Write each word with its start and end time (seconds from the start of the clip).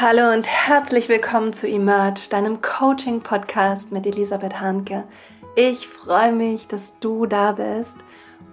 Hallo 0.00 0.32
und 0.32 0.46
herzlich 0.46 1.10
willkommen 1.10 1.52
zu 1.52 1.68
Emerge, 1.68 2.28
deinem 2.30 2.62
Coaching-Podcast 2.62 3.92
mit 3.92 4.06
Elisabeth 4.06 4.58
Hanke. 4.58 5.04
Ich 5.54 5.86
freue 5.86 6.32
mich, 6.32 6.66
dass 6.66 6.98
du 7.00 7.26
da 7.26 7.52
bist 7.52 7.94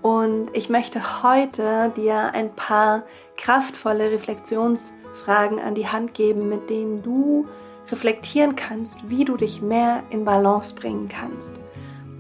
und 0.02 0.50
ich 0.52 0.70
möchte 0.70 1.24
heute 1.24 1.94
dir 1.96 2.34
ein 2.34 2.54
paar 2.54 3.04
kraftvolle 3.38 4.12
Reflexionsfragen 4.12 5.60
an 5.60 5.76
die 5.76 5.88
Hand 5.88 6.14
geben, 6.14 6.50
mit 6.50 6.70
denen 6.70 7.04
du 7.04 7.48
reflektieren 7.90 8.58
kannst, 8.58 9.10
wie 9.10 9.24
du 9.24 9.38
dich 9.38 9.62
mehr 9.62 10.04
in 10.10 10.26
Balance 10.26 10.76
bringen 10.76 11.08
kannst. 11.08 11.58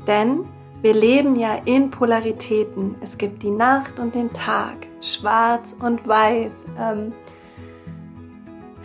Denn 0.07 0.45
wir 0.81 0.93
leben 0.93 1.35
ja 1.35 1.55
in 1.65 1.91
Polaritäten. 1.91 2.95
Es 3.01 3.17
gibt 3.17 3.43
die 3.43 3.51
Nacht 3.51 3.99
und 3.99 4.15
den 4.15 4.31
Tag, 4.31 4.87
schwarz 5.01 5.75
und 5.81 6.07
weiß. 6.07 6.53
Ähm, 6.79 7.11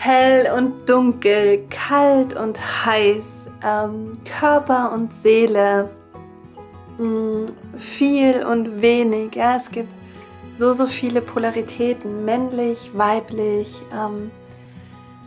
hell 0.05 0.53
und 0.55 0.87
dunkel, 0.87 1.67
kalt 1.71 2.37
und 2.37 2.61
heiß, 2.85 3.27
ähm, 3.65 4.19
Körper 4.39 4.93
und 4.93 5.15
Seele, 5.23 5.89
mh, 6.99 7.07
mm, 7.07 7.47
viel 7.79 8.45
und 8.45 8.83
wenig. 8.83 9.35
Ja, 9.35 9.57
es 9.57 9.71
gibt 9.71 9.93
so, 10.59 10.75
so 10.75 10.87
viele 10.87 11.23
Polaritäten, 11.23 12.27
männlich, 12.27 12.91
weiblich, 12.93 13.83
ähm, 13.95 14.31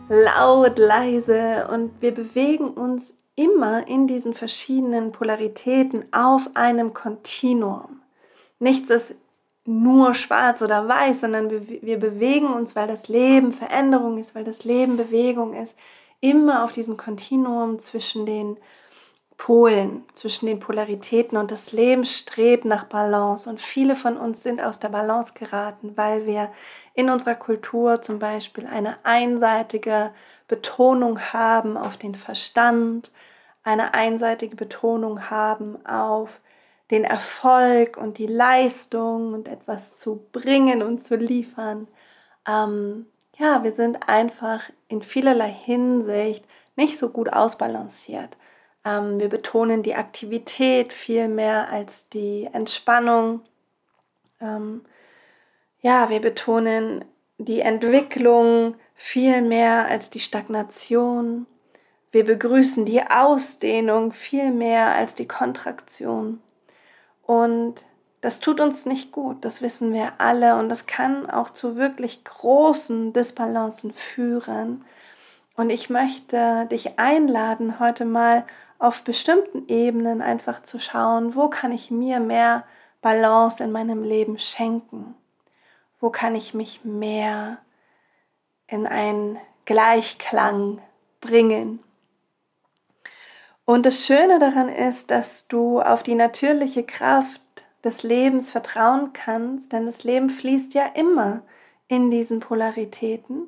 laut, 0.10 0.78
leise 0.78 1.68
und 1.74 1.92
wir 2.00 2.14
bewegen 2.14 2.70
uns 2.70 3.16
immer 3.36 3.88
in 3.88 4.06
diesen 4.06 4.36
verschiedenen 4.36 5.12
Polaritäten 5.12 6.06
auf 6.12 6.52
einem 6.54 6.94
Kontinuum. 6.94 8.02
Nichts 8.60 8.92
ist 8.92 9.16
nur 9.68 10.14
schwarz 10.14 10.62
oder 10.62 10.88
weiß, 10.88 11.22
sondern 11.22 11.52
wir 11.52 12.00
bewegen 12.00 12.48
uns, 12.48 12.76
weil 12.76 12.88
das 12.88 13.10
Leben 13.10 13.52
Veränderung 13.52 14.18
ist, 14.18 14.34
weil 14.34 14.46
das 14.46 14.64
Leben 14.64 14.96
Bewegung 14.96 15.54
ist, 15.54 15.78
immer 16.22 16.64
auf 16.64 16.72
diesem 16.72 16.96
Kontinuum 16.96 17.78
zwischen 17.78 18.26
den 18.26 18.58
Polen, 19.36 20.04
zwischen 20.14 20.48
den 20.48 20.60
Polaritäten. 20.60 21.38
Und 21.38 21.52
das 21.52 21.74
Leben 21.74 22.06
strebt 22.06 22.66
nach 22.66 22.86
Balance. 22.86 23.50
Und 23.50 23.60
viele 23.60 23.96
von 23.96 24.18
uns 24.18 24.42
sind 24.42 24.62
aus 24.62 24.80
der 24.80 24.90
Balance 24.90 25.34
geraten, 25.36 25.94
weil 25.96 26.26
wir 26.26 26.52
in 26.94 27.10
unserer 27.10 27.36
Kultur 27.36 28.02
zum 28.02 28.20
Beispiel 28.20 28.66
eine 28.66 28.98
einseitige 29.04 30.12
Betonung 30.48 31.20
haben 31.20 31.78
auf 31.78 31.98
den 31.98 32.16
Verstand, 32.16 33.12
eine 33.64 33.94
einseitige 33.94 34.56
Betonung 34.56 35.30
haben 35.30 35.86
auf 35.86 36.40
den 36.92 37.04
Erfolg 37.04 37.98
und 37.98 38.18
die 38.18 38.28
Leistung 38.28 39.34
und 39.34 39.48
etwas 39.48 39.98
zu 39.98 40.26
bringen 40.32 40.82
und 40.82 41.00
zu 41.00 41.16
liefern. 41.16 41.88
Ähm, 42.48 43.08
ja, 43.38 43.64
wir 43.64 43.74
sind 43.74 44.08
einfach 44.08 44.70
in 44.88 45.02
vielerlei 45.02 45.52
Hinsicht 45.52 46.46
nicht 46.76 46.98
so 46.98 47.10
gut 47.10 47.32
ausbalanciert. 47.32 48.38
Ähm, 48.86 49.20
wir 49.20 49.30
betonen 49.30 49.84
die 49.84 49.96
Aktivität 49.96 50.94
viel 50.94 51.28
mehr 51.28 51.70
als 51.70 52.08
die 52.10 52.50
Entspannung. 52.52 53.42
Ähm, 54.40 54.86
ja, 55.82 56.10
wir 56.10 56.22
betonen 56.22 57.06
die 57.38 57.62
Entwicklung 57.62 58.76
viel 58.96 59.42
mehr 59.42 59.88
als 59.88 60.10
die 60.10 60.20
Stagnation. 60.20 61.46
Wir 62.12 62.26
begrüßen 62.26 62.86
die 62.86 63.04
Ausdehnung 63.04 64.12
viel 64.14 64.52
mehr 64.52 64.96
als 64.96 65.14
die 65.14 65.28
Kontraktion. 65.28 66.42
Und 67.28 67.86
das 68.22 68.40
tut 68.40 68.60
uns 68.62 68.86
nicht 68.86 69.12
gut, 69.12 69.46
das 69.46 69.62
wissen 69.62 69.94
wir 69.94 70.14
alle 70.18 70.56
und 70.58 70.70
das 70.70 70.88
kann 70.88 71.30
auch 71.30 71.50
zu 71.52 71.76
wirklich 71.76 72.24
großen 72.24 73.14
Disbalancen 73.14 73.94
führen. 73.94 74.84
Und 75.56 75.70
ich 75.70 75.90
möchte 75.90 76.66
dich 76.72 76.98
einladen, 76.98 77.80
heute 77.80 78.06
mal 78.06 78.46
auf 78.80 79.02
bestimmten 79.02 79.68
Ebenen 79.68 80.22
einfach 80.22 80.64
zu 80.64 80.80
schauen, 80.80 81.36
wo 81.36 81.50
kann 81.50 81.72
ich 81.72 81.92
mir 81.92 82.20
mehr 82.20 82.64
Balance 83.02 83.62
in 83.62 83.72
meinem 83.72 84.04
Leben 84.04 84.40
schenken? 84.40 85.14
Wo 86.00 86.10
kann 86.10 86.34
ich 86.34 86.54
mich 86.54 86.86
mehr 86.86 87.58
in 88.68 88.88
einen 88.88 89.38
Gleichklang 89.66 90.80
bringen? 91.20 91.84
Und 93.70 93.86
das 93.86 94.06
Schöne 94.06 94.40
daran 94.40 94.70
ist, 94.70 95.12
dass 95.12 95.50
du 95.50 95.82
auf 95.82 96.02
die 96.02 96.16
natürliche 96.16 96.84
Kraft 96.84 97.42
des 97.84 98.02
Lebens 98.02 98.50
vertrauen 98.50 99.12
kannst, 99.12 99.74
denn 99.74 99.86
das 99.86 100.06
Leben 100.06 100.30
fließt 100.30 100.74
ja 100.74 100.86
immer 100.96 101.42
in 101.90 102.10
diesen 102.10 102.40
Polaritäten. 102.40 103.46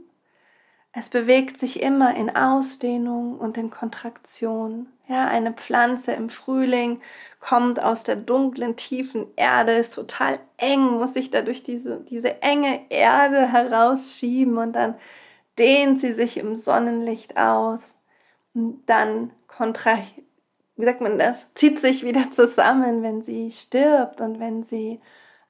Es 0.92 1.08
bewegt 1.08 1.58
sich 1.58 1.82
immer 1.82 2.18
in 2.18 2.36
Ausdehnung 2.36 3.40
und 3.40 3.58
in 3.58 3.70
Kontraktion. 3.70 4.88
Ja, 5.08 5.26
eine 5.26 5.54
Pflanze 5.54 6.12
im 6.12 6.28
Frühling 6.30 7.00
kommt 7.40 7.82
aus 7.82 8.04
der 8.04 8.18
dunklen, 8.18 8.76
tiefen 8.76 9.26
Erde, 9.38 9.78
ist 9.78 9.96
total 9.96 10.38
eng, 10.58 10.82
muss 10.82 11.14
sich 11.14 11.32
dadurch 11.32 11.64
diese, 11.64 12.02
diese 12.02 12.42
enge 12.42 12.82
Erde 12.90 13.54
herausschieben 13.54 14.58
und 14.58 14.74
dann 14.74 14.96
dehnt 15.58 16.02
sie 16.02 16.12
sich 16.12 16.36
im 16.36 16.56
Sonnenlicht 16.56 17.38
aus. 17.38 17.96
Und 18.54 18.84
dann 18.86 19.32
kontra, 19.50 19.98
wie 20.76 20.86
sagt 20.86 21.02
man 21.02 21.20
das, 21.20 21.54
zieht 21.56 21.80
sich 21.80 22.04
wieder 22.04 22.32
zusammen, 22.32 23.04
wenn 23.04 23.22
sie 23.22 23.52
stirbt 23.52 24.22
und 24.22 24.40
wenn 24.40 24.64
sie 24.64 25.02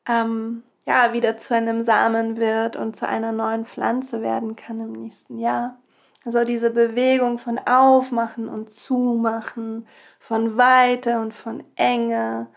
ähm, 0.07 0.63
ja 0.85 1.13
wieder 1.13 1.37
zu 1.37 1.53
einem 1.53 1.83
Samen 1.83 2.37
wird 2.37 2.75
und 2.75 2.95
zu 2.95 3.07
einer 3.07 3.31
neuen 3.31 3.65
Pflanze 3.65 4.21
werden 4.21 4.55
kann 4.55 4.79
im 4.79 4.93
nächsten 4.93 5.37
Jahr. 5.37 5.77
Also 6.25 6.43
diese 6.43 6.71
Bewegung 6.71 7.37
von 7.37 7.59
Aufmachen 7.59 8.49
und 8.49 8.71
Zumachen, 8.71 9.87
von 10.19 10.57
Weite 10.57 11.19
und 11.19 11.33
von 11.33 11.63
Enge, 11.75 12.47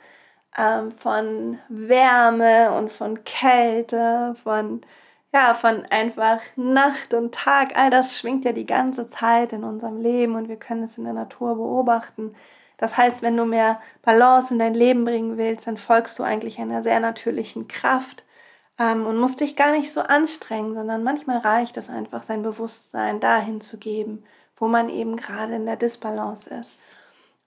ähm, 0.56 0.90
von 0.92 1.58
Wärme 1.68 2.72
und 2.72 2.90
von 2.90 3.22
Kälte, 3.24 4.34
von 4.42 4.80
ja, 5.32 5.54
von 5.54 5.86
einfach 5.86 6.40
Nacht 6.56 7.14
und 7.14 7.34
Tag, 7.34 7.76
all 7.76 7.90
das 7.90 8.18
schwingt 8.18 8.44
ja 8.44 8.52
die 8.52 8.66
ganze 8.66 9.06
Zeit 9.08 9.52
in 9.52 9.64
unserem 9.64 10.00
Leben 10.00 10.34
und 10.36 10.48
wir 10.48 10.56
können 10.56 10.84
es 10.84 10.98
in 10.98 11.04
der 11.04 11.14
Natur 11.14 11.56
beobachten. 11.56 12.34
Das 12.76 12.96
heißt, 12.96 13.22
wenn 13.22 13.36
du 13.36 13.46
mehr 13.46 13.80
Balance 14.02 14.52
in 14.52 14.58
dein 14.58 14.74
Leben 14.74 15.04
bringen 15.04 15.38
willst, 15.38 15.66
dann 15.66 15.76
folgst 15.78 16.18
du 16.18 16.22
eigentlich 16.22 16.58
einer 16.58 16.82
sehr 16.82 17.00
natürlichen 17.00 17.66
Kraft 17.66 18.24
ähm, 18.78 19.06
und 19.06 19.18
musst 19.18 19.40
dich 19.40 19.56
gar 19.56 19.72
nicht 19.72 19.92
so 19.92 20.00
anstrengen, 20.02 20.74
sondern 20.74 21.02
manchmal 21.02 21.38
reicht 21.38 21.76
es 21.78 21.88
einfach, 21.88 22.22
sein 22.24 22.42
Bewusstsein 22.42 23.20
dahin 23.20 23.60
zu 23.60 23.78
geben, 23.78 24.24
wo 24.56 24.68
man 24.68 24.90
eben 24.90 25.16
gerade 25.16 25.54
in 25.54 25.64
der 25.64 25.76
Disbalance 25.76 26.50
ist. 26.50 26.74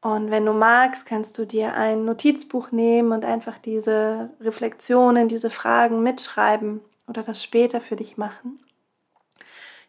Und 0.02 0.31
wenn 0.31 0.46
du 0.46 0.53
magst, 0.53 1.06
kannst 1.06 1.38
du 1.38 1.46
dir 1.46 1.73
ein 1.73 2.06
Notizbuch 2.06 2.72
nehmen 2.72 3.12
und 3.12 3.25
einfach 3.25 3.57
diese 3.57 4.29
Reflexionen, 4.40 5.28
diese 5.28 5.50
Fragen 5.50 6.03
mitschreiben 6.03 6.81
oder 7.07 7.23
das 7.23 7.43
später 7.43 7.79
für 7.79 7.95
dich 7.95 8.17
machen. 8.17 8.59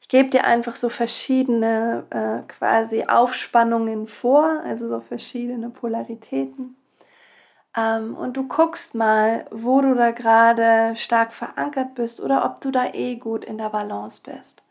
Ich 0.01 0.09
gebe 0.09 0.29
dir 0.29 0.45
einfach 0.45 0.77
so 0.77 0.89
verschiedene 0.89 2.05
äh, 2.11 2.47
quasi 2.47 3.05
Aufspannungen 3.05 4.07
vor, 4.07 4.61
also 4.65 4.89
so 4.89 5.01
verschiedene 5.01 5.71
Polaritäten. 5.71 6.77
Ähm, 7.77 8.15
und 8.15 8.37
du 8.37 8.47
guckst 8.47 8.95
mal, 8.95 9.47
wo 9.51 9.81
du 9.81 9.95
da 9.95 10.13
gerade 10.13 10.97
stark 10.97 11.33
verankert 11.33 11.95
bist 11.95 12.21
oder 12.21 12.45
ob 12.45 12.61
du 12.61 12.71
da 12.71 12.87
eh 12.93 13.17
gut 13.17 13.45
in 13.45 13.59
der 13.59 13.71
Balance 13.71 14.21
bist. 14.23 14.63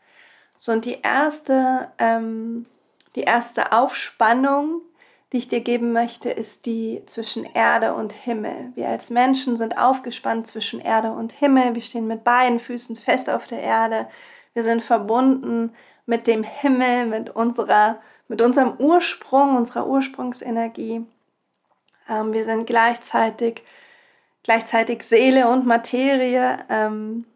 So, 0.58 0.72
und 0.72 0.84
die 0.84 1.00
erste, 1.02 1.88
ähm, 1.98 2.66
die 3.14 3.22
erste 3.22 3.72
Aufspannung 3.72 4.80
die 5.36 5.40
ich 5.40 5.48
dir 5.48 5.60
geben 5.60 5.92
möchte, 5.92 6.30
ist 6.30 6.64
die 6.64 7.02
zwischen 7.04 7.44
Erde 7.44 7.92
und 7.92 8.14
Himmel. 8.14 8.72
Wir 8.74 8.88
als 8.88 9.10
Menschen 9.10 9.58
sind 9.58 9.76
aufgespannt 9.76 10.46
zwischen 10.46 10.80
Erde 10.80 11.12
und 11.12 11.30
Himmel. 11.30 11.74
Wir 11.74 11.82
stehen 11.82 12.06
mit 12.06 12.24
beiden 12.24 12.58
Füßen 12.58 12.96
fest 12.96 13.28
auf 13.28 13.46
der 13.46 13.60
Erde. 13.60 14.08
Wir 14.54 14.62
sind 14.62 14.82
verbunden 14.82 15.74
mit 16.06 16.26
dem 16.26 16.42
Himmel, 16.42 17.04
mit 17.04 17.28
unserer, 17.28 17.98
mit 18.28 18.40
unserem 18.40 18.78
Ursprung, 18.78 19.58
unserer 19.58 19.86
Ursprungsenergie. 19.86 21.04
Ähm, 22.08 22.32
wir 22.32 22.44
sind 22.44 22.66
gleichzeitig, 22.66 23.62
gleichzeitig 24.42 25.02
Seele 25.02 25.48
und 25.48 25.66
Materie. 25.66 26.60
Ähm, 26.70 27.26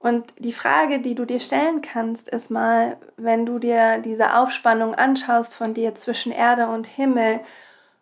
und 0.00 0.32
die 0.38 0.54
Frage, 0.54 1.00
die 1.00 1.14
du 1.14 1.26
dir 1.26 1.40
stellen 1.40 1.82
kannst, 1.82 2.28
ist 2.28 2.50
mal, 2.50 2.96
wenn 3.18 3.44
du 3.44 3.58
dir 3.58 3.98
diese 3.98 4.34
Aufspannung 4.34 4.94
anschaust 4.94 5.54
von 5.54 5.74
dir 5.74 5.94
zwischen 5.94 6.32
Erde 6.32 6.68
und 6.68 6.86
Himmel, 6.86 7.40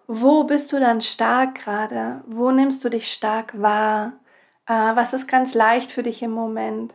wo 0.07 0.45
bist 0.45 0.73
du 0.73 0.81
dann 0.81 1.01
stark 1.01 1.57
gerade? 1.57 2.23
Wo 2.27 2.53
nimmst 2.53 2.85
du 2.85 2.89
dich 2.89 3.13
stark 3.13 3.61
wahr? 3.61 4.13
Äh, 4.67 4.73
was 4.73 5.13
ist 5.13 5.27
ganz 5.29 5.55
leicht 5.55 5.91
für 5.93 6.05
dich 6.05 6.23
im 6.23 6.31
Moment? 6.31 6.95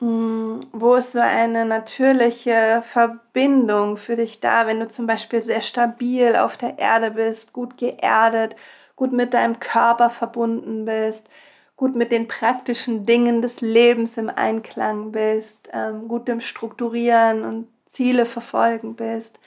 Hm, 0.00 0.60
wo 0.72 0.94
ist 0.94 1.12
so 1.12 1.20
eine 1.20 1.64
natürliche 1.64 2.82
Verbindung 2.86 3.96
für 3.96 4.16
dich 4.16 4.40
da, 4.40 4.66
wenn 4.66 4.80
du 4.80 4.88
zum 4.88 5.06
Beispiel 5.06 5.42
sehr 5.42 5.62
stabil 5.62 6.36
auf 6.36 6.56
der 6.56 6.78
Erde 6.78 7.12
bist, 7.12 7.52
gut 7.52 7.78
geerdet, 7.78 8.56
gut 8.96 9.12
mit 9.12 9.34
deinem 9.34 9.60
Körper 9.60 10.10
verbunden 10.10 10.84
bist? 10.84 11.28
Gut 11.76 11.94
mit 11.94 12.10
den 12.10 12.26
praktischen 12.26 13.04
Dingen 13.06 13.42
des 13.42 13.60
Lebens 13.60 14.16
im 14.16 14.30
Einklang 14.30 15.12
bist, 15.12 15.68
ähm, 15.72 16.08
gut 16.08 16.28
im 16.28 16.40
Strukturieren 16.40 17.44
und 17.44 17.68
Ziele 17.86 18.26
verfolgen 18.26 18.96
bist. 18.96 19.38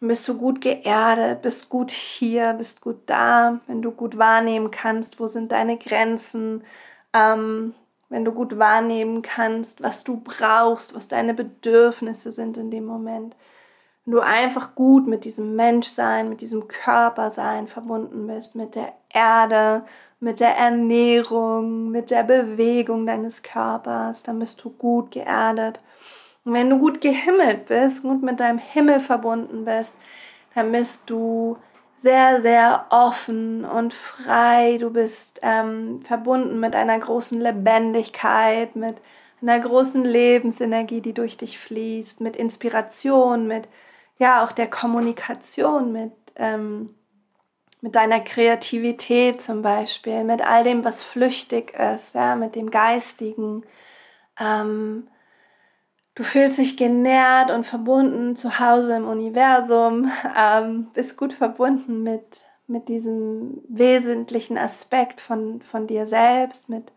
bist 0.00 0.28
du 0.28 0.36
gut 0.36 0.60
geerdet, 0.60 1.40
bist 1.40 1.70
gut 1.70 1.90
hier, 1.90 2.52
bist 2.54 2.82
gut 2.82 2.98
da, 3.06 3.60
wenn 3.66 3.80
du 3.80 3.90
gut 3.90 4.18
wahrnehmen 4.18 4.70
kannst, 4.70 5.18
wo 5.18 5.28
sind 5.28 5.50
deine 5.52 5.78
Grenzen, 5.78 6.62
ähm, 7.14 7.74
wenn 8.10 8.24
du 8.24 8.32
gut 8.32 8.58
wahrnehmen 8.58 9.22
kannst, 9.22 9.82
was 9.82 10.04
du 10.04 10.20
brauchst, 10.22 10.94
was 10.94 11.08
deine 11.08 11.32
Bedürfnisse 11.32 12.32
sind 12.32 12.58
in 12.58 12.70
dem 12.70 12.84
Moment. 12.84 13.34
Wenn 14.04 14.12
du 14.12 14.20
einfach 14.20 14.74
gut 14.74 15.06
mit 15.06 15.24
diesem 15.24 15.56
Menschsein, 15.56 16.28
mit 16.28 16.42
diesem 16.42 16.68
Körpersein 16.68 17.66
verbunden 17.66 18.26
bist, 18.26 18.56
mit 18.56 18.74
der 18.74 18.92
Erde, 19.14 19.84
mit 20.20 20.40
der 20.40 20.56
Ernährung, 20.56 21.90
mit 21.90 22.10
der 22.10 22.22
Bewegung 22.24 23.06
deines 23.06 23.42
Körpers, 23.42 24.22
dann 24.22 24.38
bist 24.38 24.62
du 24.64 24.70
gut 24.70 25.10
geerdet. 25.10 25.80
Und 26.44 26.54
wenn 26.54 26.70
du 26.70 26.78
gut 26.78 27.00
gehimmelt 27.00 27.66
bist, 27.66 28.02
gut 28.02 28.22
mit 28.22 28.40
deinem 28.40 28.58
Himmel 28.58 29.00
verbunden 29.00 29.64
bist, 29.64 29.94
dann 30.54 30.72
bist 30.72 31.08
du 31.10 31.56
sehr, 31.96 32.40
sehr 32.40 32.86
offen 32.90 33.64
und 33.64 33.94
frei. 33.94 34.78
Du 34.78 34.90
bist 34.90 35.40
ähm, 35.42 36.00
verbunden 36.02 36.60
mit 36.60 36.74
einer 36.74 36.98
großen 36.98 37.40
Lebendigkeit, 37.40 38.76
mit 38.76 38.96
einer 39.40 39.60
großen 39.60 40.04
Lebensenergie, 40.04 41.00
die 41.00 41.12
durch 41.12 41.36
dich 41.36 41.58
fließt, 41.58 42.20
mit 42.20 42.36
Inspiration, 42.36 43.46
mit 43.46 43.68
ja 44.18 44.44
auch 44.44 44.52
der 44.52 44.68
Kommunikation, 44.68 45.92
mit, 45.92 46.12
ähm, 46.36 46.94
mit 47.84 47.96
deiner 47.96 48.20
Kreativität 48.20 49.42
zum 49.42 49.62
Beispiel, 49.62 50.24
mit 50.24 50.42
all 50.42 50.64
dem, 50.64 50.84
was 50.84 51.02
flüchtig 51.02 51.74
ist, 51.74 52.14
ja, 52.14 52.34
mit 52.34 52.54
dem 52.54 52.70
Geistigen. 52.70 53.64
Ähm, 54.40 55.08
Du 56.16 56.22
fühlst 56.22 56.58
dich 56.58 56.76
genährt 56.76 57.50
und 57.50 57.66
verbunden 57.66 58.36
zu 58.36 58.60
Hause 58.60 58.94
im 58.94 59.04
Universum, 59.06 60.12
ähm, 60.36 60.90
bist 60.94 61.16
gut 61.16 61.32
verbunden 61.32 62.02
mit, 62.04 62.44
mit 62.68 62.88
diesem 62.88 63.60
wesentlichen 63.68 64.56
Aspekt 64.56 65.20
von, 65.20 65.60
von 65.60 65.88
dir 65.88 66.06
selbst, 66.06 66.68
mit 66.68 66.92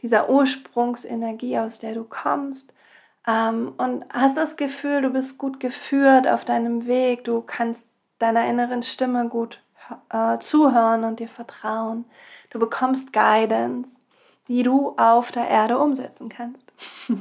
dieser 0.00 0.30
Ursprungsenergie, 0.30 1.58
aus 1.58 1.78
der 1.80 1.94
du 1.94 2.04
kommst. 2.04 2.72
Ähm, 3.28 3.74
und 3.76 4.06
hast 4.10 4.38
das 4.38 4.56
Gefühl, 4.56 5.02
du 5.02 5.10
bist 5.10 5.36
gut 5.38 5.60
geführt 5.60 6.26
auf 6.26 6.44
deinem 6.46 6.86
Weg, 6.86 7.24
du 7.24 7.42
kannst 7.42 7.84
deiner 8.18 8.46
inneren 8.48 8.82
Stimme 8.82 9.28
gut 9.28 9.61
äh, 10.10 10.38
zuhören 10.38 11.04
und 11.04 11.20
dir 11.20 11.28
vertrauen. 11.28 12.04
Du 12.50 12.58
bekommst 12.58 13.12
Guidance, 13.12 13.90
die 14.48 14.62
du 14.62 14.94
auf 14.96 15.32
der 15.32 15.48
Erde 15.48 15.78
umsetzen 15.78 16.28
kannst. 16.28 16.72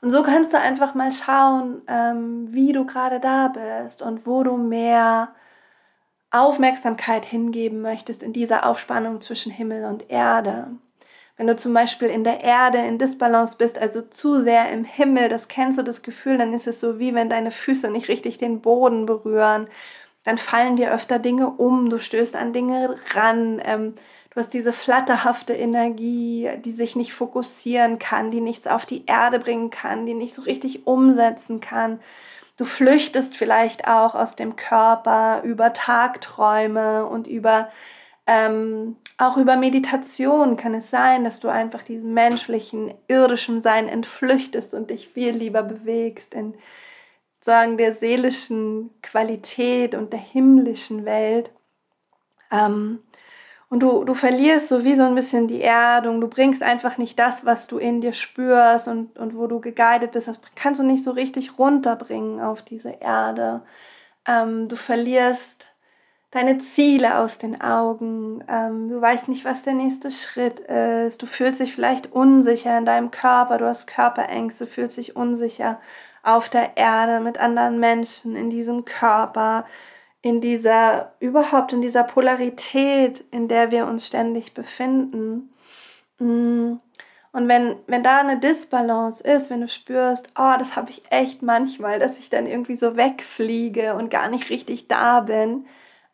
Und 0.00 0.10
so 0.10 0.22
kannst 0.22 0.52
du 0.52 0.58
einfach 0.60 0.94
mal 0.94 1.10
schauen, 1.10 1.82
ähm, 1.88 2.46
wie 2.52 2.72
du 2.72 2.86
gerade 2.86 3.18
da 3.18 3.48
bist 3.48 4.00
und 4.00 4.26
wo 4.26 4.44
du 4.44 4.56
mehr 4.56 5.34
Aufmerksamkeit 6.30 7.24
hingeben 7.24 7.80
möchtest 7.80 8.22
in 8.22 8.32
dieser 8.32 8.66
Aufspannung 8.66 9.20
zwischen 9.20 9.50
Himmel 9.50 9.86
und 9.86 10.10
Erde. 10.10 10.68
Wenn 11.36 11.46
du 11.46 11.56
zum 11.56 11.72
Beispiel 11.72 12.08
in 12.08 12.24
der 12.24 12.42
Erde 12.42 12.78
in 12.78 12.98
Disbalance 12.98 13.56
bist, 13.56 13.78
also 13.78 14.02
zu 14.02 14.40
sehr 14.40 14.70
im 14.70 14.84
Himmel, 14.84 15.28
das 15.28 15.48
kennst 15.48 15.78
du 15.78 15.82
das 15.82 16.02
Gefühl, 16.02 16.36
dann 16.36 16.52
ist 16.52 16.66
es 16.66 16.80
so 16.80 16.98
wie 16.98 17.14
wenn 17.14 17.30
deine 17.30 17.50
Füße 17.50 17.90
nicht 17.90 18.08
richtig 18.08 18.38
den 18.38 18.60
Boden 18.60 19.06
berühren. 19.06 19.68
Dann 20.24 20.38
fallen 20.38 20.76
dir 20.76 20.92
öfter 20.92 21.18
Dinge 21.18 21.48
um, 21.48 21.90
du 21.90 21.98
stößt 21.98 22.36
an 22.36 22.52
Dinge 22.52 22.96
ran. 23.14 23.60
Ähm, 23.64 23.94
Du 24.38 24.40
hast 24.44 24.54
diese 24.54 24.72
flatterhafte 24.72 25.52
Energie, 25.52 26.48
die 26.64 26.70
sich 26.70 26.94
nicht 26.94 27.12
fokussieren 27.12 27.98
kann, 27.98 28.30
die 28.30 28.40
nichts 28.40 28.68
auf 28.68 28.86
die 28.86 29.04
Erde 29.06 29.40
bringen 29.40 29.70
kann, 29.70 30.06
die 30.06 30.14
nicht 30.14 30.32
so 30.32 30.42
richtig 30.42 30.86
umsetzen 30.86 31.60
kann. 31.60 31.98
Du 32.56 32.64
flüchtest 32.64 33.36
vielleicht 33.36 33.88
auch 33.88 34.14
aus 34.14 34.36
dem 34.36 34.54
Körper 34.54 35.42
über 35.42 35.72
Tagträume 35.72 37.06
und 37.06 37.26
über 37.26 37.68
ähm, 38.28 38.96
auch 39.16 39.38
über 39.38 39.56
Meditation 39.56 40.56
kann 40.56 40.74
es 40.74 40.88
sein, 40.88 41.24
dass 41.24 41.40
du 41.40 41.48
einfach 41.48 41.82
diesem 41.82 42.14
menschlichen, 42.14 42.94
irdischen 43.08 43.60
Sein 43.60 43.88
entflüchtest 43.88 44.72
und 44.72 44.90
dich 44.90 45.08
viel 45.08 45.30
lieber 45.30 45.64
bewegst 45.64 46.34
in 46.34 46.54
sagen 47.40 47.76
der 47.76 47.92
seelischen 47.92 48.90
Qualität 49.02 49.94
und 49.94 50.12
der 50.12 50.20
himmlischen 50.20 51.04
Welt. 51.04 51.50
Ähm, 52.50 53.00
und 53.70 53.80
du, 53.80 54.04
du 54.04 54.14
verlierst 54.14 54.68
so 54.68 54.82
wie 54.82 54.96
so 54.96 55.02
ein 55.02 55.14
bisschen 55.14 55.46
die 55.46 55.60
Erdung. 55.60 56.20
Du 56.20 56.28
bringst 56.28 56.62
einfach 56.62 56.96
nicht 56.96 57.18
das, 57.18 57.44
was 57.44 57.66
du 57.66 57.76
in 57.76 58.00
dir 58.00 58.14
spürst 58.14 58.88
und, 58.88 59.18
und 59.18 59.36
wo 59.36 59.46
du 59.46 59.60
geguidet 59.60 60.12
bist. 60.12 60.26
Das 60.26 60.40
kannst 60.54 60.80
du 60.80 60.84
nicht 60.84 61.04
so 61.04 61.10
richtig 61.10 61.58
runterbringen 61.58 62.40
auf 62.40 62.62
diese 62.62 62.90
Erde. 63.00 63.62
Ähm, 64.26 64.68
du 64.68 64.76
verlierst 64.76 65.68
deine 66.30 66.58
Ziele 66.58 67.18
aus 67.18 67.36
den 67.36 67.60
Augen. 67.60 68.42
Ähm, 68.48 68.88
du 68.88 69.00
weißt 69.00 69.28
nicht, 69.28 69.44
was 69.44 69.62
der 69.62 69.74
nächste 69.74 70.10
Schritt 70.10 70.60
ist. 70.60 71.20
Du 71.20 71.26
fühlst 71.26 71.60
dich 71.60 71.74
vielleicht 71.74 72.12
unsicher 72.12 72.76
in 72.78 72.86
deinem 72.86 73.10
Körper. 73.10 73.58
Du 73.58 73.66
hast 73.66 73.86
Körperängste, 73.86 74.66
fühlst 74.66 74.96
dich 74.96 75.14
unsicher 75.14 75.78
auf 76.22 76.48
der 76.48 76.76
Erde 76.76 77.20
mit 77.20 77.38
anderen 77.38 77.78
Menschen 77.80 78.36
in 78.36 78.50
diesem 78.50 78.84
Körper 78.84 79.64
in 80.20 80.40
dieser, 80.40 81.12
überhaupt 81.20 81.72
in 81.72 81.80
dieser 81.80 82.04
Polarität, 82.04 83.24
in 83.30 83.48
der 83.48 83.70
wir 83.70 83.86
uns 83.86 84.06
ständig 84.06 84.54
befinden. 84.54 85.50
Mm. 86.18 86.74
Und 87.30 87.46
wenn, 87.46 87.76
wenn 87.86 88.02
da 88.02 88.18
eine 88.18 88.38
Disbalance 88.38 89.22
ist, 89.22 89.50
wenn 89.50 89.60
du 89.60 89.68
spürst, 89.68 90.30
oh, 90.36 90.54
das 90.58 90.76
habe 90.76 90.90
ich 90.90 91.02
echt 91.10 91.42
manchmal, 91.42 91.98
dass 91.98 92.18
ich 92.18 92.30
dann 92.30 92.46
irgendwie 92.46 92.76
so 92.76 92.96
wegfliege 92.96 93.94
und 93.94 94.10
gar 94.10 94.28
nicht 94.28 94.50
richtig 94.50 94.88
da 94.88 95.20
bin, 95.20 95.66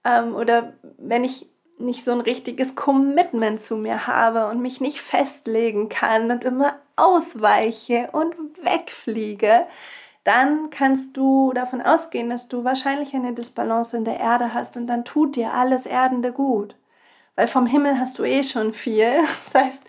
ähm, 0.04 0.34
oder 0.34 0.74
wenn 0.98 1.24
ich 1.24 1.48
nicht 1.78 2.04
so 2.04 2.12
ein 2.12 2.20
richtiges 2.20 2.74
Commitment 2.74 3.60
zu 3.60 3.76
mir 3.76 4.06
habe 4.06 4.48
und 4.48 4.60
mich 4.60 4.80
nicht 4.80 5.00
festlegen 5.00 5.88
kann 5.88 6.30
und 6.30 6.44
immer 6.44 6.74
ausweiche 6.96 8.08
und 8.12 8.34
wegfliege, 8.62 9.66
dann 10.24 10.70
kannst 10.70 11.16
du 11.16 11.52
davon 11.52 11.82
ausgehen, 11.82 12.30
dass 12.30 12.48
du 12.48 12.64
wahrscheinlich 12.64 13.14
eine 13.14 13.34
Disbalance 13.34 13.96
in 13.96 14.04
der 14.04 14.18
Erde 14.20 14.54
hast 14.54 14.76
und 14.76 14.86
dann 14.86 15.04
tut 15.04 15.36
dir 15.36 15.52
alles 15.52 15.86
Erdende 15.86 16.32
gut. 16.32 16.76
Weil 17.36 17.46
vom 17.48 17.66
Himmel 17.66 17.98
hast 17.98 18.18
du 18.18 18.24
eh 18.24 18.42
schon 18.42 18.72
viel. 18.72 19.20
Das 19.52 19.62
heißt, 19.62 19.82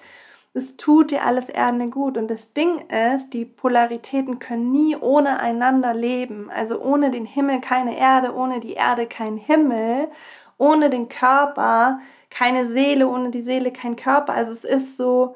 es 0.54 0.78
tut 0.78 1.12
dir 1.12 1.24
alles 1.25 1.50
Erdende 1.50 1.90
gut. 1.90 2.18
Und 2.18 2.30
das 2.30 2.54
Ding 2.54 2.80
ist, 2.90 3.34
die 3.34 3.46
Polaritäten 3.46 4.40
können 4.40 4.72
nie 4.72 4.96
ohne 4.96 5.40
einander 5.40 5.94
leben. 5.94 6.50
Also 6.50 6.81
ohne 6.81 7.12
den 7.12 7.26
Himmel 7.26 7.62
keine 7.62 7.97
Erde, 7.97 8.33
ohne 8.33 8.59
die 8.59 8.74
Erde 8.74 9.06
kein 9.06 9.38
Himmel, 9.38 10.09
ohne 10.57 10.90
den 10.90 11.09
Körper 11.09 12.00
keine 12.30 12.68
Seele, 12.68 13.07
ohne 13.07 13.31
die 13.31 13.42
Seele 13.42 13.71
kein 13.71 13.95
Körper. 13.95 14.33
Also 14.33 14.52
es 14.54 14.64
ist 14.64 14.97
so, 14.97 15.35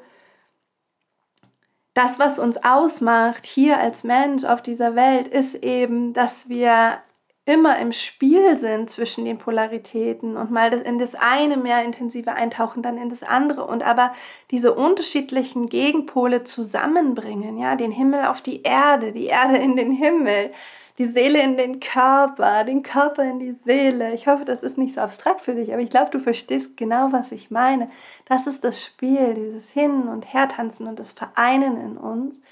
das, 1.94 2.18
was 2.18 2.38
uns 2.38 2.62
ausmacht 2.62 3.46
hier 3.46 3.78
als 3.78 4.04
Mensch 4.04 4.44
auf 4.44 4.62
dieser 4.62 4.94
Welt, 4.94 5.28
ist 5.28 5.56
eben, 5.56 6.12
dass 6.12 6.48
wir 6.48 6.98
immer 7.46 7.78
im 7.78 7.92
Spiel 7.92 8.56
sind 8.56 8.90
zwischen 8.90 9.24
den 9.24 9.38
Polaritäten 9.38 10.36
und 10.36 10.50
mal 10.50 10.72
in 10.72 10.98
das 10.98 11.14
eine 11.14 11.56
mehr 11.56 11.82
intensiver 11.84 12.34
eintauchen, 12.34 12.82
dann 12.82 12.96
in 12.96 13.08
das 13.08 13.22
andere 13.22 13.66
und 13.66 13.82
aber 13.82 14.12
diese 14.50 14.74
unterschiedlichen 14.74 15.68
Gegenpole 15.68 16.44
zusammenbringen, 16.44 17.58
ja, 17.58 17.74
den 17.74 17.90
Himmel 17.90 18.26
auf 18.26 18.40
die 18.40 18.62
Erde, 18.62 19.12
die 19.12 19.26
Erde 19.26 19.56
in 19.56 19.74
den 19.76 19.92
Himmel, 19.92 20.52
die 20.98 21.06
Seele 21.06 21.42
in 21.42 21.56
den 21.56 21.80
Körper, 21.80 22.64
den 22.64 22.82
Körper 22.82 23.22
in 23.24 23.38
die 23.38 23.52
Seele. 23.52 24.12
Ich 24.12 24.26
hoffe, 24.26 24.44
das 24.44 24.62
ist 24.62 24.78
nicht 24.78 24.94
so 24.94 25.00
abstrakt 25.00 25.42
für 25.42 25.54
dich, 25.54 25.72
aber 25.72 25.82
ich 25.82 25.90
glaube, 25.90 26.10
du 26.10 26.20
verstehst 26.20 26.76
genau, 26.76 27.12
was 27.12 27.32
ich 27.32 27.50
meine. 27.50 27.90
Das 28.26 28.46
ist 28.46 28.64
das 28.64 28.82
Spiel, 28.82 29.34
dieses 29.34 29.70
Hin- 29.70 30.08
und 30.08 30.32
Hertanzen 30.32 30.86
und 30.86 30.98
das 30.98 31.12
Vereinen 31.12 31.80
in 31.80 31.96
uns. 31.96 32.42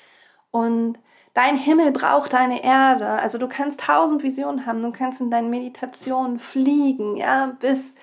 Und 0.51 0.99
dein 1.35 1.57
Himmel 1.57 1.93
braucht 1.93 2.33
deine 2.33 2.65
Erde. 2.65 3.07
Also 3.07 3.39
du 3.39 3.49
kannst 3.49 3.81
tausend 3.81 4.23
Visionen 4.23 4.67
haben, 4.67 4.83
du 4.83 4.93
kannst 4.93 5.21
in 5.21 5.31
deinen 5.31 5.51
Meditationen 5.51 6.39
fliegen, 6.39 7.17
ja, 7.17 7.57
bis 7.61 7.95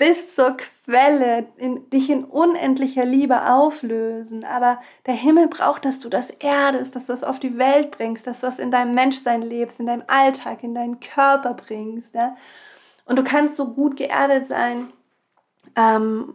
bis 0.00 0.34
zur 0.34 0.56
Quelle, 0.56 1.46
in, 1.58 1.90
dich 1.90 2.08
in 2.08 2.24
unendlicher 2.24 3.04
Liebe 3.04 3.46
auflösen. 3.52 4.46
Aber 4.46 4.80
der 5.04 5.12
Himmel 5.12 5.48
braucht, 5.48 5.84
dass 5.84 5.98
du 5.98 6.08
das 6.08 6.30
erdest, 6.30 6.96
dass 6.96 7.04
du 7.04 7.12
es 7.12 7.22
auf 7.22 7.38
die 7.38 7.58
Welt 7.58 7.90
bringst, 7.90 8.26
dass 8.26 8.40
du 8.40 8.46
es 8.46 8.58
in 8.58 8.70
deinem 8.70 8.94
Menschsein 8.94 9.42
lebst, 9.42 9.78
in 9.78 9.84
deinem 9.84 10.04
Alltag, 10.06 10.62
in 10.62 10.74
deinen 10.74 11.00
Körper 11.00 11.52
bringst. 11.52 12.14
Ja? 12.14 12.34
Und 13.04 13.18
du 13.18 13.22
kannst 13.22 13.58
so 13.58 13.74
gut 13.74 13.98
geerdet 13.98 14.46
sein, 14.46 14.90
ähm, 15.76 16.32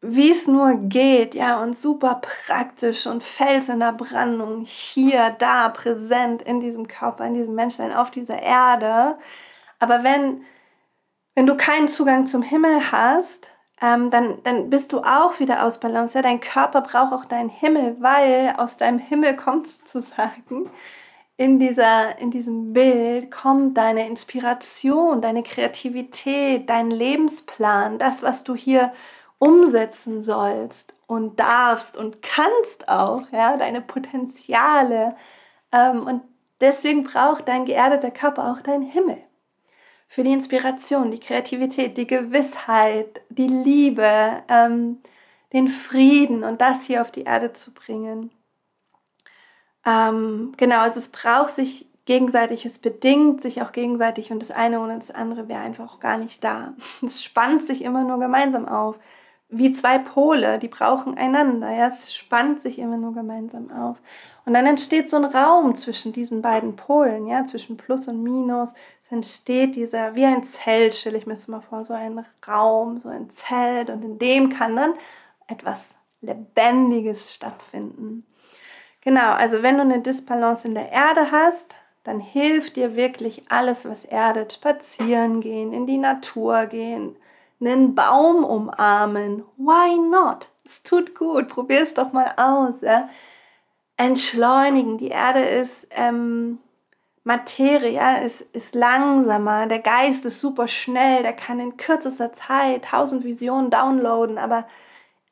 wie 0.00 0.32
es 0.32 0.48
nur 0.48 0.74
geht, 0.74 1.36
ja, 1.36 1.62
und 1.62 1.76
super 1.76 2.20
praktisch 2.20 3.06
und 3.06 3.22
Fels 3.22 3.68
in 3.68 3.78
der 3.78 3.92
Brandung, 3.92 4.64
hier, 4.64 5.36
da, 5.38 5.68
präsent 5.68 6.42
in 6.42 6.58
diesem 6.58 6.88
Körper, 6.88 7.26
in 7.26 7.34
diesem 7.34 7.54
Menschsein, 7.54 7.94
auf 7.94 8.10
dieser 8.10 8.42
Erde. 8.42 9.18
Aber 9.78 10.02
wenn 10.02 10.44
wenn 11.36 11.46
du 11.46 11.56
keinen 11.56 11.86
Zugang 11.86 12.26
zum 12.26 12.42
Himmel 12.42 12.90
hast, 12.90 13.50
ähm, 13.80 14.10
dann, 14.10 14.42
dann 14.42 14.70
bist 14.70 14.92
du 14.92 15.00
auch 15.00 15.38
wieder 15.38 15.64
aus 15.64 15.78
Balance. 15.78 16.14
Ja? 16.14 16.22
Dein 16.22 16.40
Körper 16.40 16.80
braucht 16.80 17.12
auch 17.12 17.24
deinen 17.26 17.50
Himmel, 17.50 17.96
weil 18.00 18.54
aus 18.56 18.78
deinem 18.78 18.98
Himmel 18.98 19.36
kommt 19.44 19.68
sozusagen 19.68 20.70
in, 21.36 21.60
dieser, 21.60 22.18
in 22.18 22.30
diesem 22.30 22.72
Bild 22.72 23.30
kommt 23.30 23.76
deine 23.76 24.08
Inspiration, 24.08 25.20
deine 25.20 25.42
Kreativität, 25.42 26.70
dein 26.70 26.90
Lebensplan, 26.90 27.98
das, 27.98 28.22
was 28.22 28.42
du 28.42 28.54
hier 28.54 28.92
umsetzen 29.38 30.22
sollst 30.22 30.94
und 31.06 31.38
darfst 31.38 31.98
und 31.98 32.22
kannst 32.22 32.88
auch, 32.88 33.30
ja, 33.30 33.58
deine 33.58 33.82
Potenziale. 33.82 35.14
Ähm, 35.70 36.06
und 36.06 36.22
deswegen 36.62 37.04
braucht 37.04 37.46
dein 37.48 37.66
geerdeter 37.66 38.10
Körper 38.10 38.50
auch 38.50 38.62
deinen 38.62 38.84
Himmel. 38.84 39.18
Für 40.08 40.22
die 40.22 40.32
Inspiration, 40.32 41.10
die 41.10 41.20
Kreativität, 41.20 41.96
die 41.96 42.06
Gewissheit, 42.06 43.20
die 43.28 43.48
Liebe, 43.48 44.42
ähm, 44.48 44.98
den 45.52 45.68
Frieden 45.68 46.44
und 46.44 46.60
das 46.60 46.82
hier 46.82 47.02
auf 47.02 47.10
die 47.10 47.22
Erde 47.24 47.52
zu 47.52 47.72
bringen. 47.72 48.30
Ähm, 49.84 50.52
genau, 50.56 50.80
also 50.80 50.98
es 50.98 51.08
braucht 51.08 51.54
sich 51.54 51.86
gegenseitig, 52.06 52.64
es 52.66 52.78
bedingt 52.78 53.42
sich 53.42 53.62
auch 53.62 53.72
gegenseitig 53.72 54.30
und 54.32 54.40
das 54.40 54.50
eine 54.50 54.80
ohne 54.80 54.96
das 54.96 55.10
andere 55.10 55.48
wäre 55.48 55.60
einfach 55.60 55.92
auch 55.94 56.00
gar 56.00 56.18
nicht 56.18 56.42
da. 56.42 56.74
Es 57.04 57.22
spannt 57.22 57.62
sich 57.62 57.82
immer 57.82 58.04
nur 58.04 58.18
gemeinsam 58.18 58.66
auf. 58.66 58.98
Wie 59.48 59.70
zwei 59.72 59.98
Pole, 59.98 60.58
die 60.58 60.68
brauchen 60.68 61.16
einander. 61.16 61.70
Ja? 61.70 61.88
Es 61.88 62.14
spannt 62.14 62.60
sich 62.60 62.78
immer 62.78 62.96
nur 62.96 63.14
gemeinsam 63.14 63.70
auf. 63.70 63.98
Und 64.44 64.54
dann 64.54 64.66
entsteht 64.66 65.08
so 65.08 65.16
ein 65.16 65.24
Raum 65.24 65.74
zwischen 65.74 66.12
diesen 66.12 66.42
beiden 66.42 66.76
Polen, 66.76 67.26
ja, 67.26 67.44
zwischen 67.44 67.76
Plus 67.76 68.08
und 68.08 68.22
Minus. 68.22 68.74
Es 69.02 69.12
entsteht 69.12 69.76
dieser, 69.76 70.14
wie 70.14 70.24
ein 70.24 70.42
Zelt, 70.42 70.94
stelle 70.94 71.18
ich 71.18 71.26
mir 71.26 71.34
das 71.34 71.48
mal 71.48 71.60
vor, 71.60 71.84
so 71.84 71.94
ein 71.94 72.24
Raum, 72.46 72.98
so 73.00 73.08
ein 73.08 73.30
Zelt. 73.30 73.90
Und 73.90 74.04
in 74.04 74.18
dem 74.18 74.50
kann 74.50 74.74
dann 74.76 74.94
etwas 75.46 75.96
Lebendiges 76.20 77.34
stattfinden. 77.34 78.26
Genau, 79.00 79.32
also 79.32 79.62
wenn 79.62 79.76
du 79.76 79.82
eine 79.82 80.00
Disbalance 80.00 80.66
in 80.66 80.74
der 80.74 80.90
Erde 80.90 81.30
hast, 81.30 81.76
dann 82.02 82.18
hilft 82.20 82.76
dir 82.76 82.96
wirklich 82.96 83.44
alles, 83.48 83.84
was 83.84 84.04
erdet. 84.04 84.52
Spazieren 84.52 85.40
gehen, 85.40 85.72
in 85.72 85.86
die 85.86 85.98
Natur 85.98 86.66
gehen, 86.66 87.16
einen 87.60 87.94
Baum 87.94 88.44
umarmen. 88.44 89.44
Why 89.56 89.96
not? 89.98 90.48
Es 90.64 90.82
tut 90.82 91.14
gut, 91.14 91.48
probier 91.48 91.82
es 91.82 91.94
doch 91.94 92.12
mal 92.12 92.34
aus. 92.36 92.80
Ja? 92.80 93.08
Entschleunigen. 93.96 94.98
Die 94.98 95.08
Erde 95.08 95.40
ist 95.40 95.86
ähm, 95.90 96.58
Materie, 97.24 97.90
ja? 97.90 98.16
ist, 98.16 98.42
ist 98.52 98.74
langsamer. 98.74 99.66
Der 99.66 99.80
Geist 99.80 100.24
ist 100.24 100.40
super 100.40 100.68
schnell, 100.68 101.22
der 101.22 101.32
kann 101.32 101.58
in 101.58 101.76
kürzester 101.76 102.32
Zeit 102.32 102.84
tausend 102.84 103.24
Visionen 103.24 103.70
downloaden, 103.70 104.38
aber 104.38 104.66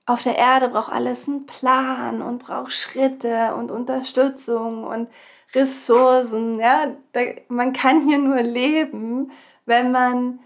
auf 0.07 0.23
der 0.23 0.37
Erde 0.37 0.69
braucht 0.69 0.93
alles 0.93 1.27
einen 1.27 1.47
Plan 1.47 2.21
und 2.21 2.45
braucht 2.45 2.73
Schritte 2.73 3.55
und 3.55 3.71
Unterstützung 3.71 4.85
und 4.85 5.09
Ressourcen. 5.55 6.59
Ja, 6.59 6.89
da, 7.13 7.21
man 7.49 7.73
kann 7.73 8.07
hier 8.07 8.19
nur 8.19 8.43
leben, 8.43 9.31
wenn 9.67 9.93
man 9.93 10.41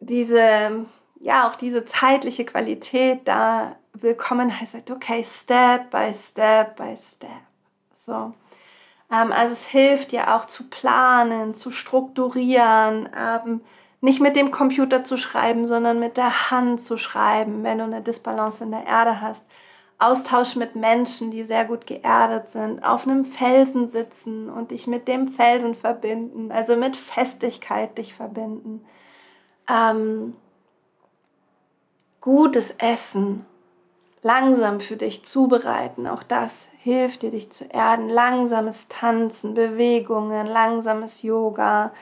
diese, 0.00 0.86
ja, 1.24 1.48
auch 1.48 1.54
diese 1.54 1.86
zeitliche 1.86 2.44
Qualität 2.44 3.20
da 3.24 3.76
willkommen 3.94 4.60
heißt, 4.60 4.72
sagt, 4.72 4.90
okay, 4.90 5.24
Step 5.24 5.90
by 5.90 6.12
Step 6.14 6.76
by 6.76 6.94
Step. 6.98 7.30
So. 7.94 8.34
Ähm, 9.10 9.32
also 9.32 9.54
es 9.54 9.66
hilft 9.66 10.12
dir 10.12 10.34
auch 10.34 10.44
zu 10.44 10.64
planen, 10.64 11.54
zu 11.54 11.70
strukturieren, 11.70 13.08
ähm, 13.18 13.62
nicht 14.02 14.20
mit 14.20 14.36
dem 14.36 14.50
Computer 14.50 15.02
zu 15.02 15.16
schreiben, 15.16 15.66
sondern 15.66 15.98
mit 15.98 16.18
der 16.18 16.50
Hand 16.50 16.80
zu 16.80 16.98
schreiben, 16.98 17.64
wenn 17.64 17.78
du 17.78 17.84
eine 17.84 18.02
Disbalance 18.02 18.62
in 18.62 18.72
der 18.72 18.84
Erde 18.84 19.22
hast. 19.22 19.50
Austausch 19.98 20.56
mit 20.56 20.76
Menschen, 20.76 21.30
die 21.30 21.44
sehr 21.44 21.64
gut 21.64 21.86
geerdet 21.86 22.50
sind, 22.50 22.84
auf 22.84 23.06
einem 23.06 23.24
Felsen 23.24 23.88
sitzen 23.88 24.50
und 24.50 24.72
dich 24.72 24.86
mit 24.86 25.08
dem 25.08 25.28
Felsen 25.28 25.74
verbinden, 25.74 26.52
also 26.52 26.76
mit 26.76 26.98
Festigkeit 26.98 27.96
dich 27.96 28.12
verbinden. 28.12 28.84
Ähm, 29.70 30.34
gutes 32.24 32.70
Essen, 32.78 33.44
langsam 34.22 34.80
für 34.80 34.96
dich 34.96 35.26
zubereiten, 35.26 36.06
auch 36.06 36.22
das 36.22 36.54
hilft 36.78 37.20
dir, 37.20 37.30
dich 37.30 37.52
zu 37.52 37.66
erden. 37.66 38.08
Langsames 38.08 38.88
Tanzen, 38.88 39.52
Bewegungen, 39.52 40.46
langsames 40.46 41.20
Yoga. 41.20 41.92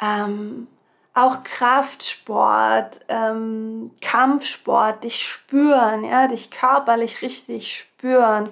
Ähm, 0.00 0.68
auch 1.12 1.42
Kraftsport, 1.42 3.00
ähm, 3.08 3.90
Kampfsport, 4.00 5.04
dich 5.04 5.22
spüren, 5.22 6.02
ja, 6.02 6.28
dich 6.28 6.50
körperlich 6.50 7.20
richtig 7.20 7.78
spüren, 7.78 8.48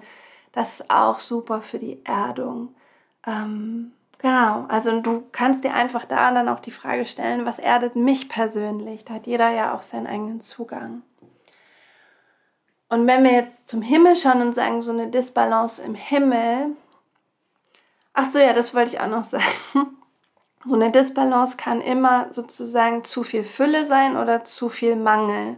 das 0.53 0.81
ist 0.81 0.91
auch 0.91 1.19
super 1.21 1.63
für 1.63 1.79
die 1.79 2.05
Erdung. 2.05 2.75
Ähm, 3.27 3.93
genau, 4.21 4.67
also 4.69 5.01
du 5.01 5.25
kannst 5.33 5.65
dir 5.65 5.75
einfach 5.75 6.05
da 6.05 6.33
dann 6.33 6.49
auch 6.49 6.61
die 6.61 6.71
Frage 6.71 7.07
stellen, 7.07 7.47
was 7.47 7.59
erdet 7.59 7.97
mich 7.97 8.29
persönlich? 8.29 9.05
Da 9.05 9.15
hat 9.15 9.27
jeder 9.27 9.51
ja 9.51 9.75
auch 9.75 9.83
seinen 9.83 10.07
eigenen 10.07 10.41
Zugang. 10.41 11.03
Und 12.89 13.07
wenn 13.07 13.23
wir 13.23 13.33
jetzt 13.33 13.69
zum 13.69 13.83
Himmel 13.83 14.17
schauen 14.17 14.43
und 14.43 14.55
sagen, 14.55 14.83
so 14.83 14.91
eine 14.91 15.07
Disbalance 15.09 15.81
im 15.81 15.95
Himmel, 15.95 16.77
ach 18.13 18.25
so, 18.25 18.39
ja, 18.39 18.53
das 18.53 18.75
wollte 18.75 18.91
ich 18.91 19.01
auch 19.01 19.09
noch 19.09 19.25
sagen. 19.25 19.45
So 20.67 20.75
eine 20.75 20.91
Disbalance 20.91 21.57
kann 21.57 21.81
immer 21.81 22.29
sozusagen 22.35 23.03
zu 23.03 23.23
viel 23.23 23.45
Fülle 23.45 23.87
sein 23.87 24.19
oder 24.19 24.45
zu 24.45 24.69
viel 24.69 24.95
Mangel. 24.95 25.57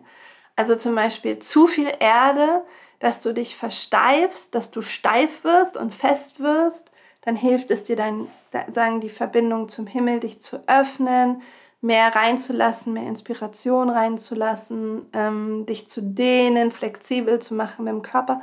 Also 0.54 0.76
zum 0.76 0.94
Beispiel 0.94 1.40
zu 1.40 1.66
viel 1.66 1.92
Erde, 1.98 2.64
dass 3.00 3.20
du 3.20 3.34
dich 3.34 3.56
versteifst, 3.56 4.54
dass 4.54 4.70
du 4.70 4.80
steif 4.80 5.42
wirst 5.42 5.76
und 5.76 5.92
fest 5.92 6.38
wirst, 6.38 6.92
dann 7.22 7.34
hilft 7.34 7.72
es 7.72 7.82
dir 7.82 7.96
dann, 7.96 8.28
sagen 8.68 9.00
die 9.00 9.08
Verbindung 9.08 9.68
zum 9.68 9.86
Himmel, 9.86 10.20
dich 10.20 10.40
zu 10.40 10.66
öffnen, 10.68 11.42
mehr 11.80 12.14
reinzulassen, 12.14 12.92
mehr 12.92 13.08
Inspiration 13.08 13.90
reinzulassen, 13.90 15.06
ähm, 15.12 15.66
dich 15.66 15.88
zu 15.88 16.00
dehnen, 16.02 16.70
flexibel 16.70 17.40
zu 17.40 17.54
machen 17.54 17.84
mit 17.84 17.92
dem 17.92 18.02
Körper. 18.02 18.40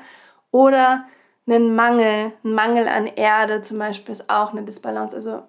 Oder 0.51 1.05
einen 1.47 1.75
Mangel, 1.75 2.33
ein 2.43 2.53
Mangel 2.53 2.87
an 2.87 3.07
Erde 3.07 3.61
zum 3.61 3.79
Beispiel 3.79 4.11
ist 4.11 4.29
auch 4.29 4.51
eine 4.51 4.63
Disbalance. 4.63 5.15
Also 5.15 5.43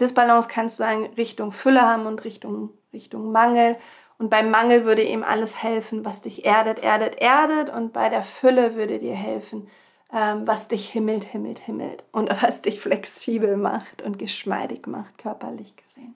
Disbalance 0.00 0.48
kannst 0.50 0.78
du 0.78 0.82
sagen 0.82 1.10
Richtung 1.16 1.52
Fülle 1.52 1.82
haben 1.82 2.06
und 2.06 2.24
Richtung, 2.24 2.70
Richtung 2.92 3.32
Mangel. 3.32 3.76
Und 4.18 4.30
beim 4.30 4.50
Mangel 4.50 4.84
würde 4.84 5.02
eben 5.02 5.24
alles 5.24 5.62
helfen, 5.62 6.04
was 6.04 6.20
dich 6.20 6.44
erdet, 6.44 6.78
erdet, 6.78 7.20
erdet. 7.20 7.70
Und 7.70 7.92
bei 7.92 8.08
der 8.08 8.22
Fülle 8.22 8.74
würde 8.74 8.98
dir 8.98 9.14
helfen, 9.14 9.68
was 10.12 10.68
dich 10.68 10.90
himmelt, 10.90 11.24
himmelt, 11.24 11.58
himmelt. 11.58 12.04
Und 12.12 12.30
was 12.42 12.60
dich 12.60 12.80
flexibel 12.80 13.56
macht 13.56 14.02
und 14.02 14.18
geschmeidig 14.18 14.86
macht, 14.86 15.18
körperlich 15.18 15.74
gesehen. 15.76 16.14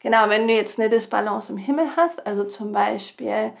Genau, 0.00 0.28
wenn 0.28 0.48
du 0.48 0.54
jetzt 0.54 0.78
eine 0.78 0.88
Disbalance 0.88 1.52
im 1.52 1.58
Himmel 1.58 1.96
hast, 1.96 2.26
also 2.26 2.44
zum 2.44 2.72
Beispiel 2.72 3.52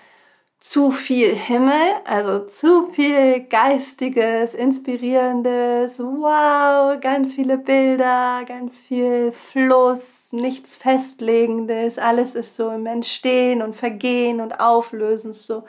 zu 0.58 0.92
viel 0.92 1.34
Himmel, 1.34 1.94
also 2.04 2.46
zu 2.46 2.88
viel 2.92 3.40
geistiges, 3.48 4.54
inspirierendes, 4.54 5.98
wow, 5.98 7.00
ganz 7.00 7.34
viele 7.34 7.58
Bilder, 7.58 8.44
ganz 8.46 8.78
viel 8.78 9.32
Fluss, 9.32 10.32
nichts 10.32 10.76
festlegendes, 10.76 11.98
alles 11.98 12.36
ist 12.36 12.54
so 12.54 12.70
im 12.70 12.86
Entstehen 12.86 13.60
und 13.60 13.74
Vergehen 13.74 14.40
und 14.40 14.60
Auflösen, 14.60 15.32
so 15.32 15.64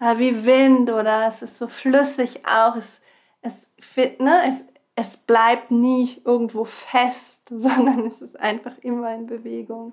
wie 0.00 0.44
Wind 0.44 0.90
oder 0.90 1.26
es 1.26 1.42
ist 1.42 1.58
so 1.58 1.66
flüssig 1.66 2.46
auch, 2.46 2.76
es, 2.76 3.00
es, 3.42 3.54
ne, 4.18 4.42
es, 4.46 4.64
es 4.94 5.16
bleibt 5.16 5.70
nie 5.70 6.20
irgendwo 6.24 6.64
fest, 6.64 7.40
sondern 7.50 8.06
es 8.06 8.22
ist 8.22 8.38
einfach 8.38 8.76
immer 8.78 9.14
in 9.14 9.26
Bewegung. 9.26 9.92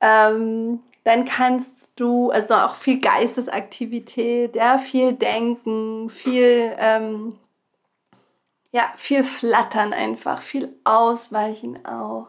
Ähm, 0.00 0.80
dann 1.04 1.24
kannst 1.26 2.00
du, 2.00 2.30
also 2.30 2.54
auch 2.54 2.76
viel 2.76 3.00
Geistesaktivität, 3.00 4.56
ja, 4.56 4.78
viel 4.78 5.12
Denken, 5.12 6.08
viel, 6.08 6.74
ähm, 6.78 7.38
ja, 8.72 8.90
viel 8.96 9.22
Flattern 9.22 9.92
einfach, 9.92 10.40
viel 10.40 10.74
Ausweichen 10.84 11.84
auch. 11.86 12.28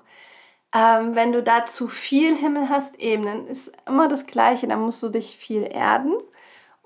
Ähm, 0.73 1.15
wenn 1.15 1.31
du 1.31 1.41
da 1.41 1.65
zu 1.65 1.87
viel 1.87 2.35
Himmel 2.35 2.69
hast, 2.69 2.99
eben, 2.99 3.25
dann 3.25 3.47
ist 3.47 3.71
immer 3.87 4.09
das 4.09 4.25
Gleiche, 4.25 4.67
dann 4.67 4.81
musst 4.81 5.01
du 5.01 5.09
dich 5.09 5.37
viel 5.37 5.63
erden. 5.63 6.13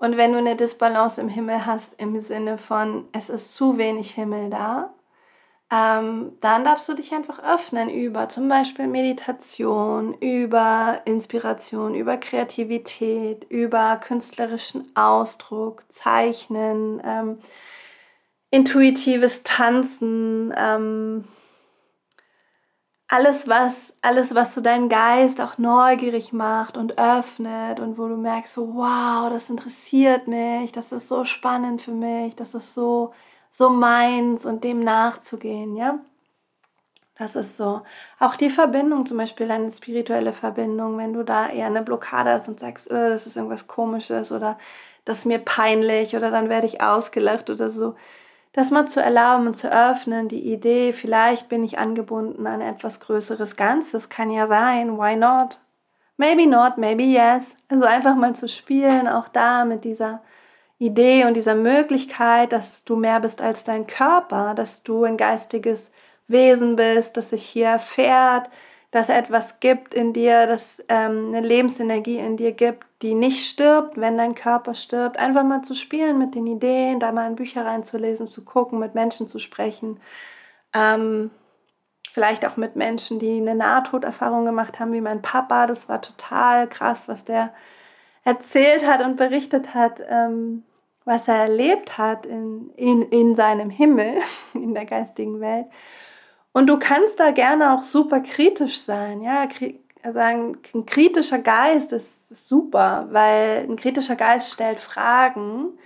Und 0.00 0.16
wenn 0.16 0.32
du 0.32 0.38
eine 0.38 0.56
Disbalance 0.56 1.20
im 1.20 1.28
Himmel 1.28 1.66
hast, 1.66 1.92
im 2.00 2.18
Sinne 2.22 2.56
von, 2.56 3.06
es 3.12 3.28
ist 3.28 3.54
zu 3.54 3.76
wenig 3.76 4.12
Himmel 4.14 4.48
da, 4.48 4.94
ähm, 5.70 6.32
dann 6.40 6.64
darfst 6.64 6.88
du 6.88 6.94
dich 6.94 7.12
einfach 7.12 7.38
öffnen 7.44 7.90
über 7.90 8.30
zum 8.30 8.48
Beispiel 8.48 8.86
Meditation, 8.86 10.14
über 10.14 11.02
Inspiration, 11.04 11.94
über 11.94 12.16
Kreativität, 12.16 13.44
über 13.50 13.98
künstlerischen 13.98 14.90
Ausdruck, 14.96 15.84
Zeichnen, 15.88 17.02
ähm, 17.04 17.38
intuitives 18.50 19.42
Tanzen, 19.44 20.54
ähm, 20.56 21.24
alles, 23.10 23.48
was, 23.48 23.92
alles, 24.02 24.34
was 24.36 24.54
so 24.54 24.60
deinen 24.60 24.88
Geist 24.88 25.40
auch 25.40 25.58
neugierig 25.58 26.32
macht 26.32 26.76
und 26.76 26.96
öffnet 26.96 27.80
und 27.80 27.98
wo 27.98 28.06
du 28.06 28.16
merkst, 28.16 28.54
so, 28.54 28.74
wow, 28.74 29.28
das 29.30 29.50
interessiert 29.50 30.28
mich, 30.28 30.70
das 30.70 30.92
ist 30.92 31.08
so 31.08 31.24
spannend 31.24 31.82
für 31.82 31.90
mich, 31.90 32.36
das 32.36 32.54
ist 32.54 32.72
so, 32.72 33.12
so 33.50 33.68
meins 33.68 34.46
und 34.46 34.62
dem 34.62 34.84
nachzugehen, 34.84 35.74
ja. 35.76 35.98
Das 37.18 37.34
ist 37.36 37.56
so. 37.56 37.82
Auch 38.18 38.36
die 38.36 38.48
Verbindung, 38.48 39.04
zum 39.06 39.18
Beispiel 39.18 39.50
eine 39.50 39.70
spirituelle 39.72 40.32
Verbindung, 40.32 40.96
wenn 40.96 41.12
du 41.12 41.22
da 41.24 41.48
eher 41.50 41.66
eine 41.66 41.82
Blockade 41.82 42.30
hast 42.30 42.48
und 42.48 42.60
sagst, 42.60 42.90
äh, 42.90 43.10
das 43.10 43.26
ist 43.26 43.36
irgendwas 43.36 43.66
Komisches 43.66 44.32
oder 44.32 44.56
das 45.04 45.18
ist 45.18 45.26
mir 45.26 45.38
peinlich 45.38 46.16
oder 46.16 46.30
dann 46.30 46.48
werde 46.48 46.66
ich 46.66 46.80
ausgelacht 46.80 47.50
oder 47.50 47.70
so. 47.70 47.94
Das 48.52 48.70
mal 48.70 48.86
zu 48.86 49.00
erlauben 49.00 49.46
und 49.46 49.54
zu 49.54 49.70
öffnen, 49.72 50.28
die 50.28 50.52
Idee, 50.52 50.92
vielleicht 50.92 51.48
bin 51.48 51.62
ich 51.62 51.78
angebunden 51.78 52.46
an 52.48 52.60
etwas 52.60 52.98
Größeres 52.98 53.54
Ganzes, 53.56 54.08
kann 54.08 54.30
ja 54.30 54.46
sein, 54.48 54.98
why 54.98 55.14
not? 55.14 55.60
Maybe 56.16 56.46
not, 56.48 56.76
maybe 56.76 57.04
yes. 57.04 57.46
Also 57.68 57.84
einfach 57.84 58.16
mal 58.16 58.34
zu 58.34 58.48
spielen, 58.48 59.06
auch 59.08 59.28
da 59.28 59.64
mit 59.64 59.84
dieser 59.84 60.20
Idee 60.78 61.26
und 61.26 61.34
dieser 61.34 61.54
Möglichkeit, 61.54 62.52
dass 62.52 62.84
du 62.84 62.96
mehr 62.96 63.20
bist 63.20 63.40
als 63.40 63.64
dein 63.64 63.86
Körper, 63.86 64.54
dass 64.54 64.82
du 64.82 65.04
ein 65.04 65.16
geistiges 65.16 65.90
Wesen 66.26 66.76
bist, 66.76 67.16
das 67.16 67.30
sich 67.30 67.44
hier 67.44 67.68
erfährt, 67.68 68.50
dass 68.90 69.08
etwas 69.08 69.60
gibt 69.60 69.94
in 69.94 70.12
dir, 70.12 70.46
dass 70.46 70.82
ähm, 70.88 71.28
eine 71.28 71.46
Lebensenergie 71.46 72.18
in 72.18 72.36
dir 72.36 72.52
gibt, 72.52 72.84
die 73.02 73.14
nicht 73.14 73.48
stirbt, 73.48 74.00
wenn 74.00 74.18
dein 74.18 74.34
Körper 74.34 74.74
stirbt. 74.74 75.16
Einfach 75.16 75.44
mal 75.44 75.62
zu 75.62 75.74
spielen 75.74 76.18
mit 76.18 76.34
den 76.34 76.46
Ideen, 76.46 76.98
da 76.98 77.12
mal 77.12 77.28
in 77.28 77.36
Bücher 77.36 77.64
reinzulesen, 77.64 78.26
zu 78.26 78.44
gucken, 78.44 78.80
mit 78.80 78.94
Menschen 78.94 79.28
zu 79.28 79.38
sprechen. 79.38 80.00
Ähm, 80.74 81.30
vielleicht 82.12 82.44
auch 82.44 82.56
mit 82.56 82.74
Menschen, 82.74 83.20
die 83.20 83.36
eine 83.36 83.54
Nahtoderfahrung 83.54 84.44
gemacht 84.44 84.80
haben, 84.80 84.92
wie 84.92 85.00
mein 85.00 85.22
Papa. 85.22 85.68
Das 85.68 85.88
war 85.88 86.02
total 86.02 86.68
krass, 86.68 87.06
was 87.06 87.24
der 87.24 87.52
erzählt 88.24 88.84
hat 88.86 89.02
und 89.02 89.16
berichtet 89.16 89.74
hat, 89.74 90.00
ähm, 90.08 90.64
was 91.04 91.28
er 91.28 91.36
erlebt 91.36 91.96
hat 91.96 92.26
in, 92.26 92.70
in, 92.76 93.02
in 93.02 93.34
seinem 93.36 93.70
Himmel, 93.70 94.18
in 94.54 94.74
der 94.74 94.84
geistigen 94.84 95.40
Welt. 95.40 95.66
Und 96.52 96.66
du 96.66 96.78
kannst 96.78 97.20
da 97.20 97.30
gerne 97.30 97.72
auch 97.72 97.82
super 97.84 98.20
kritisch 98.20 98.80
sein. 98.80 99.22
Ja, 99.22 99.48
also 100.02 100.18
ein, 100.18 100.56
kritischer 100.86 101.38
Geist 101.38 101.92
ist, 101.92 102.30
ist, 102.30 102.48
super, 102.48 103.08
weil 103.10 103.66
ein 103.68 103.76
kritischer 103.76 104.16
Geist 104.16 104.52
stellt 104.52 104.80
Fragen. 104.80 105.78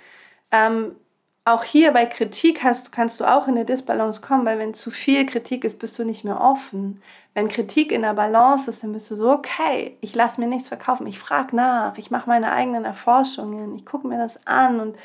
Ähm, 0.50 0.96
auch 1.44 1.64
hier 1.64 1.92
bei 1.92 2.06
Kritik 2.06 2.64
hast, 2.64 2.90
kannst 2.92 3.20
du 3.20 3.26
auch 3.26 3.48
in 3.48 3.54
eine 3.54 3.66
Disbalance 3.66 4.22
kommen, 4.22 4.46
weil 4.46 4.58
wenn 4.58 4.72
zu 4.72 4.90
viel 4.90 5.26
Kritik 5.26 5.64
ist, 5.64 5.78
bist 5.78 5.98
du 5.98 6.04
nicht 6.04 6.24
mehr 6.24 6.40
offen. 6.40 7.02
Wenn 7.34 7.48
Kritik 7.48 7.92
in 7.92 8.02
der 8.02 8.14
Balance 8.14 8.70
ist, 8.70 8.82
dann 8.82 8.92
bist 8.92 9.10
du 9.10 9.16
so, 9.16 9.30
okay, 9.30 9.98
ich 10.00 10.14
lasse 10.14 10.40
mir 10.40 10.46
nichts 10.46 10.68
verkaufen, 10.68 11.06
ich 11.06 11.18
frage 11.18 11.54
nach, 11.54 11.98
ich 11.98 12.10
mache 12.10 12.30
meine 12.30 12.52
eigenen 12.52 12.86
Erforschungen, 12.86 13.74
ich 13.76 13.84
gucke 13.84 14.06
mir 14.08 14.18
das 14.18 14.46
an 14.46 14.80
und 14.80 14.96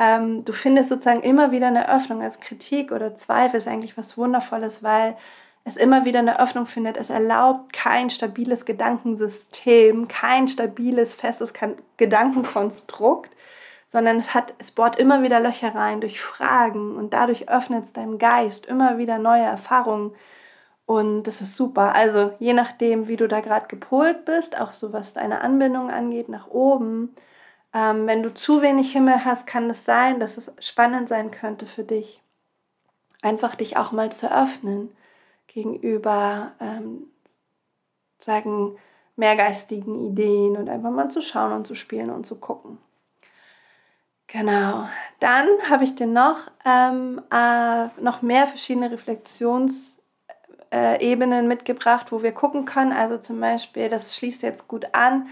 ähm, 0.00 0.46
du 0.46 0.52
findest 0.52 0.88
sozusagen 0.88 1.20
immer 1.20 1.52
wieder 1.52 1.66
eine 1.68 1.94
Öffnung. 1.94 2.22
als 2.22 2.40
Kritik 2.40 2.90
oder 2.90 3.14
Zweifel 3.14 3.58
ist 3.58 3.68
eigentlich 3.68 3.98
was 3.98 4.16
Wundervolles, 4.16 4.82
weil 4.82 5.16
es 5.64 5.76
immer 5.76 6.06
wieder 6.06 6.20
eine 6.20 6.40
Öffnung 6.40 6.64
findet. 6.64 6.96
Es 6.96 7.10
erlaubt 7.10 7.74
kein 7.74 8.08
stabiles 8.08 8.64
Gedankensystem, 8.64 10.08
kein 10.08 10.48
stabiles, 10.48 11.12
festes 11.12 11.52
Gedankenkonstrukt, 11.98 13.30
sondern 13.86 14.16
es, 14.16 14.32
hat, 14.32 14.54
es 14.58 14.70
bohrt 14.70 14.96
immer 14.98 15.22
wieder 15.22 15.38
Löcher 15.38 15.74
rein 15.74 16.00
durch 16.00 16.22
Fragen 16.22 16.96
und 16.96 17.12
dadurch 17.12 17.50
öffnet 17.50 17.84
es 17.84 17.92
deinem 17.92 18.18
Geist 18.18 18.64
immer 18.64 18.96
wieder 18.96 19.18
neue 19.18 19.42
Erfahrungen. 19.42 20.14
Und 20.86 21.24
das 21.24 21.42
ist 21.42 21.56
super. 21.56 21.94
Also 21.94 22.32
je 22.38 22.54
nachdem, 22.54 23.06
wie 23.06 23.16
du 23.16 23.28
da 23.28 23.40
gerade 23.40 23.68
gepolt 23.68 24.24
bist, 24.24 24.58
auch 24.58 24.72
so 24.72 24.94
was 24.94 25.12
deine 25.12 25.42
Anbindung 25.42 25.90
angeht, 25.90 26.30
nach 26.30 26.48
oben, 26.48 27.14
ähm, 27.72 28.06
wenn 28.06 28.22
du 28.22 28.34
zu 28.34 28.62
wenig 28.62 28.92
Himmel 28.92 29.24
hast, 29.24 29.46
kann 29.46 29.70
es 29.70 29.84
sein, 29.84 30.20
dass 30.20 30.36
es 30.36 30.50
spannend 30.58 31.08
sein 31.08 31.30
könnte 31.30 31.66
für 31.66 31.84
dich, 31.84 32.20
einfach 33.22 33.54
dich 33.54 33.76
auch 33.76 33.92
mal 33.92 34.10
zu 34.10 34.32
öffnen 34.32 34.90
gegenüber, 35.46 36.52
ähm, 36.60 37.06
sagen, 38.18 38.76
mehrgeistigen 39.16 40.06
Ideen 40.06 40.56
und 40.56 40.68
einfach 40.68 40.90
mal 40.90 41.10
zu 41.10 41.22
schauen 41.22 41.52
und 41.52 41.66
zu 41.66 41.74
spielen 41.74 42.10
und 42.10 42.26
zu 42.26 42.40
gucken. 42.40 42.78
Genau. 44.26 44.88
Dann 45.18 45.48
habe 45.68 45.84
ich 45.84 45.94
dir 45.96 46.06
noch, 46.06 46.50
ähm, 46.64 47.20
äh, 47.32 47.88
noch 48.00 48.22
mehr 48.22 48.46
verschiedene 48.46 48.90
Reflexionsebenen 48.90 51.48
mitgebracht, 51.48 52.12
wo 52.12 52.22
wir 52.22 52.32
gucken 52.32 52.64
können. 52.64 52.92
Also 52.92 53.18
zum 53.18 53.40
Beispiel, 53.40 53.88
das 53.88 54.16
schließt 54.16 54.42
jetzt 54.42 54.68
gut 54.68 54.94
an, 54.94 55.28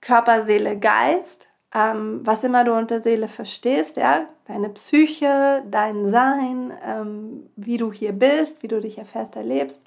Körper, 0.00 0.46
Seele, 0.46 0.78
Geist 0.78 1.48
ähm, 1.76 2.20
was 2.24 2.42
immer 2.42 2.64
du 2.64 2.72
unter 2.72 3.02
Seele 3.02 3.28
verstehst, 3.28 3.98
ja, 3.98 4.26
deine 4.46 4.70
Psyche, 4.70 5.62
dein 5.70 6.06
Sein, 6.06 6.72
ähm, 6.82 7.50
wie 7.54 7.76
du 7.76 7.92
hier 7.92 8.12
bist, 8.12 8.62
wie 8.62 8.68
du 8.68 8.80
dich 8.80 8.96
erfährst, 8.96 9.36
erlebst. 9.36 9.84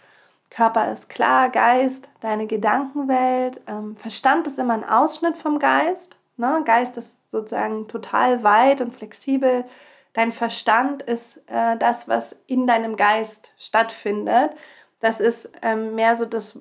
Körper 0.52 0.91
ist 0.91 1.10
klar, 1.10 1.49
Geist, 1.49 2.08
deine 2.21 2.45
Gedankenwelt. 2.45 3.62
Ähm, 3.67 3.95
Verstand 3.95 4.45
ist 4.45 4.60
immer 4.60 4.75
ein 4.75 4.88
Ausschnitt 4.88 5.38
vom 5.38 5.58
Geist. 5.58 6.17
Ne? 6.38 6.62
Geist 6.63 6.95
ist 6.97 7.30
sozusagen 7.32 7.88
total 7.88 8.43
weit 8.43 8.82
und 8.82 8.95
flexibel. 8.95 9.65
Dein 10.13 10.32
Verstand 10.32 11.02
ist 11.02 11.38
äh, 11.47 11.75
das, 11.78 12.08
was 12.08 12.36
in 12.45 12.67
deinem 12.67 12.97
Geist 12.97 13.52
stattfindet. 13.58 14.52
Das 14.99 15.19
ist 15.19 15.49
ähm, 15.63 15.95
mehr 15.95 16.17
so 16.17 16.25
das, 16.25 16.60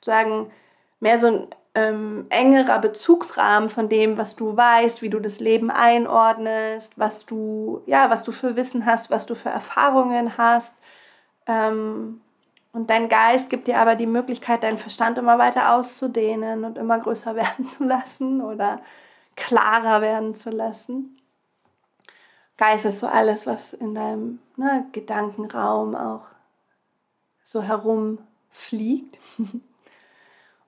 sagen, 0.00 0.50
mehr 1.00 1.18
so 1.18 1.26
ein 1.26 1.48
ähm, 1.74 2.26
engerer 2.30 2.78
Bezugsrahmen 2.78 3.68
von 3.68 3.88
dem, 3.88 4.16
was 4.16 4.36
du 4.36 4.56
weißt, 4.56 5.02
wie 5.02 5.10
du 5.10 5.18
das 5.18 5.40
Leben 5.40 5.70
einordnest, 5.70 6.98
was 6.98 7.26
du, 7.26 7.82
ja, 7.86 8.10
was 8.10 8.22
du 8.22 8.32
für 8.32 8.56
Wissen 8.56 8.86
hast, 8.86 9.10
was 9.10 9.26
du 9.26 9.34
für 9.34 9.48
Erfahrungen 9.48 10.38
hast. 10.38 10.76
Ähm, 11.46 12.20
und 12.72 12.90
dein 12.90 13.08
Geist 13.08 13.50
gibt 13.50 13.66
dir 13.66 13.78
aber 13.78 13.96
die 13.96 14.06
Möglichkeit, 14.06 14.62
deinen 14.62 14.78
Verstand 14.78 15.18
immer 15.18 15.38
weiter 15.38 15.74
auszudehnen 15.74 16.64
und 16.64 16.78
immer 16.78 16.98
größer 16.98 17.34
werden 17.36 17.66
zu 17.66 17.84
lassen 17.84 18.40
oder 18.40 18.80
klarer 19.36 20.00
werden 20.00 20.34
zu 20.34 20.50
lassen. 20.50 21.16
Geist 22.56 22.84
ist 22.84 23.00
so 23.00 23.08
alles, 23.08 23.48
was 23.48 23.72
in 23.72 23.96
deinem 23.96 24.38
ne, 24.56 24.86
Gedankenraum 24.92 25.96
auch 25.96 26.26
so 27.42 27.62
herumfliegt. 27.62 29.18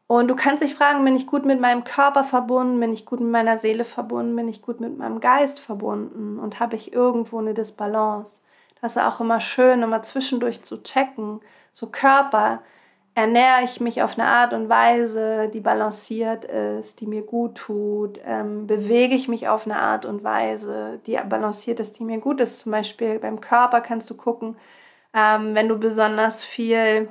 Und 0.08 0.28
du 0.28 0.36
kannst 0.36 0.62
dich 0.62 0.74
fragen, 0.74 1.04
bin 1.04 1.16
ich 1.16 1.26
gut 1.26 1.44
mit 1.44 1.60
meinem 1.60 1.82
Körper 1.82 2.22
verbunden, 2.22 2.78
bin 2.78 2.92
ich 2.92 3.06
gut 3.06 3.20
mit 3.20 3.30
meiner 3.30 3.58
Seele 3.58 3.84
verbunden, 3.84 4.36
bin 4.36 4.48
ich 4.48 4.62
gut 4.62 4.80
mit 4.80 4.96
meinem 4.98 5.20
Geist 5.20 5.58
verbunden 5.58 6.38
und 6.38 6.60
habe 6.60 6.76
ich 6.76 6.92
irgendwo 6.92 7.38
eine 7.38 7.54
Disbalance? 7.54 8.40
Das 8.80 8.94
ist 8.94 9.02
auch 9.02 9.20
immer 9.20 9.40
schön, 9.40 9.82
immer 9.82 10.02
zwischendurch 10.02 10.62
zu 10.62 10.82
checken. 10.82 11.40
So 11.72 11.88
Körper, 11.88 12.60
ernähre 13.16 13.64
ich 13.64 13.80
mich 13.80 14.02
auf 14.02 14.18
eine 14.18 14.28
Art 14.28 14.52
und 14.52 14.68
Weise, 14.68 15.48
die 15.52 15.60
balanciert 15.60 16.44
ist, 16.44 17.00
die 17.00 17.06
mir 17.06 17.22
gut 17.22 17.56
tut? 17.56 18.20
Ähm, 18.24 18.66
bewege 18.66 19.14
ich 19.14 19.26
mich 19.26 19.48
auf 19.48 19.66
eine 19.66 19.78
Art 19.80 20.04
und 20.04 20.22
Weise, 20.22 21.00
die 21.06 21.18
balanciert 21.28 21.80
ist, 21.80 21.98
die 21.98 22.04
mir 22.04 22.18
gut 22.18 22.40
ist? 22.40 22.60
Zum 22.60 22.72
Beispiel 22.72 23.18
beim 23.18 23.40
Körper 23.40 23.80
kannst 23.80 24.10
du 24.10 24.14
gucken, 24.16 24.56
ähm, 25.14 25.54
wenn 25.54 25.68
du 25.68 25.78
besonders 25.78 26.44
viel 26.44 27.08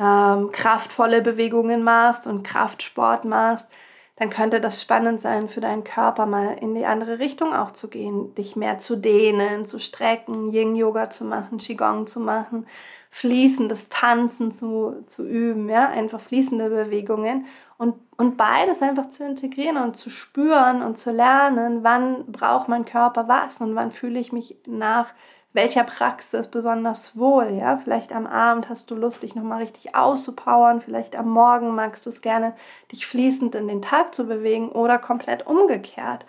ähm, 0.00 0.50
kraftvolle 0.50 1.20
Bewegungen 1.20 1.84
machst 1.84 2.26
und 2.26 2.42
Kraftsport 2.42 3.24
machst, 3.24 3.68
dann 4.16 4.30
könnte 4.30 4.60
das 4.60 4.82
spannend 4.82 5.20
sein 5.20 5.48
für 5.48 5.60
deinen 5.60 5.84
Körper 5.84 6.26
mal 6.26 6.56
in 6.60 6.74
die 6.74 6.84
andere 6.84 7.18
Richtung 7.18 7.54
auch 7.54 7.70
zu 7.70 7.88
gehen, 7.88 8.34
dich 8.34 8.56
mehr 8.56 8.78
zu 8.78 8.96
dehnen, 8.96 9.64
zu 9.64 9.78
strecken, 9.78 10.52
Yin-Yoga 10.52 11.08
zu 11.08 11.24
machen, 11.24 11.58
Qigong 11.58 12.06
zu 12.06 12.20
machen, 12.20 12.66
fließendes 13.10 13.88
Tanzen 13.88 14.52
zu, 14.52 15.04
zu 15.06 15.26
üben, 15.26 15.68
ja, 15.68 15.88
einfach 15.88 16.20
fließende 16.20 16.68
Bewegungen 16.68 17.46
und, 17.78 17.94
und 18.18 18.36
beides 18.36 18.82
einfach 18.82 19.08
zu 19.08 19.24
integrieren 19.24 19.78
und 19.78 19.96
zu 19.96 20.10
spüren 20.10 20.82
und 20.82 20.96
zu 20.98 21.10
lernen, 21.10 21.82
wann 21.82 22.30
braucht 22.30 22.68
mein 22.68 22.84
Körper 22.84 23.26
was 23.26 23.58
und 23.60 23.74
wann 23.74 23.90
fühle 23.90 24.20
ich 24.20 24.32
mich 24.32 24.56
nach 24.66 25.08
welcher 25.52 25.84
Praxis 25.84 26.46
besonders 26.48 27.16
wohl. 27.16 27.56
Ja? 27.58 27.78
Vielleicht 27.78 28.12
am 28.12 28.26
Abend 28.26 28.68
hast 28.68 28.90
du 28.90 28.94
Lust, 28.94 29.22
dich 29.22 29.34
nochmal 29.34 29.62
richtig 29.62 29.94
auszupowern, 29.94 30.80
vielleicht 30.80 31.16
am 31.16 31.28
Morgen 31.28 31.74
magst 31.74 32.06
du 32.06 32.10
es 32.10 32.22
gerne, 32.22 32.54
dich 32.92 33.06
fließend 33.06 33.54
in 33.54 33.68
den 33.68 33.82
Tag 33.82 34.14
zu 34.14 34.26
bewegen 34.26 34.70
oder 34.70 34.98
komplett 34.98 35.46
umgekehrt. 35.46 36.24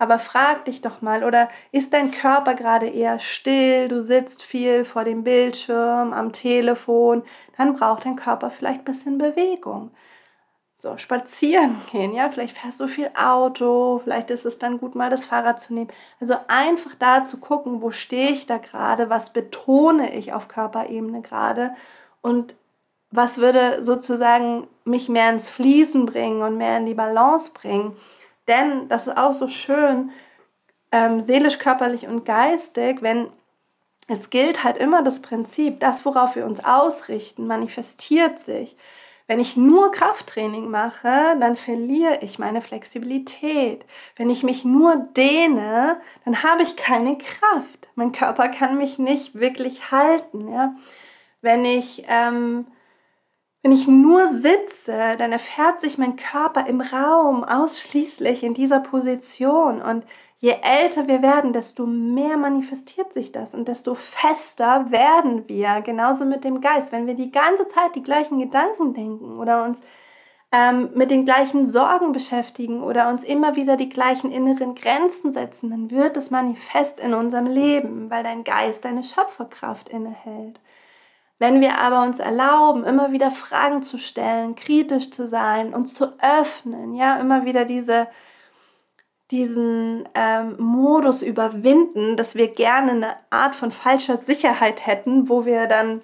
Aber 0.00 0.18
frag 0.20 0.64
dich 0.66 0.80
doch 0.80 1.02
mal, 1.02 1.24
oder 1.24 1.48
ist 1.72 1.92
dein 1.92 2.12
Körper 2.12 2.54
gerade 2.54 2.86
eher 2.86 3.18
still, 3.18 3.88
du 3.88 4.00
sitzt 4.00 4.44
viel 4.44 4.84
vor 4.84 5.02
dem 5.02 5.24
Bildschirm, 5.24 6.12
am 6.12 6.30
Telefon, 6.30 7.24
dann 7.56 7.74
braucht 7.74 8.04
dein 8.04 8.14
Körper 8.14 8.50
vielleicht 8.50 8.82
ein 8.82 8.84
bisschen 8.84 9.18
Bewegung 9.18 9.90
so 10.80 10.96
spazieren 10.96 11.76
gehen, 11.90 12.14
ja, 12.14 12.30
vielleicht 12.30 12.56
fährst 12.56 12.78
du 12.78 12.86
viel 12.86 13.10
Auto, 13.14 14.00
vielleicht 14.04 14.30
ist 14.30 14.46
es 14.46 14.58
dann 14.60 14.78
gut, 14.78 14.94
mal 14.94 15.10
das 15.10 15.24
Fahrrad 15.24 15.58
zu 15.58 15.74
nehmen. 15.74 15.90
Also 16.20 16.36
einfach 16.46 16.94
da 16.94 17.24
zu 17.24 17.38
gucken, 17.38 17.82
wo 17.82 17.90
stehe 17.90 18.30
ich 18.30 18.46
da 18.46 18.58
gerade, 18.58 19.10
was 19.10 19.32
betone 19.32 20.14
ich 20.14 20.32
auf 20.32 20.46
Körperebene 20.46 21.20
gerade 21.20 21.74
und 22.22 22.54
was 23.10 23.38
würde 23.38 23.84
sozusagen 23.84 24.68
mich 24.84 25.08
mehr 25.08 25.30
ins 25.30 25.48
Fließen 25.48 26.06
bringen 26.06 26.42
und 26.42 26.56
mehr 26.58 26.76
in 26.76 26.86
die 26.86 26.94
Balance 26.94 27.50
bringen. 27.52 27.96
Denn 28.46 28.88
das 28.88 29.06
ist 29.06 29.16
auch 29.16 29.32
so 29.32 29.48
schön, 29.48 30.10
ähm, 30.92 31.22
seelisch, 31.22 31.58
körperlich 31.58 32.06
und 32.06 32.24
geistig, 32.24 33.02
wenn 33.02 33.28
es 34.06 34.30
gilt 34.30 34.64
halt 34.64 34.78
immer 34.78 35.02
das 35.02 35.20
Prinzip, 35.20 35.80
das, 35.80 36.04
worauf 36.04 36.34
wir 36.34 36.46
uns 36.46 36.64
ausrichten, 36.64 37.46
manifestiert 37.46 38.40
sich. 38.40 38.76
Wenn 39.28 39.40
ich 39.40 39.56
nur 39.56 39.92
Krafttraining 39.92 40.70
mache, 40.70 41.36
dann 41.38 41.54
verliere 41.54 42.18
ich 42.22 42.38
meine 42.38 42.62
Flexibilität. 42.62 43.84
Wenn 44.16 44.30
ich 44.30 44.42
mich 44.42 44.64
nur 44.64 44.96
dehne, 44.96 46.00
dann 46.24 46.42
habe 46.42 46.62
ich 46.62 46.76
keine 46.76 47.18
Kraft. 47.18 47.88
Mein 47.94 48.12
Körper 48.12 48.48
kann 48.48 48.78
mich 48.78 48.98
nicht 48.98 49.38
wirklich 49.38 49.92
halten. 49.92 50.48
Ja? 50.50 50.74
Wenn 51.42 51.64
ich 51.64 52.04
ähm, 52.08 52.66
wenn 53.62 53.72
ich 53.72 53.86
nur 53.86 54.28
sitze, 54.40 55.16
dann 55.18 55.32
erfährt 55.32 55.80
sich 55.82 55.98
mein 55.98 56.16
Körper 56.16 56.66
im 56.66 56.80
Raum 56.80 57.44
ausschließlich 57.44 58.42
in 58.42 58.54
dieser 58.54 58.80
Position. 58.80 59.82
Und 59.82 60.04
je 60.40 60.56
älter 60.62 61.08
wir 61.08 61.22
werden, 61.22 61.52
desto 61.52 61.86
mehr 61.86 62.36
manifestiert 62.36 63.12
sich 63.12 63.32
das 63.32 63.54
und 63.54 63.68
desto 63.68 63.94
fester 63.94 64.90
werden 64.90 65.48
wir. 65.48 65.80
Genauso 65.80 66.24
mit 66.24 66.44
dem 66.44 66.60
Geist. 66.60 66.92
Wenn 66.92 67.06
wir 67.06 67.14
die 67.14 67.32
ganze 67.32 67.66
Zeit 67.66 67.94
die 67.94 68.02
gleichen 68.02 68.38
Gedanken 68.38 68.94
denken 68.94 69.38
oder 69.38 69.64
uns 69.64 69.80
ähm, 70.52 70.90
mit 70.94 71.10
den 71.10 71.24
gleichen 71.24 71.66
Sorgen 71.66 72.12
beschäftigen 72.12 72.82
oder 72.82 73.08
uns 73.08 73.24
immer 73.24 73.56
wieder 73.56 73.76
die 73.76 73.88
gleichen 73.88 74.30
inneren 74.30 74.74
Grenzen 74.74 75.32
setzen, 75.32 75.70
dann 75.70 75.90
wird 75.90 76.16
es 76.16 76.30
manifest 76.30 77.00
in 77.00 77.14
unserem 77.14 77.46
Leben, 77.46 78.08
weil 78.10 78.22
dein 78.22 78.44
Geist 78.44 78.84
deine 78.84 79.04
Schöpferkraft 79.04 79.88
innehält. 79.88 80.60
Wenn 81.40 81.60
wir 81.60 81.78
aber 81.78 82.02
uns 82.02 82.18
erlauben, 82.18 82.84
immer 82.84 83.12
wieder 83.12 83.30
Fragen 83.30 83.82
zu 83.82 83.98
stellen, 83.98 84.56
kritisch 84.56 85.10
zu 85.10 85.26
sein, 85.26 85.74
uns 85.74 85.94
zu 85.94 86.06
öffnen, 86.20 86.94
ja, 86.94 87.16
immer 87.16 87.44
wieder 87.44 87.64
diese, 87.64 88.08
diesen 89.30 90.08
ähm, 90.14 90.56
Modus 90.58 91.22
überwinden, 91.22 92.16
dass 92.16 92.34
wir 92.34 92.48
gerne 92.48 92.92
eine 92.92 93.16
Art 93.30 93.54
von 93.54 93.70
falscher 93.70 94.16
Sicherheit 94.16 94.86
hätten, 94.86 95.28
wo 95.28 95.44
wir 95.44 95.66
dann 95.66 96.00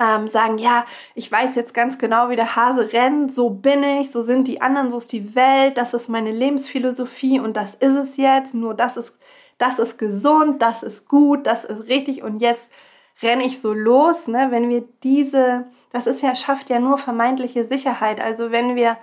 ähm, 0.00 0.28
sagen, 0.28 0.58
ja, 0.58 0.84
ich 1.14 1.30
weiß 1.30 1.56
jetzt 1.56 1.74
ganz 1.74 1.98
genau, 1.98 2.30
wie 2.30 2.36
der 2.36 2.54
Hase 2.54 2.92
rennt, 2.92 3.32
so 3.32 3.50
bin 3.50 3.82
ich, 3.82 4.12
so 4.12 4.22
sind 4.22 4.46
die 4.46 4.60
anderen, 4.60 4.90
so 4.90 4.98
ist 4.98 5.12
die 5.12 5.34
Welt, 5.34 5.76
das 5.76 5.94
ist 5.94 6.08
meine 6.08 6.30
Lebensphilosophie 6.30 7.40
und 7.40 7.56
das 7.56 7.74
ist 7.74 7.96
es 7.96 8.16
jetzt, 8.16 8.54
nur 8.54 8.74
das 8.74 8.96
ist, 8.96 9.12
das 9.58 9.80
ist 9.80 9.98
gesund, 9.98 10.62
das 10.62 10.84
ist 10.84 11.08
gut, 11.08 11.46
das 11.46 11.64
ist 11.64 11.88
richtig 11.88 12.22
und 12.22 12.38
jetzt 12.38 12.70
renne 13.22 13.44
ich 13.44 13.60
so 13.60 13.72
los, 13.72 14.28
ne? 14.28 14.48
wenn 14.50 14.68
wir 14.68 14.84
diese, 15.02 15.66
das 15.90 16.06
ist 16.06 16.22
ja, 16.22 16.36
schafft 16.36 16.70
ja 16.70 16.78
nur 16.78 16.98
vermeintliche 16.98 17.64
Sicherheit. 17.64 18.20
Also 18.20 18.52
wenn 18.52 18.76
wir 18.76 18.96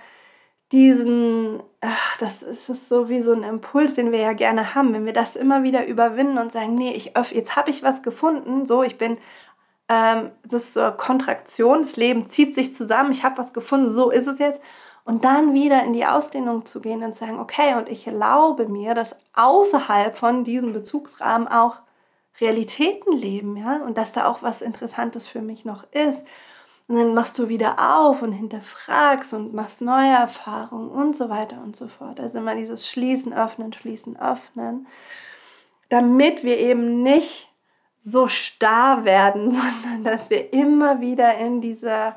diesen, 0.72 1.62
ach, 1.80 2.16
das 2.18 2.42
ist 2.42 2.88
so 2.88 3.08
wie 3.08 3.22
so 3.22 3.32
ein 3.32 3.42
Impuls, 3.44 3.94
den 3.94 4.12
wir 4.12 4.18
ja 4.20 4.32
gerne 4.32 4.74
haben, 4.74 4.92
wenn 4.92 5.06
wir 5.06 5.12
das 5.12 5.36
immer 5.36 5.62
wieder 5.62 5.86
überwinden 5.86 6.38
und 6.38 6.52
sagen, 6.52 6.74
nee, 6.74 6.92
ich 6.92 7.16
öff, 7.16 7.32
jetzt 7.32 7.56
habe 7.56 7.70
ich 7.70 7.82
was 7.82 8.02
gefunden, 8.02 8.66
so, 8.66 8.82
ich 8.82 8.98
bin, 8.98 9.18
ähm, 9.88 10.32
das 10.44 10.64
ist 10.64 10.74
so 10.74 10.80
eine 10.80 10.92
Kontraktion, 10.96 11.82
das 11.82 11.96
Leben 11.96 12.28
zieht 12.28 12.54
sich 12.54 12.74
zusammen, 12.74 13.12
ich 13.12 13.24
habe 13.24 13.38
was 13.38 13.52
gefunden, 13.52 13.88
so 13.90 14.10
ist 14.10 14.26
es 14.26 14.38
jetzt. 14.38 14.60
Und 15.04 15.24
dann 15.24 15.54
wieder 15.54 15.84
in 15.84 15.92
die 15.92 16.06
Ausdehnung 16.06 16.66
zu 16.66 16.80
gehen 16.80 17.04
und 17.04 17.12
zu 17.12 17.20
sagen, 17.20 17.38
okay, 17.38 17.74
und 17.76 17.88
ich 17.88 18.06
erlaube 18.08 18.68
mir, 18.68 18.94
dass 18.94 19.16
außerhalb 19.34 20.18
von 20.18 20.42
diesem 20.44 20.72
Bezugsrahmen 20.72 21.46
auch 21.46 21.76
Realitäten 22.40 23.12
leben, 23.16 23.56
ja, 23.56 23.76
und 23.84 23.96
dass 23.98 24.12
da 24.12 24.26
auch 24.26 24.42
was 24.42 24.62
Interessantes 24.62 25.26
für 25.28 25.42
mich 25.42 25.64
noch 25.64 25.84
ist. 25.92 26.22
Und 26.88 26.96
dann 26.96 27.14
machst 27.14 27.36
du 27.38 27.48
wieder 27.48 27.98
auf 27.98 28.22
und 28.22 28.30
hinterfragst 28.30 29.32
und 29.32 29.52
machst 29.52 29.80
neue 29.80 30.12
Erfahrungen 30.12 30.88
und 30.88 31.16
so 31.16 31.28
weiter 31.28 31.60
und 31.62 31.74
so 31.74 31.88
fort. 31.88 32.20
Also 32.20 32.38
immer 32.38 32.54
dieses 32.54 32.88
Schließen, 32.88 33.32
Öffnen, 33.32 33.72
Schließen, 33.72 34.16
Öffnen, 34.18 34.86
damit 35.88 36.44
wir 36.44 36.58
eben 36.58 37.02
nicht 37.02 37.48
so 37.98 38.28
starr 38.28 39.04
werden, 39.04 39.50
sondern 39.82 40.04
dass 40.04 40.30
wir 40.30 40.52
immer 40.52 41.00
wieder 41.00 41.36
in 41.38 41.60
dieser, 41.60 42.16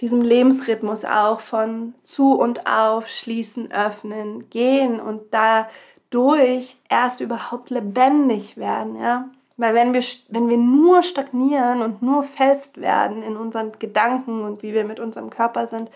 diesem 0.00 0.22
Lebensrhythmus 0.22 1.04
auch 1.04 1.40
von 1.40 1.94
zu 2.02 2.34
und 2.34 2.66
auf, 2.66 3.08
schließen, 3.08 3.70
öffnen, 3.70 4.50
gehen 4.50 5.00
und 5.00 5.32
dadurch 5.32 6.76
erst 6.88 7.20
überhaupt 7.20 7.70
lebendig 7.70 8.56
werden, 8.56 8.96
ja. 9.00 9.30
Weil 9.58 9.74
wenn 9.74 9.92
wir, 9.92 10.02
wenn 10.28 10.48
wir 10.48 10.56
nur 10.56 11.02
stagnieren 11.02 11.82
und 11.82 12.00
nur 12.00 12.22
fest 12.22 12.80
werden 12.80 13.22
in 13.24 13.36
unseren 13.36 13.72
Gedanken 13.78 14.42
und 14.44 14.62
wie 14.62 14.72
wir 14.72 14.84
mit 14.84 15.00
unserem 15.00 15.30
Körper 15.30 15.66
sind, 15.66 15.90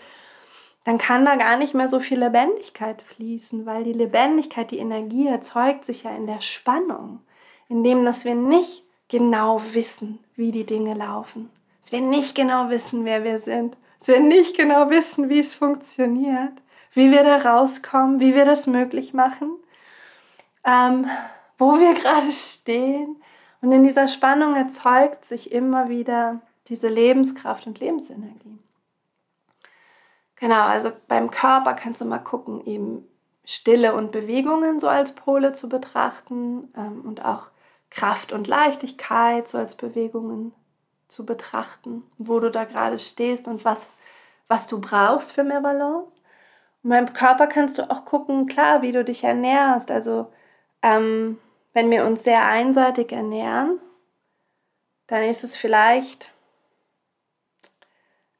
dann 0.83 0.97
kann 0.97 1.23
da 1.23 1.37
gar 1.37 1.55
nicht 1.55 1.73
mehr 1.73 1.87
so 1.87 2.01
viel 2.01 2.19
Lebendigkeit 2.19 3.01
fließen, 3.01 3.65
weil 3.65 3.85
die 3.85 3.93
Lebendigkeit, 3.93 4.69
die 4.69 4.79
Energie 4.79 5.27
erzeugt 5.27 5.85
sich 5.85 6.03
ja 6.03 6.11
in 6.11 6.27
der 6.27 6.41
Spannung, 6.41 7.21
indem 7.69 8.03
dass 8.03 8.25
wir 8.25 8.35
nicht 8.35 8.83
genau 9.07 9.61
wissen, 9.71 10.19
wie 10.35 10.51
die 10.51 10.65
Dinge 10.65 10.93
laufen, 10.93 11.49
dass 11.81 11.93
wir 11.93 12.01
nicht 12.01 12.35
genau 12.35 12.69
wissen, 12.69 13.05
wer 13.05 13.23
wir 13.23 13.39
sind, 13.39 13.77
dass 13.99 14.09
wir 14.09 14.19
nicht 14.19 14.57
genau 14.57 14.89
wissen, 14.89 15.29
wie 15.29 15.39
es 15.39 15.53
funktioniert, 15.53 16.51
wie 16.91 17.11
wir 17.11 17.23
da 17.23 17.37
rauskommen, 17.37 18.19
wie 18.19 18.35
wir 18.35 18.43
das 18.43 18.67
möglich 18.67 19.13
machen, 19.13 19.51
ähm, 20.65 21.05
wo 21.57 21.79
wir 21.79 21.93
gerade 21.93 22.29
stehen, 22.29 23.15
und 23.63 23.71
in 23.71 23.85
dieser 23.85 24.09
Spannung 24.09 24.57
erzeugt 24.57 25.23
sich 25.23 25.53
immer 25.53 25.87
wieder 25.87 26.41
diese 26.67 26.89
Lebenskraft 26.89 27.65
und 27.65 27.79
Lebensenergie. 27.79 28.59
Genau, 30.35 30.63
also 30.63 30.91
beim 31.07 31.31
Körper 31.31 31.73
kannst 31.73 32.01
du 32.01 32.05
mal 32.05 32.19
gucken, 32.19 32.65
eben 32.65 33.07
Stille 33.45 33.93
und 33.93 34.11
Bewegungen 34.11 34.81
so 34.81 34.89
als 34.89 35.13
Pole 35.13 35.53
zu 35.53 35.69
betrachten 35.69 36.73
ähm, 36.75 37.03
und 37.05 37.23
auch 37.23 37.47
Kraft 37.89 38.33
und 38.33 38.49
Leichtigkeit 38.49 39.47
so 39.47 39.57
als 39.57 39.75
Bewegungen 39.75 40.51
zu 41.07 41.25
betrachten, 41.25 42.03
wo 42.17 42.41
du 42.41 42.51
da 42.51 42.65
gerade 42.65 42.99
stehst 42.99 43.47
und 43.47 43.63
was, 43.63 43.79
was 44.49 44.67
du 44.67 44.81
brauchst 44.81 45.31
für 45.31 45.45
mehr 45.45 45.61
Balance. 45.61 46.11
Und 46.83 46.89
beim 46.89 47.13
Körper 47.13 47.47
kannst 47.47 47.77
du 47.77 47.89
auch 47.89 48.03
gucken, 48.03 48.47
klar, 48.47 48.81
wie 48.81 48.91
du 48.91 49.05
dich 49.05 49.23
ernährst. 49.23 49.89
Also 49.89 50.33
ähm, 50.81 51.37
wenn 51.73 51.89
wir 51.91 52.05
uns 52.05 52.23
sehr 52.23 52.45
einseitig 52.45 53.11
ernähren, 53.11 53.79
dann 55.07 55.23
ist 55.23 55.43
es 55.43 55.57
vielleicht, 55.57 56.31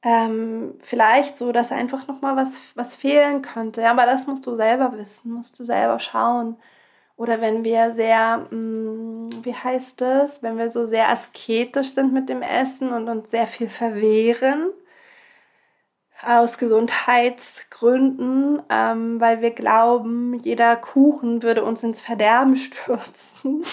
ähm, 0.04 0.76
vielleicht 0.82 1.38
so, 1.38 1.52
dass 1.52 1.72
einfach 1.72 2.08
nochmal 2.08 2.36
was, 2.36 2.52
was 2.76 2.96
fehlen 2.96 3.42
könnte. 3.42 3.82
Ja, 3.82 3.92
aber 3.92 4.06
das 4.06 4.28
musst 4.28 4.46
du 4.46 4.56
selber 4.56 4.94
wissen, 4.98 5.34
musst 5.34 5.60
du 5.60 5.66
selber 5.66 6.00
schauen. 6.00 6.58
Oder 7.16 7.42
wenn 7.42 7.64
wir 7.64 7.92
sehr, 7.92 8.48
mh, 8.50 8.56
mm, 8.56 9.30
wie 9.44 9.54
heißt 9.56 10.02
es, 10.02 10.44
wenn 10.44 10.58
wir 10.58 10.72
so 10.72 10.86
sehr 10.86 11.10
asketisch 11.10 11.92
sind 11.94 12.14
mit 12.14 12.30
dem 12.30 12.42
Essen 12.42 12.92
und 12.92 13.08
uns 13.10 13.32
sehr 13.32 13.48
viel 13.48 13.70
verwehren, 13.70 14.72
aus 16.26 16.58
Gesundheitsgründen, 16.58 18.62
ähm, 18.70 19.20
weil 19.20 19.42
wir 19.42 19.52
glauben, 19.52 20.40
jeder 20.44 20.76
Kuchen 20.76 21.44
würde 21.44 21.64
uns 21.64 21.84
ins 21.84 22.02
Verderben 22.02 22.56
stürzen, 22.58 23.64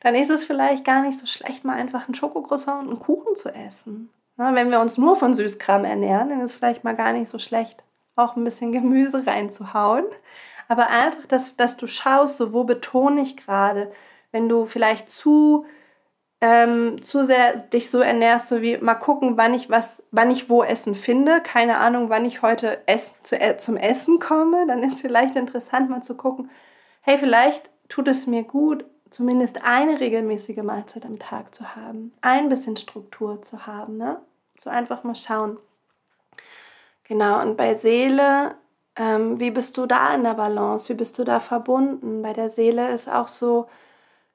dann 0.00 0.14
ist 0.14 0.30
es 0.30 0.44
vielleicht 0.44 0.84
gar 0.84 1.02
nicht 1.02 1.18
so 1.18 1.26
schlecht, 1.26 1.64
mal 1.64 1.76
einfach 1.76 2.06
einen 2.06 2.14
Schokocroissant 2.14 2.82
und 2.82 2.88
einen 2.88 3.00
Kuchen 3.00 3.36
zu 3.36 3.50
essen. 3.50 4.10
Na, 4.36 4.54
wenn 4.54 4.70
wir 4.70 4.80
uns 4.80 4.96
nur 4.96 5.16
von 5.16 5.34
Süßkram 5.34 5.84
ernähren, 5.84 6.30
dann 6.30 6.40
ist 6.40 6.52
es 6.52 6.56
vielleicht 6.56 6.84
mal 6.84 6.96
gar 6.96 7.12
nicht 7.12 7.30
so 7.30 7.38
schlecht, 7.38 7.82
auch 8.16 8.36
ein 8.36 8.44
bisschen 8.44 8.72
Gemüse 8.72 9.26
reinzuhauen. 9.26 10.04
Aber 10.68 10.88
einfach, 10.88 11.26
dass, 11.26 11.56
dass 11.56 11.76
du 11.76 11.86
schaust, 11.86 12.36
so 12.36 12.52
wo 12.52 12.64
betone 12.64 13.20
ich 13.20 13.36
gerade, 13.36 13.92
wenn 14.32 14.48
du 14.48 14.66
vielleicht 14.66 15.10
zu 15.10 15.66
ähm, 16.40 17.02
zu 17.02 17.24
sehr 17.24 17.56
dich 17.66 17.90
so 17.90 18.00
ernährst, 18.00 18.48
so 18.48 18.62
wie 18.62 18.78
mal 18.78 18.94
gucken, 18.94 19.36
wann 19.36 19.52
ich 19.52 19.68
was, 19.68 20.02
wann 20.10 20.30
ich 20.30 20.48
wo 20.48 20.62
Essen 20.62 20.94
finde. 20.94 21.40
Keine 21.42 21.78
Ahnung, 21.78 22.08
wann 22.08 22.24
ich 22.24 22.40
heute 22.42 22.86
ess, 22.86 23.10
zu, 23.22 23.38
äh, 23.38 23.58
zum 23.58 23.76
Essen 23.76 24.18
komme. 24.18 24.66
Dann 24.68 24.82
ist 24.82 25.00
vielleicht 25.00 25.36
interessant, 25.36 25.90
mal 25.90 26.02
zu 26.02 26.16
gucken, 26.16 26.50
hey, 27.02 27.18
vielleicht 27.18 27.70
tut 27.88 28.08
es 28.08 28.26
mir 28.26 28.44
gut, 28.44 28.84
zumindest 29.10 29.62
eine 29.64 30.00
regelmäßige 30.00 30.62
Mahlzeit 30.62 31.04
am 31.04 31.18
Tag 31.18 31.54
zu 31.54 31.76
haben, 31.76 32.12
ein 32.22 32.48
bisschen 32.48 32.76
Struktur 32.76 33.42
zu 33.42 33.66
haben, 33.66 33.96
ne? 33.96 34.20
So 34.58 34.70
einfach 34.70 35.04
mal 35.04 35.16
schauen. 35.16 35.58
Genau, 37.04 37.40
und 37.42 37.56
bei 37.56 37.74
Seele, 37.74 38.54
ähm, 38.96 39.40
wie 39.40 39.50
bist 39.50 39.76
du 39.76 39.86
da 39.86 40.14
in 40.14 40.22
der 40.22 40.34
Balance? 40.34 40.88
Wie 40.88 40.94
bist 40.94 41.18
du 41.18 41.24
da 41.24 41.40
verbunden? 41.40 42.22
Bei 42.22 42.32
der 42.32 42.50
Seele 42.50 42.90
ist 42.92 43.08
auch 43.10 43.28
so, 43.28 43.66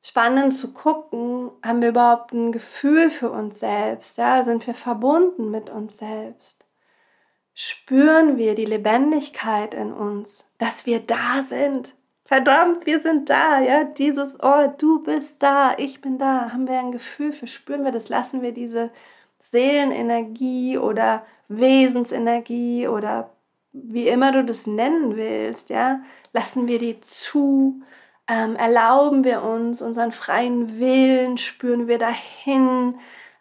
spannend 0.06 0.54
zu 0.54 0.72
gucken, 0.72 1.50
haben 1.63 1.82
wir 1.82 1.89
überhaupt 1.89 2.32
ein 2.32 2.52
Gefühl 2.52 3.10
für 3.10 3.32
uns 3.32 3.60
selbst? 3.60 4.18
Ja, 4.18 4.44
sind 4.44 4.68
wir 4.68 4.76
verbunden 4.76 5.50
mit 5.50 5.72
uns 5.72 5.98
selbst? 5.98 6.63
Spüren 7.56 8.38
wir 8.38 8.54
die 8.54 8.65
Lebendigkeit 8.65 9.74
in 9.74 9.91
uns, 9.91 10.48
dass 10.60 10.86
wir 10.86 11.00
da 11.00 11.41
sind? 11.41 11.96
Verdammt, 12.26 12.86
wir 12.86 13.00
sind 13.00 13.30
da, 13.32 13.60
ja, 13.62 13.84
dieses, 13.84 14.38
oh, 14.44 14.68
du 14.78 15.02
bist 15.02 15.41
da, 15.41 15.76
ich 15.78 16.02
bin 16.02 16.20
da, 16.20 16.52
haben 16.52 16.68
wir 16.68 16.80
ein 16.80 16.91
Gefühl 16.91 17.32
für, 17.32 17.48
spüren 17.48 17.84
wir 17.84 17.91
das, 17.91 18.10
lassen 18.10 18.44
wir 18.44 18.52
diese 18.52 18.91
Seelenenergie 19.39 20.78
oder 20.78 21.26
Wesensenergie 21.48 22.88
oder 22.88 23.32
wie 23.74 24.08
immer 24.08 24.32
du 24.32 24.44
das 24.44 24.68
nennen 24.68 25.15
willst, 25.15 25.70
ja, 25.70 26.02
lassen 26.32 26.68
wir 26.68 26.80
die 26.80 27.00
zu, 27.02 27.82
ähm, 28.27 28.55
erlauben 28.55 29.23
wir 29.23 29.43
uns 29.43 29.81
unseren 29.81 30.11
freien 30.11 30.79
Willen, 30.79 31.38
spüren 31.38 31.88
wir 31.88 31.97
dahin, 31.99 32.95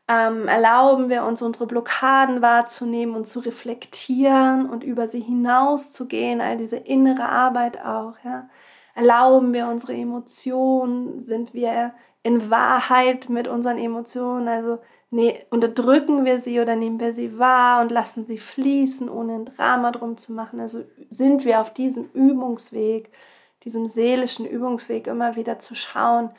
ähm, 0.09 0.49
erlauben 0.49 1.09
wir 1.09 1.25
uns 1.25 1.41
unsere 1.41 1.67
Blockaden 1.67 2.43
wahrzunehmen 2.43 3.15
und 3.17 3.27
zu 3.27 3.41
reflektieren 3.41 4.69
und 4.69 4.85
über 4.85 5.09
sie 5.09 5.21
hinauszugehen, 5.21 6.41
all 6.43 6.59
diese 6.59 6.77
innere 6.77 7.29
Arbeit 7.29 7.83
auch, 7.85 8.17
ja. 8.25 8.49
Erlauben 8.95 9.53
wir 9.53 9.67
unsere 9.69 9.95
Emotionen, 9.95 11.21
sind 11.21 11.53
wir 11.53 11.95
in 12.23 12.51
Wahrheit 12.51 13.29
mit 13.29 13.49
unseren 13.49 13.79
Emotionen, 13.79 14.47
also 14.49 14.79
nee, 15.11 15.45
unterdrücken 15.51 16.25
wir 16.25 16.41
sie 16.41 16.61
oder 16.61 16.77
nehmen 16.77 17.01
wir 17.01 17.13
sie 17.13 17.39
wahr 17.39 17.83
und 17.83 17.91
lassen 17.91 18.25
sie 18.25 18.39
fließen, 18.39 19.09
ohne 19.09 19.35
ein 19.35 19.45
Drama 19.47 19.91
drum 19.93 20.17
zu 20.17 20.33
machen. 20.33 20.61
Also 20.61 20.85
sind 21.11 21.45
wir 21.45 21.61
auf 21.61 21.73
diesem 21.73 22.09
Übungsweg, 22.13 23.11
diesem 23.65 23.87
seelischen 23.87 24.47
Übungsweg 24.47 25.07
immer 25.07 25.37
wieder 25.37 25.59
zu 25.59 25.75
schauen, 25.75 26.31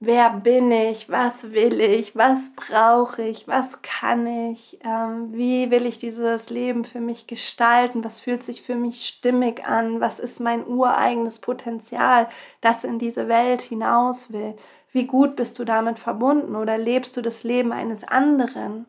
wer 0.00 0.30
bin 0.30 0.70
ich, 0.72 1.10
was 1.10 1.52
will 1.52 1.80
ich, 1.80 2.16
was 2.16 2.54
brauche 2.56 3.22
ich, 3.22 3.46
was 3.48 3.82
kann 3.82 4.26
ich, 4.26 4.78
ähm, 4.84 5.32
wie 5.32 5.70
will 5.70 5.86
ich 5.86 5.98
dieses 5.98 6.48
Leben 6.50 6.84
für 6.84 7.00
mich 7.00 7.26
gestalten, 7.26 8.02
was 8.02 8.20
fühlt 8.20 8.42
sich 8.42 8.62
für 8.62 8.76
mich 8.76 9.06
stimmig 9.06 9.64
an, 9.66 10.00
was 10.00 10.18
ist 10.18 10.40
mein 10.40 10.66
ureigenes 10.66 11.38
Potenzial, 11.38 12.28
das 12.62 12.84
in 12.84 12.98
diese 12.98 13.28
Welt 13.28 13.60
hinaus 13.62 14.32
will. 14.32 14.56
Wie 14.92 15.06
gut 15.06 15.36
bist 15.36 15.58
du 15.58 15.64
damit 15.64 15.98
verbunden 15.98 16.56
oder 16.56 16.78
lebst 16.78 17.16
du 17.16 17.22
das 17.22 17.44
Leben 17.44 17.72
eines 17.72 18.02
anderen? 18.04 18.86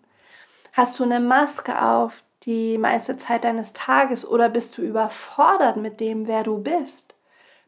Hast 0.73 0.99
du 0.99 1.03
eine 1.03 1.19
Maske 1.19 1.81
auf 1.81 2.23
die 2.45 2.77
meiste 2.77 3.17
Zeit 3.17 3.43
deines 3.43 3.73
Tages 3.73 4.25
oder 4.27 4.49
bist 4.49 4.77
du 4.77 4.81
überfordert 4.81 5.77
mit 5.77 5.99
dem, 5.99 6.27
wer 6.27 6.43
du 6.43 6.57
bist? 6.57 7.10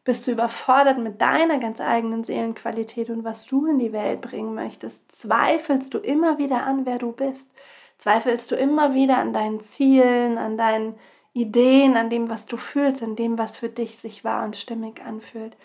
Bist 0.04 0.26
du 0.26 0.32
überfordert 0.32 0.98
mit 0.98 1.20
deiner 1.20 1.58
ganz 1.58 1.80
eigenen 1.80 2.24
Seelenqualität 2.24 3.10
und 3.10 3.24
was 3.24 3.46
du 3.46 3.66
in 3.66 3.78
die 3.78 3.92
Welt 3.92 4.20
bringen 4.20 4.54
möchtest? 4.54 5.10
Zweifelst 5.10 5.94
du 5.94 5.98
immer 5.98 6.38
wieder 6.38 6.64
an, 6.64 6.84
wer 6.86 6.98
du 6.98 7.12
bist? 7.12 7.50
Zweifelst 7.98 8.50
du 8.50 8.54
immer 8.56 8.94
wieder 8.94 9.18
an 9.18 9.32
deinen 9.32 9.60
Zielen, 9.60 10.36
an 10.36 10.58
deinen 10.58 10.94
Ideen, 11.32 11.96
an 11.96 12.10
dem, 12.10 12.28
was 12.28 12.46
du 12.46 12.56
fühlst, 12.56 13.02
an 13.02 13.16
dem, 13.16 13.38
was 13.38 13.56
für 13.56 13.68
dich 13.68 13.98
sich 13.98 14.24
wahr 14.24 14.44
und 14.44 14.56
stimmig 14.56 15.02
anfühlt? 15.02 15.56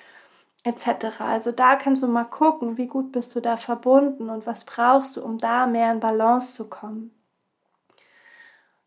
etc. 0.64 1.22
Also 1.22 1.52
da 1.52 1.76
kannst 1.76 2.04
du 2.04 2.08
mal 2.08 2.26
gucken, 2.26 2.78
wie 2.78 2.88
gut 2.88 3.12
bist 3.12 3.36
du 3.36 3.40
da 3.40 3.58
verbunden 3.58 4.30
und 4.30 4.46
was 4.46 4.66
brauchst 4.66 5.18
du, 5.18 5.24
um 5.24 5.38
da 5.38 5.68
mehr 5.68 5.92
in 5.92 6.00
Balance 6.00 6.56
zu 6.56 6.70
kommen. 6.70 7.12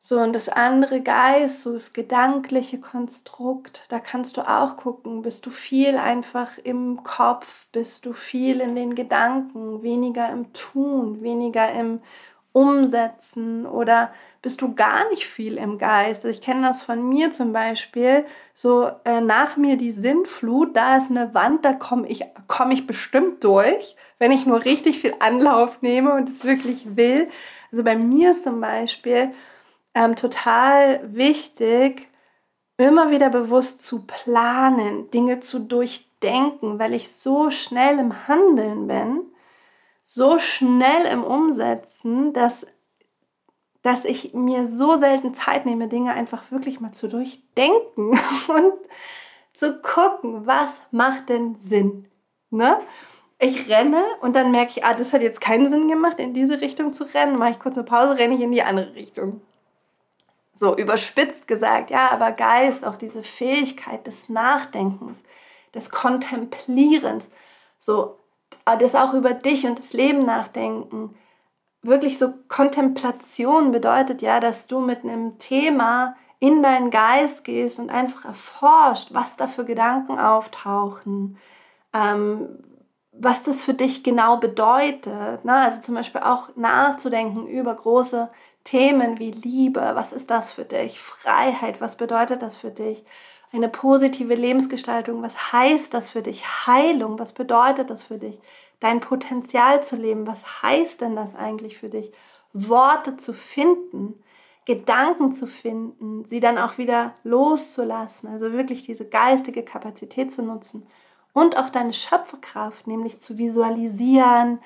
So, 0.04 0.18
und 0.18 0.32
das 0.32 0.48
andere 0.48 1.00
Geist, 1.00 1.62
so 1.62 1.74
das 1.74 1.92
gedankliche 1.92 2.80
Konstrukt, 2.80 3.84
da 3.88 4.00
kannst 4.00 4.36
du 4.36 4.40
auch 4.40 4.76
gucken, 4.76 5.22
bist 5.22 5.46
du 5.46 5.50
viel 5.50 5.96
einfach 5.96 6.58
im 6.58 7.04
Kopf, 7.04 7.68
bist 7.70 8.04
du 8.04 8.12
viel 8.12 8.60
in 8.60 8.74
den 8.74 8.96
Gedanken, 8.96 9.80
weniger 9.84 10.28
im 10.30 10.52
Tun, 10.54 11.22
weniger 11.22 11.70
im 11.70 12.00
umsetzen 12.52 13.64
oder 13.64 14.12
bist 14.42 14.60
du 14.60 14.74
gar 14.74 15.08
nicht 15.10 15.24
viel 15.26 15.56
im 15.56 15.78
Geist. 15.78 16.24
Also 16.24 16.36
ich 16.36 16.42
kenne 16.44 16.66
das 16.66 16.82
von 16.82 17.08
mir 17.08 17.30
zum 17.30 17.52
Beispiel, 17.52 18.26
so 18.54 18.90
äh, 19.04 19.20
nach 19.20 19.56
mir 19.56 19.76
die 19.76 19.92
Sinnflut, 19.92 20.76
da 20.76 20.96
ist 20.98 21.10
eine 21.10 21.32
Wand, 21.32 21.64
da 21.64 21.72
komme 21.74 22.08
ich, 22.08 22.24
komm 22.48 22.72
ich 22.72 22.88
bestimmt 22.88 23.44
durch, 23.44 23.96
wenn 24.18 24.32
ich 24.32 24.46
nur 24.46 24.64
richtig 24.64 24.98
viel 25.00 25.14
Anlauf 25.20 25.80
nehme 25.80 26.12
und 26.14 26.28
es 26.28 26.44
wirklich 26.44 26.96
will. 26.96 27.28
Also 27.70 27.84
bei 27.84 27.96
mir 27.96 28.32
ist 28.32 28.42
zum 28.42 28.60
Beispiel 28.60 29.32
ähm, 29.94 30.16
total 30.16 31.14
wichtig, 31.14 32.08
immer 32.76 33.10
wieder 33.10 33.30
bewusst 33.30 33.82
zu 33.82 34.04
planen, 34.06 35.10
Dinge 35.10 35.40
zu 35.40 35.60
durchdenken, 35.60 36.78
weil 36.78 36.94
ich 36.94 37.12
so 37.12 37.50
schnell 37.50 37.98
im 37.98 38.28
Handeln 38.28 38.86
bin 38.86 39.32
so 40.02 40.38
schnell 40.38 41.06
im 41.06 41.24
Umsetzen, 41.24 42.32
dass, 42.32 42.66
dass 43.82 44.04
ich 44.04 44.34
mir 44.34 44.68
so 44.68 44.96
selten 44.98 45.34
Zeit 45.34 45.64
nehme, 45.66 45.88
Dinge 45.88 46.12
einfach 46.12 46.50
wirklich 46.50 46.80
mal 46.80 46.92
zu 46.92 47.08
durchdenken 47.08 48.18
und 48.48 48.74
zu 49.52 49.80
gucken, 49.80 50.46
was 50.46 50.74
macht 50.90 51.28
denn 51.28 51.56
Sinn. 51.60 52.08
Ne? 52.50 52.80
Ich 53.38 53.68
renne 53.68 54.04
und 54.20 54.34
dann 54.34 54.52
merke 54.52 54.72
ich, 54.76 54.84
ah, 54.84 54.94
das 54.94 55.12
hat 55.12 55.22
jetzt 55.22 55.40
keinen 55.40 55.68
Sinn 55.68 55.88
gemacht, 55.88 56.18
in 56.18 56.34
diese 56.34 56.60
Richtung 56.60 56.92
zu 56.92 57.04
rennen. 57.04 57.38
Mache 57.38 57.52
ich 57.52 57.58
kurz 57.58 57.76
eine 57.76 57.84
Pause, 57.84 58.18
renne 58.18 58.34
ich 58.34 58.40
in 58.40 58.52
die 58.52 58.62
andere 58.62 58.94
Richtung. 58.94 59.40
So 60.62 60.76
überspitzt 60.76 61.48
gesagt, 61.48 61.90
ja, 61.90 62.12
aber 62.12 62.30
Geist, 62.30 62.86
auch 62.86 62.94
diese 62.94 63.24
Fähigkeit 63.24 64.06
des 64.06 64.28
Nachdenkens, 64.28 65.18
des 65.74 65.90
Kontemplierens, 65.90 67.26
so 67.78 68.20
das 68.64 68.94
auch 68.94 69.12
über 69.12 69.34
dich 69.34 69.66
und 69.66 69.80
das 69.80 69.92
Leben 69.92 70.24
nachdenken. 70.24 71.16
Wirklich 71.82 72.16
so 72.16 72.32
Kontemplation 72.46 73.72
bedeutet 73.72 74.22
ja, 74.22 74.38
dass 74.38 74.68
du 74.68 74.78
mit 74.78 75.02
einem 75.02 75.36
Thema 75.38 76.14
in 76.38 76.62
deinen 76.62 76.92
Geist 76.92 77.42
gehst 77.42 77.80
und 77.80 77.90
einfach 77.90 78.24
erforscht, 78.24 79.12
was 79.12 79.34
da 79.34 79.48
für 79.48 79.64
Gedanken 79.64 80.16
auftauchen, 80.16 81.38
ähm, 81.92 82.62
was 83.10 83.42
das 83.42 83.60
für 83.60 83.74
dich 83.74 84.04
genau 84.04 84.36
bedeutet. 84.36 85.44
Ne? 85.44 85.54
Also 85.54 85.80
zum 85.80 85.96
Beispiel 85.96 86.20
auch 86.20 86.54
nachzudenken 86.54 87.48
über 87.48 87.74
große 87.74 88.30
Themen 88.64 89.18
wie 89.18 89.30
Liebe, 89.30 89.80
was 89.94 90.12
ist 90.12 90.30
das 90.30 90.50
für 90.50 90.64
dich? 90.64 91.00
Freiheit, 91.00 91.80
was 91.80 91.96
bedeutet 91.96 92.42
das 92.42 92.56
für 92.56 92.70
dich? 92.70 93.04
eine 93.52 93.68
positive 93.68 94.34
Lebensgestaltung. 94.34 95.22
Was 95.22 95.52
heißt 95.52 95.92
das 95.92 96.10
für 96.10 96.22
dich? 96.22 96.44
Heilung, 96.66 97.18
was 97.18 97.32
bedeutet 97.32 97.90
das 97.90 98.02
für 98.02 98.18
dich? 98.18 98.38
Dein 98.80 99.00
Potenzial 99.00 99.82
zu 99.82 99.96
leben, 99.96 100.26
was 100.26 100.62
heißt 100.62 101.00
denn 101.00 101.14
das 101.14 101.34
eigentlich 101.34 101.78
für 101.78 101.88
dich? 101.88 102.10
Worte 102.52 103.16
zu 103.16 103.32
finden, 103.32 104.22
Gedanken 104.64 105.32
zu 105.32 105.46
finden, 105.46 106.24
sie 106.24 106.40
dann 106.40 106.58
auch 106.58 106.78
wieder 106.78 107.14
loszulassen, 107.24 108.30
also 108.30 108.52
wirklich 108.52 108.84
diese 108.84 109.08
geistige 109.08 109.64
Kapazität 109.64 110.30
zu 110.30 110.42
nutzen 110.42 110.86
und 111.32 111.56
auch 111.56 111.70
deine 111.70 111.92
Schöpferkraft, 111.92 112.86
nämlich 112.86 113.20
zu 113.20 113.38
visualisieren, 113.38 114.60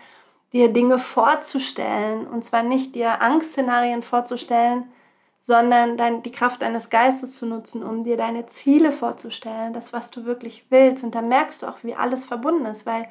dir 0.56 0.72
Dinge 0.72 0.98
vorzustellen 0.98 2.26
und 2.26 2.42
zwar 2.42 2.62
nicht 2.62 2.94
dir 2.94 3.20
Angstszenarien 3.20 4.02
vorzustellen, 4.02 4.90
sondern 5.38 5.96
dein, 5.96 6.22
die 6.22 6.32
Kraft 6.32 6.62
deines 6.62 6.90
Geistes 6.90 7.38
zu 7.38 7.46
nutzen, 7.46 7.84
um 7.84 8.04
dir 8.04 8.16
deine 8.16 8.46
Ziele 8.46 8.90
vorzustellen, 8.90 9.74
das, 9.74 9.92
was 9.92 10.10
du 10.10 10.24
wirklich 10.24 10.64
willst. 10.70 11.04
Und 11.04 11.14
da 11.14 11.22
merkst 11.22 11.62
du 11.62 11.66
auch, 11.66 11.78
wie 11.82 11.94
alles 11.94 12.24
verbunden 12.24 12.66
ist, 12.66 12.86
weil 12.86 13.06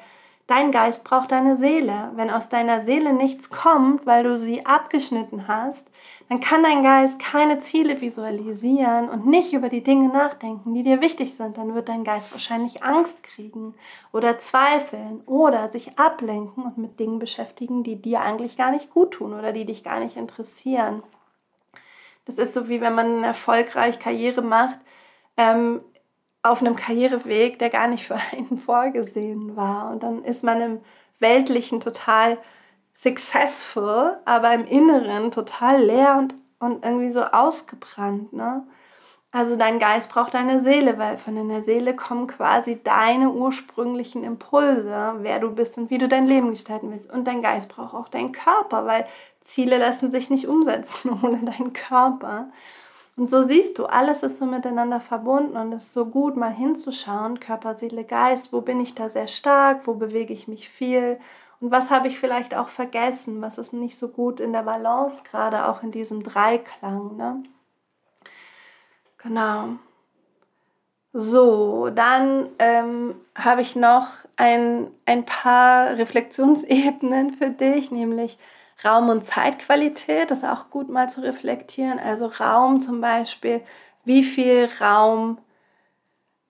dein 0.46 0.70
Geist 0.70 1.04
braucht 1.04 1.32
deine 1.32 1.56
Seele. 1.56 2.12
Wenn 2.14 2.30
aus 2.30 2.48
deiner 2.48 2.82
Seele 2.82 3.12
nichts 3.12 3.50
kommt, 3.50 4.06
weil 4.06 4.24
du 4.24 4.38
sie 4.38 4.64
abgeschnitten 4.64 5.48
hast, 5.48 5.90
dann 6.28 6.40
kann 6.40 6.62
dein 6.62 6.82
Geist 6.82 7.18
keine 7.18 7.60
Ziele 7.60 8.00
visualisieren 8.00 9.08
und 9.08 9.26
nicht 9.26 9.52
über 9.52 9.68
die 9.68 9.82
Dinge 9.82 10.08
nachdenken, 10.08 10.74
die 10.74 10.82
dir 10.82 11.00
wichtig 11.00 11.34
sind. 11.34 11.56
Dann 11.56 11.74
wird 11.74 11.88
dein 11.88 12.04
Geist 12.04 12.32
wahrscheinlich 12.32 12.82
Angst 12.82 13.22
kriegen 13.22 13.74
oder 14.12 14.38
zweifeln 14.38 15.22
oder 15.26 15.68
sich 15.68 15.98
ablenken 15.98 16.64
und 16.64 16.78
mit 16.78 16.98
Dingen 16.98 17.18
beschäftigen, 17.18 17.82
die 17.82 18.00
dir 18.00 18.20
eigentlich 18.20 18.56
gar 18.56 18.70
nicht 18.70 18.90
gut 18.90 19.12
tun 19.12 19.34
oder 19.34 19.52
die 19.52 19.64
dich 19.64 19.84
gar 19.84 20.00
nicht 20.00 20.16
interessieren. 20.16 21.02
Das 22.24 22.38
ist 22.38 22.54
so 22.54 22.68
wie 22.68 22.80
wenn 22.80 22.94
man 22.94 23.22
erfolgreich 23.22 24.00
Karriere 24.00 24.42
macht, 24.42 24.80
ähm, 25.36 25.80
auf 26.50 26.60
einem 26.60 26.76
Karriereweg, 26.76 27.58
der 27.58 27.70
gar 27.70 27.88
nicht 27.88 28.06
für 28.06 28.16
einen 28.32 28.58
vorgesehen 28.64 29.56
war. 29.56 29.90
Und 29.90 30.02
dann 30.02 30.24
ist 30.24 30.42
man 30.42 30.60
im 30.60 30.80
Weltlichen 31.18 31.80
total 31.80 32.38
successful, 32.94 34.16
aber 34.24 34.52
im 34.54 34.66
Inneren 34.66 35.30
total 35.30 35.82
leer 35.82 36.16
und, 36.18 36.34
und 36.58 36.84
irgendwie 36.84 37.12
so 37.12 37.22
ausgebrannt. 37.22 38.32
Ne? 38.32 38.66
Also 39.36 39.56
dein 39.56 39.78
Geist 39.78 40.08
braucht 40.08 40.32
deine 40.32 40.60
Seele, 40.60 40.96
weil 40.96 41.18
von 41.18 41.36
deiner 41.36 41.62
Seele 41.62 41.94
kommen 41.94 42.26
quasi 42.26 42.80
deine 42.82 43.30
ursprünglichen 43.30 44.24
Impulse, 44.24 45.16
wer 45.18 45.40
du 45.40 45.50
bist 45.50 45.76
und 45.76 45.90
wie 45.90 45.98
du 45.98 46.08
dein 46.08 46.26
Leben 46.26 46.48
gestalten 46.48 46.90
willst. 46.90 47.12
Und 47.12 47.26
dein 47.26 47.42
Geist 47.42 47.68
braucht 47.68 47.94
auch 47.94 48.08
deinen 48.08 48.32
Körper, 48.32 48.86
weil 48.86 49.06
Ziele 49.42 49.76
lassen 49.76 50.10
sich 50.10 50.30
nicht 50.30 50.48
umsetzen 50.48 51.10
ohne 51.22 51.44
deinen 51.44 51.74
Körper. 51.74 52.48
Und 53.16 53.28
so 53.28 53.42
siehst 53.42 53.78
du, 53.78 53.86
alles 53.86 54.22
ist 54.22 54.36
so 54.36 54.44
miteinander 54.44 55.00
verbunden 55.00 55.56
und 55.56 55.72
es 55.72 55.84
ist 55.84 55.94
so 55.94 56.04
gut, 56.04 56.36
mal 56.36 56.52
hinzuschauen, 56.52 57.40
Körper, 57.40 57.74
Seele, 57.74 58.04
Geist, 58.04 58.52
wo 58.52 58.60
bin 58.60 58.78
ich 58.78 58.94
da 58.94 59.08
sehr 59.08 59.26
stark, 59.26 59.86
wo 59.86 59.94
bewege 59.94 60.34
ich 60.34 60.48
mich 60.48 60.68
viel 60.68 61.18
und 61.60 61.70
was 61.70 61.88
habe 61.88 62.08
ich 62.08 62.18
vielleicht 62.18 62.54
auch 62.54 62.68
vergessen, 62.68 63.40
was 63.40 63.56
ist 63.56 63.72
nicht 63.72 63.98
so 63.98 64.08
gut 64.08 64.40
in 64.40 64.52
der 64.52 64.62
Balance, 64.62 65.22
gerade 65.24 65.66
auch 65.66 65.82
in 65.82 65.90
diesem 65.90 66.22
Dreiklang. 66.22 67.16
Ne? 67.16 67.42
Genau. 69.18 69.70
So, 71.14 71.88
dann 71.88 72.50
ähm, 72.58 73.14
habe 73.34 73.62
ich 73.62 73.74
noch 73.74 74.08
ein, 74.36 74.88
ein 75.06 75.24
paar 75.24 75.96
Reflexionsebenen 75.96 77.32
für 77.32 77.48
dich, 77.48 77.90
nämlich 77.90 78.36
Raum- 78.84 79.08
und 79.08 79.24
Zeitqualität 79.24 80.30
ist 80.30 80.44
auch 80.44 80.70
gut 80.70 80.88
mal 80.88 81.08
zu 81.08 81.22
reflektieren. 81.22 81.98
Also 81.98 82.26
Raum 82.26 82.80
zum 82.80 83.00
Beispiel, 83.00 83.62
wie 84.04 84.22
viel 84.22 84.68
Raum 84.80 85.38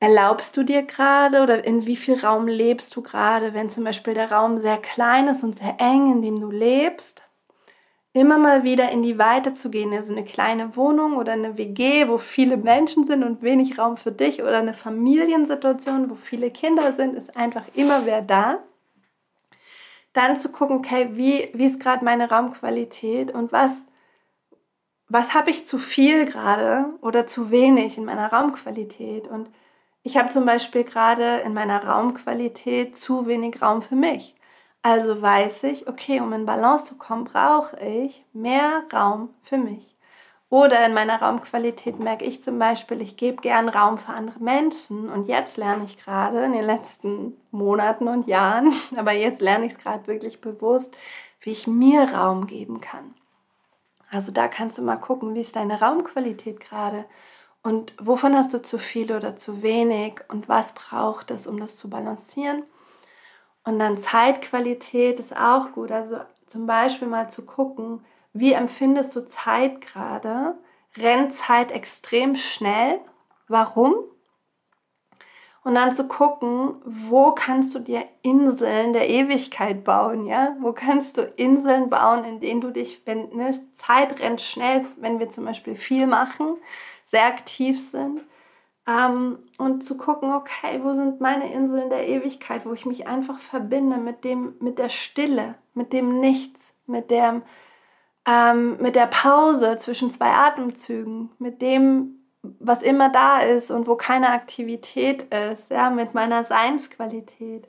erlaubst 0.01 0.57
du 0.57 0.63
dir 0.63 0.83
gerade 0.83 1.43
oder 1.43 1.65
in 1.65 1.87
wie 1.87 1.97
viel 1.97 2.19
Raum 2.19 2.47
lebst 2.49 2.95
du 2.95 3.03
gerade, 3.03 3.55
wenn 3.55 3.71
zum 3.71 3.85
Beispiel 3.85 4.15
der 4.15 4.31
Raum 4.31 4.59
sehr 4.59 4.77
klein 4.77 5.29
ist 5.29 5.43
und 5.43 5.55
sehr 5.55 5.77
eng, 5.79 6.13
in 6.13 6.23
dem 6.23 6.41
du 6.41 6.51
lebst, 6.51 7.23
immer 8.13 8.39
mal 8.39 8.65
wieder 8.65 8.91
in 8.91 9.03
die 9.03 9.19
Weite 9.19 9.53
zu 9.53 9.71
gehen, 9.71 9.93
also 9.93 10.13
eine 10.13 10.25
kleine 10.25 10.77
Wohnung 10.77 11.17
oder 11.17 11.33
eine 11.33 11.59
WG, 11.59 12.09
wo 12.09 12.19
viele 12.19 12.57
Menschen 12.57 13.05
sind 13.05 13.23
und 13.23 13.43
wenig 13.43 13.79
Raum 13.79 13.97
für 13.97 14.13
dich 14.13 14.43
oder 14.43 14.59
eine 14.59 14.75
Familiensituation, 14.75 16.11
wo 16.11 16.15
viele 16.15 16.51
Kinder 16.51 16.93
sind, 16.93 17.15
ist 17.15 17.37
einfach 17.37 17.65
immer 17.75 18.07
wer 18.07 18.23
da. 18.23 18.59
Dann 20.17 20.35
zu 20.37 20.49
gucken, 20.49 20.79
okay, 20.79 21.11
wie, 21.13 21.51
wie 21.53 21.67
ist 21.67 21.79
gerade 21.79 22.03
meine 22.03 22.31
Raumqualität 22.31 23.33
und 23.33 23.53
was, 23.53 23.73
was 25.09 25.35
habe 25.35 25.51
ich 25.51 25.67
zu 25.67 25.77
viel 25.77 26.25
gerade 26.25 26.87
oder 27.03 27.27
zu 27.27 27.51
wenig 27.51 27.99
in 27.99 28.07
meiner 28.07 28.33
Raumqualität 28.33 29.29
und 29.29 29.51
ich 30.03 30.17
habe 30.17 30.31
zum 30.31 30.47
Beispiel 30.47 30.85
gerade 30.85 31.39
in 31.39 31.53
meiner 31.53 31.85
Raumqualität 31.85 32.97
zu 32.97 33.27
wenig 33.27 33.61
Raum 33.61 33.83
für 33.83 33.97
mich. 33.97 34.35
Also 34.81 35.21
weiß 35.21 35.65
ich, 35.65 35.89
okay, 35.89 36.21
um 36.21 36.33
in 36.33 36.47
Balance 36.47 36.87
zu 36.87 36.97
kommen, 36.97 37.25
brauche 37.25 37.79
ich 37.81 38.25
mehr 38.33 38.85
Raum 38.93 39.35
für 39.43 39.59
mich. 39.59 39.96
Oder 40.49 40.87
in 40.87 40.95
meiner 40.95 41.21
Raumqualität 41.21 41.99
merke 41.99 42.25
ich 42.25 42.43
zum 42.43 42.59
Beispiel, 42.59 43.01
ich 43.01 43.17
gebe 43.17 43.43
gern 43.43 43.69
Raum 43.69 43.99
für 43.99 44.13
andere 44.13 44.39
Menschen. 44.39 45.09
Und 45.11 45.27
jetzt 45.27 45.57
lerne 45.57 45.85
ich 45.85 45.99
gerade 45.99 46.45
in 46.45 46.53
den 46.53 46.65
letzten 46.65 47.37
Monaten 47.51 48.07
und 48.07 48.27
Jahren, 48.29 48.73
aber 48.97 49.13
jetzt 49.13 49.41
lerne 49.41 49.67
ich 49.67 49.73
es 49.73 49.79
gerade 49.79 50.07
wirklich 50.07 50.41
bewusst, 50.41 50.97
wie 51.41 51.51
ich 51.51 51.67
mir 51.67 52.13
Raum 52.13 52.47
geben 52.47 52.81
kann. 52.81 53.15
Also 54.11 54.31
da 54.31 54.47
kannst 54.47 54.79
du 54.79 54.83
mal 54.83 54.97
gucken, 54.97 55.35
wie 55.35 55.41
ist 55.41 55.57
deine 55.57 55.81
Raumqualität 55.81 56.61
gerade 56.61 57.05
und 57.67 57.95
wovon 58.01 58.37
hast 58.37 58.55
du 58.55 58.63
zu 58.63 58.79
viel 58.79 59.11
oder 59.11 59.35
zu 59.35 59.61
wenig 59.61 60.21
und 60.29 60.49
was 60.49 60.73
braucht 60.73 61.33
es, 61.33 61.49
um 61.49 61.59
das 61.59 61.77
zu 61.77 61.91
balancieren. 61.91 62.63
Und 63.65 63.81
dann 63.81 63.99
Zeitqualität 63.99 65.19
ist 65.19 65.37
auch 65.37 65.73
gut. 65.73 65.91
Also 65.91 66.21
zum 66.47 66.69
Beispiel 66.69 67.09
mal 67.09 67.29
zu 67.29 67.45
gucken, 67.45 68.05
wie 68.39 68.53
empfindest 68.53 69.15
du 69.17 69.25
Zeit 69.25 69.81
gerade? 69.81 70.55
Rennt 70.97 71.33
Zeit 71.33 71.73
extrem 71.73 72.37
schnell? 72.37 73.01
Warum? 73.49 73.95
Und 75.67 75.75
dann 75.75 75.93
zu 75.93 76.07
gucken, 76.07 76.77
wo 76.85 77.33
kannst 77.33 77.75
du 77.75 77.81
dir 77.81 78.05
Inseln 78.23 78.93
der 78.93 79.11
Ewigkeit 79.11 79.83
bauen, 79.83 80.25
ja? 80.27 80.57
Wo 80.61 80.73
kannst 80.73 81.17
du 81.17 81.23
Inseln 81.23 81.91
bauen, 81.91 82.25
in 82.25 82.39
denen 82.39 82.61
du 82.61 82.71
dich, 82.71 83.03
wenn 83.05 83.31
ne, 83.31 83.51
Zeit 83.73 84.21
rennt 84.21 84.41
schnell, 84.41 84.85
wenn 84.99 85.19
wir 85.19 85.29
zum 85.29 85.45
Beispiel 85.45 85.75
viel 85.75 86.07
machen, 86.07 86.57
sehr 87.05 87.27
aktiv 87.27 87.81
sind. 87.91 88.23
Ähm, 88.87 89.39
und 89.59 89.83
zu 89.83 89.97
gucken, 89.97 90.33
okay, 90.33 90.81
wo 90.85 90.95
sind 90.95 91.21
meine 91.21 91.53
Inseln 91.53 91.91
der 91.91 92.07
Ewigkeit, 92.07 92.65
wo 92.65 92.73
ich 92.73 92.87
mich 92.87 93.09
einfach 93.09 93.41
verbinde 93.41 93.97
mit 93.97 94.23
dem, 94.23 94.55
mit 94.61 94.79
der 94.79 94.89
Stille, 94.89 95.57
mit 95.75 95.93
dem 95.93 96.21
Nichts, 96.21 96.75
mit 96.87 97.11
dem, 97.11 97.43
ähm, 98.27 98.77
mit 98.79 98.97
der 98.97 99.07
Pause 99.07 99.77
zwischen 99.77 100.11
zwei 100.11 100.31
Atemzügen, 100.33 101.31
mit 101.39 101.63
dem, 101.63 102.17
was 102.43 102.83
immer 102.83 103.09
da 103.11 103.41
ist 103.41 103.71
und 103.71 103.87
wo 103.87 103.95
keine 103.95 104.31
Aktivität 104.31 105.23
ist, 105.33 105.71
ja, 105.71 105.91
mit 105.91 106.15
meiner 106.15 106.45
Seinsqualität. 106.45 107.69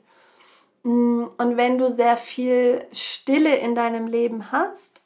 Mm, 0.82 1.24
und 1.36 1.56
wenn 1.56 1.78
du 1.78 1.90
sehr 1.90 2.16
viel 2.16 2.84
Stille 2.92 3.56
in 3.56 3.74
deinem 3.74 4.06
Leben 4.06 4.50
hast, 4.52 5.02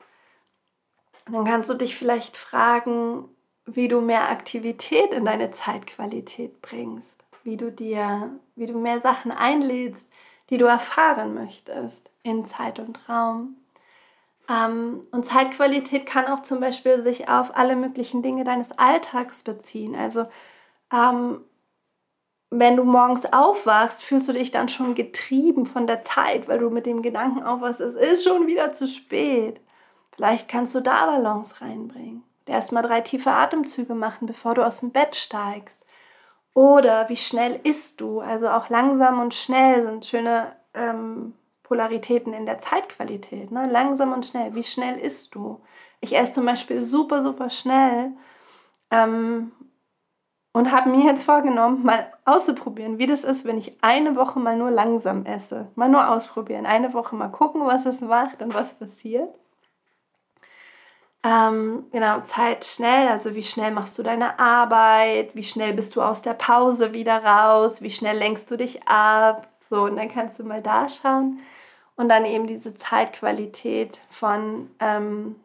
dann 1.31 1.45
kannst 1.45 1.71
du 1.71 1.75
dich 1.75 1.97
vielleicht 1.97 2.37
fragen, 2.37 3.29
wie 3.67 3.89
du 3.89 4.01
mehr 4.01 4.29
Aktivität 4.31 5.13
in 5.13 5.25
deine 5.25 5.53
Zeitqualität 5.53 6.61
bringst, 6.63 7.25
wie 7.45 7.57
du 7.57 7.71
dir, 7.71 8.31
wie 8.57 8.67
du 8.67 8.79
mehr 8.79 9.01
Sachen 9.01 9.31
einlädst, 9.31 10.07
die 10.51 10.59
du 10.59 10.65
erfahren 10.65 11.35
möchtest 11.35 12.11
in 12.23 12.45
Zeit 12.47 12.79
und 12.79 13.09
Raum. 13.09 13.57
Ähm, 14.53 15.07
und 15.13 15.25
Zeitqualität 15.25 16.07
kann 16.07 16.27
auch 16.27 16.41
zum 16.43 16.61
Beispiel 16.61 17.03
sich 17.03 17.29
auf 17.29 17.57
alle 17.57 17.77
möglichen 17.77 18.23
Dinge 18.23 18.45
deines 18.45 18.73
Alltags 18.79 19.43
beziehen. 19.43 19.95
Also 19.95 20.27
ähm, 20.93 21.45
wenn 22.51 22.77
du 22.77 22.85
morgens 22.85 23.33
aufwachst, 23.33 24.03
fühlst 24.03 24.29
du 24.29 24.33
dich 24.33 24.51
dann 24.51 24.69
schon 24.69 24.95
getrieben 24.95 25.67
von 25.67 25.87
der 25.87 26.03
Zeit, 26.03 26.49
weil 26.49 26.59
du 26.59 26.71
mit 26.71 26.87
dem 26.87 27.03
Gedanken 27.03 27.43
aufwachst, 27.43 27.81
es 27.81 27.95
ist 27.95 28.25
schon 28.25 28.47
wieder 28.47 28.73
zu 28.73 28.87
spät. 28.87 29.61
Vielleicht 30.15 30.49
kannst 30.49 30.75
du 30.75 30.81
da 30.81 31.07
Balance 31.07 31.61
reinbringen 31.63 32.25
erstmal 32.47 32.83
drei 32.83 33.01
tiefe 33.01 33.31
Atemzüge 33.31 33.95
machen, 33.95 34.27
bevor 34.27 34.55
du 34.55 34.65
aus 34.65 34.81
dem 34.81 34.91
Bett 34.91 35.17
steigst. 35.17 35.87
Oder 36.55 37.09
wie 37.09 37.17
schnell 37.17 37.61
isst 37.65 38.01
du? 38.01 38.21
Also 38.21 38.49
auch 38.49 38.69
langsam 38.69 39.21
und 39.21 39.35
schnell 39.35 39.85
sind 39.85 40.05
schöne 40.05 40.55
ähm, 40.75 41.35
Polaritäten 41.73 42.35
in 42.35 42.45
der 42.45 42.59
Zeitqualität. 42.59 43.51
Ne? 43.51 43.67
Langsam 43.67 44.13
und 44.13 44.27
schnell. 44.27 44.55
Wie 44.55 44.63
schnell 44.63 44.99
isst 44.99 45.35
du? 45.35 45.63
Ich 46.01 46.15
esse 46.15 46.35
zum 46.35 46.45
Beispiel 46.45 46.85
super, 46.85 47.23
super 47.23 47.49
schnell 47.49 48.11
ähm, 48.91 49.53
und 50.53 50.71
habe 50.71 50.91
mir 50.91 51.07
jetzt 51.07 51.23
vorgenommen, 51.23 51.83
mal 51.83 52.13
auszuprobieren, 52.27 52.99
wie 52.99 53.07
das 53.07 53.25
ist, 53.25 53.47
wenn 53.47 53.57
ich 53.57 53.83
eine 53.83 54.17
Woche 54.17 54.39
mal 54.39 54.55
nur 54.55 54.71
langsam 54.71 55.25
esse. 55.25 55.69
Mal 55.75 55.89
nur 55.89 56.11
ausprobieren. 56.11 56.67
Eine 56.67 56.93
Woche 56.93 57.17
mal 57.17 57.31
gucken, 57.31 57.65
was 57.65 57.87
es 57.87 58.03
macht 58.03 58.43
und 58.43 58.53
was 58.53 58.75
passiert. 58.75 59.35
Ähm, 61.25 61.87
genau, 61.91 62.21
Zeit 62.21 62.67
schnell, 62.67 63.09
also 63.09 63.35
wie 63.35 63.45
schnell 63.45 63.71
machst 63.71 63.97
du 63.97 64.03
deine 64.03 64.39
Arbeit, 64.39 65.35
wie 65.35 65.45
schnell 65.45 65.73
bist 65.73 65.97
du 65.97 66.03
aus 66.03 66.21
der 66.21 66.35
Pause 66.35 66.93
wieder 66.93 67.25
raus, 67.25 67.81
wie 67.81 67.91
schnell 67.91 68.19
lenkst 68.19 68.51
du 68.51 68.59
dich 68.59 68.87
ab, 68.87 69.49
so 69.71 69.85
und 69.85 69.97
dann 69.97 70.11
kannst 70.11 70.39
du 70.39 70.45
mal 70.45 70.61
da 70.61 70.87
schauen 70.91 71.41
und 71.97 72.09
dann 72.09 72.25
eben 72.25 72.47
diese 72.47 72.75
Zeitqualität 72.75 74.01
von 74.09 74.71
ähm, 74.81 75.37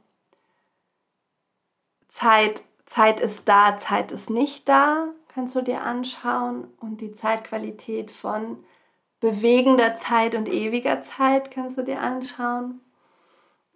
Zeit, 2.07 2.63
Zeit 2.85 3.19
ist 3.19 3.47
da, 3.47 3.77
Zeit 3.77 4.11
ist 4.11 4.29
nicht 4.29 4.67
da, 4.67 5.07
kannst 5.27 5.55
du 5.55 5.61
dir 5.61 5.83
anschauen 5.83 6.67
und 6.79 7.01
die 7.01 7.11
Zeitqualität 7.11 8.11
von 8.11 8.63
bewegender 9.19 9.95
Zeit 9.95 10.35
und 10.35 10.47
ewiger 10.47 11.01
Zeit 11.01 11.51
kannst 11.51 11.77
du 11.77 11.83
dir 11.83 12.01
anschauen. 12.01 12.81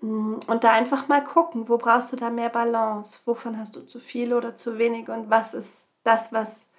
Mm, 0.01 0.35
und 0.47 0.63
da 0.63 0.71
einfach 0.71 1.07
mal 1.07 1.23
gucken, 1.23 1.69
wo 1.69 1.77
brauchst 1.77 2.11
du 2.11 2.15
da 2.15 2.29
mehr 2.29 2.49
Balance, 2.49 3.19
wovon 3.25 3.57
hast 3.57 3.75
du 3.75 3.81
zu 3.85 3.99
viel 3.99 4.33
oder 4.33 4.55
zu 4.55 4.77
wenig 4.77 5.09
und 5.09 5.29
was 5.29 5.53
ist 5.53 5.87
das, 6.03 6.33
was, 6.33 6.71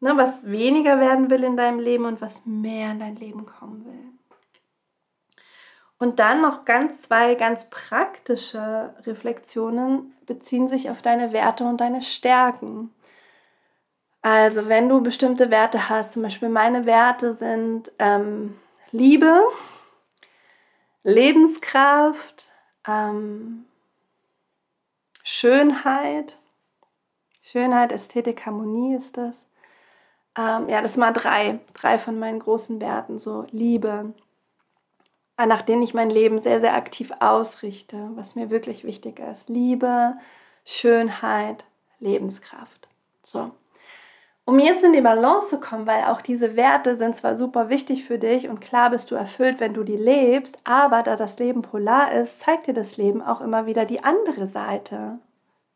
ne, 0.00 0.16
was 0.16 0.46
weniger 0.46 1.00
werden 1.00 1.30
will 1.30 1.44
in 1.44 1.56
deinem 1.56 1.80
Leben 1.80 2.06
und 2.06 2.20
was 2.20 2.46
mehr 2.46 2.92
in 2.92 3.00
dein 3.00 3.16
Leben 3.16 3.46
kommen 3.46 3.84
will. 3.84 4.17
Und 5.98 6.20
dann 6.20 6.40
noch 6.40 6.64
ganz 6.64 7.02
zwei 7.02 7.34
ganz 7.34 7.70
praktische 7.70 8.94
Reflexionen 9.04 10.14
beziehen 10.26 10.68
sich 10.68 10.90
auf 10.90 11.02
deine 11.02 11.32
Werte 11.32 11.64
und 11.64 11.80
deine 11.80 12.02
Stärken. 12.02 12.94
Also 14.22 14.68
wenn 14.68 14.88
du 14.88 15.00
bestimmte 15.00 15.50
Werte 15.50 15.88
hast, 15.88 16.12
zum 16.12 16.22
Beispiel 16.22 16.48
meine 16.48 16.86
Werte 16.86 17.34
sind 17.34 17.90
ähm, 17.98 18.56
Liebe, 18.92 19.42
Lebenskraft, 21.02 22.48
ähm, 22.86 23.64
Schönheit. 25.24 26.36
Schönheit, 27.42 27.92
Ästhetik, 27.92 28.44
Harmonie 28.44 28.94
ist 28.94 29.16
das. 29.16 29.46
Ähm, 30.36 30.68
ja, 30.68 30.82
das 30.82 30.92
sind 30.92 31.00
mal 31.00 31.12
drei, 31.12 31.60
drei 31.74 31.98
von 31.98 32.18
meinen 32.18 32.38
großen 32.38 32.80
Werten, 32.80 33.18
so 33.18 33.46
Liebe, 33.50 34.12
nach 35.46 35.62
denen 35.62 35.82
ich 35.82 35.94
mein 35.94 36.10
Leben 36.10 36.40
sehr, 36.40 36.60
sehr 36.60 36.74
aktiv 36.74 37.12
ausrichte, 37.20 38.10
was 38.14 38.34
mir 38.34 38.50
wirklich 38.50 38.84
wichtig 38.84 39.20
ist. 39.20 39.48
Liebe, 39.48 40.14
Schönheit, 40.64 41.64
Lebenskraft. 42.00 42.88
So. 43.22 43.52
Um 44.44 44.58
jetzt 44.58 44.82
in 44.82 44.94
die 44.94 45.02
Balance 45.02 45.48
zu 45.50 45.60
kommen, 45.60 45.86
weil 45.86 46.04
auch 46.04 46.22
diese 46.22 46.56
Werte 46.56 46.96
sind 46.96 47.14
zwar 47.14 47.36
super 47.36 47.68
wichtig 47.68 48.04
für 48.04 48.18
dich 48.18 48.48
und 48.48 48.60
klar 48.60 48.88
bist 48.88 49.10
du 49.10 49.14
erfüllt, 49.14 49.60
wenn 49.60 49.74
du 49.74 49.84
die 49.84 49.96
lebst, 49.96 50.58
aber 50.64 51.02
da 51.02 51.16
das 51.16 51.38
Leben 51.38 51.60
polar 51.60 52.12
ist, 52.12 52.40
zeigt 52.40 52.66
dir 52.66 52.72
das 52.72 52.96
Leben 52.96 53.20
auch 53.20 53.42
immer 53.42 53.66
wieder 53.66 53.84
die 53.84 54.02
andere 54.02 54.48
Seite, 54.48 55.18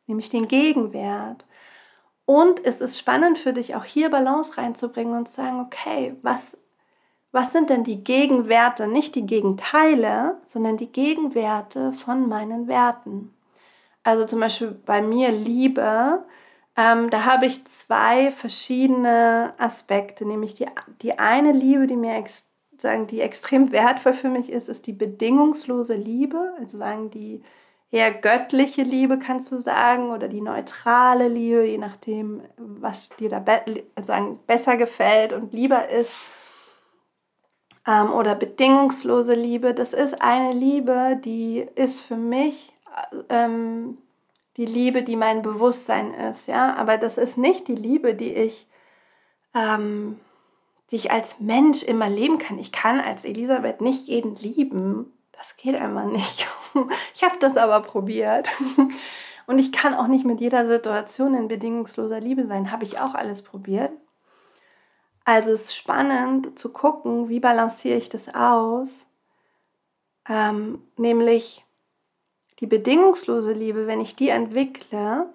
nämlich 0.07 0.31
den 0.31 0.49
Gegenwert. 0.49 1.45
Und 2.25 2.65
es 2.65 2.81
ist 2.81 2.99
spannend 2.99 3.39
für 3.39 3.53
dich, 3.53 3.75
auch 3.75 3.85
hier 3.85 4.11
Balance 4.11 4.57
reinzubringen 4.57 5.19
und 5.19 5.29
zu 5.29 5.35
sagen, 5.35 5.61
okay, 5.61 6.17
was, 6.23 6.57
was 7.33 7.53
sind 7.53 7.71
denn 7.71 7.85
die 7.85 8.05
Gegenwerte, 8.05 8.87
nicht 8.87 9.15
die 9.15 9.27
Gegenteile, 9.27 10.37
sondern 10.47 10.77
die 10.77 10.93
Gegenwerte 10.93 11.93
von 11.93 12.29
meinen 12.29 12.69
Werten. 12.69 13.35
Also 14.05 14.25
zum 14.27 14.41
Beispiel 14.41 14.77
bei 14.85 15.01
mir 15.03 15.33
Liebe 15.33 16.25
ähm, 16.77 17.11
da 17.11 17.25
habe 17.27 17.47
ich 17.47 17.65
zwei 17.67 18.31
verschiedene 18.31 19.53
Aspekte, 19.59 20.25
nämlich 20.25 20.55
die, 20.55 20.67
die 21.03 21.19
eine 21.19 21.53
Liebe, 21.53 21.87
die 21.87 21.97
mir 21.97 22.25
sagen, 22.79 23.07
die 23.07 23.21
extrem 23.21 23.73
wertvoll 23.73 24.15
für 24.15 24.29
mich 24.29 24.51
ist, 24.51 24.69
ist 24.69 24.87
die 24.87 24.93
bedingungslose 24.93 25.95
Liebe, 25.95 26.55
also 26.59 26.79
sagen 26.79 27.11
die 27.11 27.43
eher 27.91 28.11
göttliche 28.11 28.83
Liebe, 28.83 29.19
kannst 29.19 29.53
du 29.53 29.59
sagen, 29.59 30.11
oder 30.11 30.29
die 30.29 30.41
neutrale 30.41 31.29
Liebe, 31.29 31.65
je 31.65 31.77
nachdem, 31.77 32.41
was 32.57 33.11
dir 33.11 33.29
da 33.29 33.39
be 33.39 33.85
sagen, 34.03 34.39
besser 34.47 34.79
gefällt 34.79 35.35
und 35.35 35.53
lieber 35.53 35.91
ist. 35.91 36.15
Ähm, 37.87 38.13
oder 38.13 38.35
bedingungslose 38.35 39.35
Liebe, 39.35 39.75
das 39.75 39.93
ist 39.93 40.23
eine 40.23 40.53
Liebe, 40.53 41.21
die 41.25 41.67
ist 41.75 42.01
für 42.01 42.17
mich 42.17 42.73
ähm, 43.29 43.99
die 44.57 44.67
Liebe, 44.67 45.03
die 45.03 45.17
mein 45.17 45.43
Bewusstsein 45.43 46.13
ist, 46.15 46.47
ja, 46.47 46.75
aber 46.77 46.99
das 46.99 47.19
ist 47.19 47.39
nicht 47.39 47.69
die 47.69 47.75
Liebe, 47.75 48.15
die 48.15 48.33
ich, 48.35 48.67
ähm, 49.55 50.21
die 50.91 50.97
ich 50.97 51.11
als 51.11 51.41
Mensch 51.41 51.83
immer 51.83 52.09
leben 52.09 52.39
kann. 52.39 52.59
Ich 52.59 52.71
kann 52.71 53.01
als 53.01 53.25
Elisabeth 53.25 53.81
nicht 53.81 54.09
jeden 54.09 54.37
lieben, 54.37 55.13
das 55.33 55.57
geht 55.57 55.75
einfach 55.75 56.05
nicht. 56.05 56.47
Ich 57.15 57.23
habe 57.23 57.37
das 57.39 57.59
aber 57.59 57.81
probiert. 57.81 58.49
Und 59.47 59.59
ich 59.59 59.73
kann 59.73 59.93
auch 59.93 60.07
nicht 60.07 60.25
mit 60.25 60.41
jeder 60.41 60.67
Situation 60.67 61.35
in 61.35 61.49
bedingungsloser 61.49 62.19
Liebe 62.19 62.47
sein. 62.47 62.73
Habe 62.73 62.85
ich 62.85 62.99
auch 62.99 63.15
alles 63.15 63.43
probiert. 63.43 63.93
Also 65.25 65.51
es 65.53 65.65
ist 65.65 65.77
spannend 65.77 66.59
zu 66.59 66.73
gucken, 66.73 67.29
wie 67.29 67.41
balanciere 67.41 67.99
ich 67.99 68.09
das 68.09 68.35
aus. 68.35 69.07
Ähm, 70.29 70.83
nämlich 70.97 71.65
die 72.61 72.67
bedingungslose 72.67 73.53
Liebe, 73.53 73.87
wenn 73.87 74.01
ich 74.01 74.15
die 74.15 74.29
entwickle, 74.29 75.33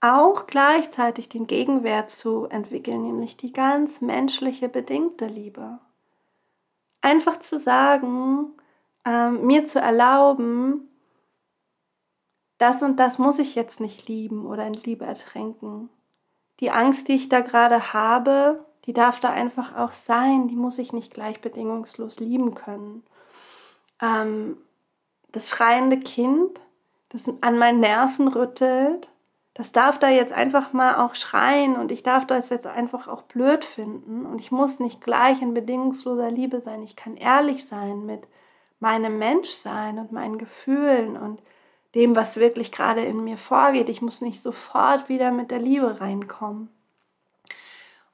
auch 0.00 0.46
gleichzeitig 0.46 1.28
den 1.28 1.46
Gegenwert 1.46 2.10
zu 2.10 2.46
entwickeln, 2.46 3.02
nämlich 3.02 3.36
die 3.36 3.52
ganz 3.52 4.00
menschliche 4.00 4.68
bedingte 4.68 5.26
Liebe. 5.26 5.78
Einfach 7.00 7.38
zu 7.38 7.58
sagen, 7.58 8.52
ähm, 9.04 9.46
mir 9.46 9.64
zu 9.64 9.80
erlauben, 9.80 10.88
das 12.58 12.82
und 12.82 12.96
das 12.96 13.18
muss 13.18 13.38
ich 13.38 13.54
jetzt 13.54 13.80
nicht 13.80 14.08
lieben 14.08 14.46
oder 14.46 14.66
in 14.66 14.74
Liebe 14.74 15.04
ertränken. 15.04 15.88
Die 16.60 16.70
Angst, 16.70 17.08
die 17.08 17.14
ich 17.14 17.28
da 17.28 17.40
gerade 17.40 17.92
habe, 17.92 18.64
die 18.84 18.92
darf 18.92 19.20
da 19.20 19.30
einfach 19.30 19.76
auch 19.76 19.92
sein, 19.92 20.48
die 20.48 20.56
muss 20.56 20.78
ich 20.78 20.92
nicht 20.92 21.14
gleich 21.14 21.40
bedingungslos 21.40 22.20
lieben 22.20 22.54
können. 22.54 23.04
Ähm, 24.00 24.56
das 25.30 25.48
schreiende 25.48 25.98
Kind, 25.98 26.60
das 27.08 27.28
an 27.40 27.58
meinen 27.58 27.80
Nerven 27.80 28.28
rüttelt, 28.28 29.08
das 29.54 29.70
darf 29.70 29.98
da 29.98 30.08
jetzt 30.08 30.32
einfach 30.32 30.72
mal 30.72 30.96
auch 30.96 31.14
schreien 31.14 31.76
und 31.76 31.92
ich 31.92 32.02
darf 32.02 32.26
das 32.26 32.48
jetzt 32.48 32.66
einfach 32.66 33.06
auch 33.06 33.22
blöd 33.22 33.64
finden 33.64 34.24
und 34.24 34.38
ich 34.38 34.50
muss 34.50 34.80
nicht 34.80 35.02
gleich 35.02 35.42
in 35.42 35.52
bedingungsloser 35.52 36.30
Liebe 36.30 36.62
sein. 36.62 36.82
Ich 36.82 36.96
kann 36.96 37.16
ehrlich 37.16 37.66
sein 37.66 38.06
mit 38.06 38.26
meinem 38.80 39.18
Menschsein 39.18 39.98
und 39.98 40.10
meinen 40.10 40.38
Gefühlen 40.38 41.16
und 41.16 41.42
dem, 41.94 42.16
was 42.16 42.36
wirklich 42.36 42.72
gerade 42.72 43.02
in 43.02 43.22
mir 43.22 43.36
vorgeht. 43.36 43.90
Ich 43.90 44.00
muss 44.00 44.22
nicht 44.22 44.42
sofort 44.42 45.10
wieder 45.10 45.30
mit 45.30 45.50
der 45.50 45.60
Liebe 45.60 46.00
reinkommen. 46.00 46.70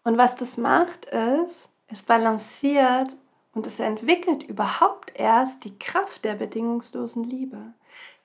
Und 0.08 0.16
was 0.16 0.34
das 0.36 0.56
macht, 0.56 1.04
ist, 1.04 1.68
es 1.88 2.02
balanciert 2.02 3.14
und 3.52 3.66
es 3.66 3.78
entwickelt 3.78 4.42
überhaupt 4.42 5.12
erst 5.14 5.64
die 5.64 5.78
Kraft 5.78 6.24
der 6.24 6.32
bedingungslosen 6.32 7.24
Liebe. 7.24 7.74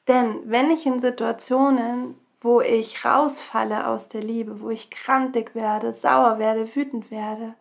Denn 0.07 0.39
wenn 0.45 0.71
ich 0.71 0.86
in 0.86 1.01
Situationen, 1.01 2.15
wo 2.39 2.61
ich 2.61 3.03
rausfalle 3.03 3.86
aus 3.86 4.07
der 4.07 4.21
Liebe, 4.21 4.61
wo 4.61 4.69
ich 4.69 4.91
krantig 4.91 5.55
werde, 5.55 5.93
sauer 5.93 6.39
werde, 6.39 6.73
wütend 6.73 7.11
werde, 7.11 7.53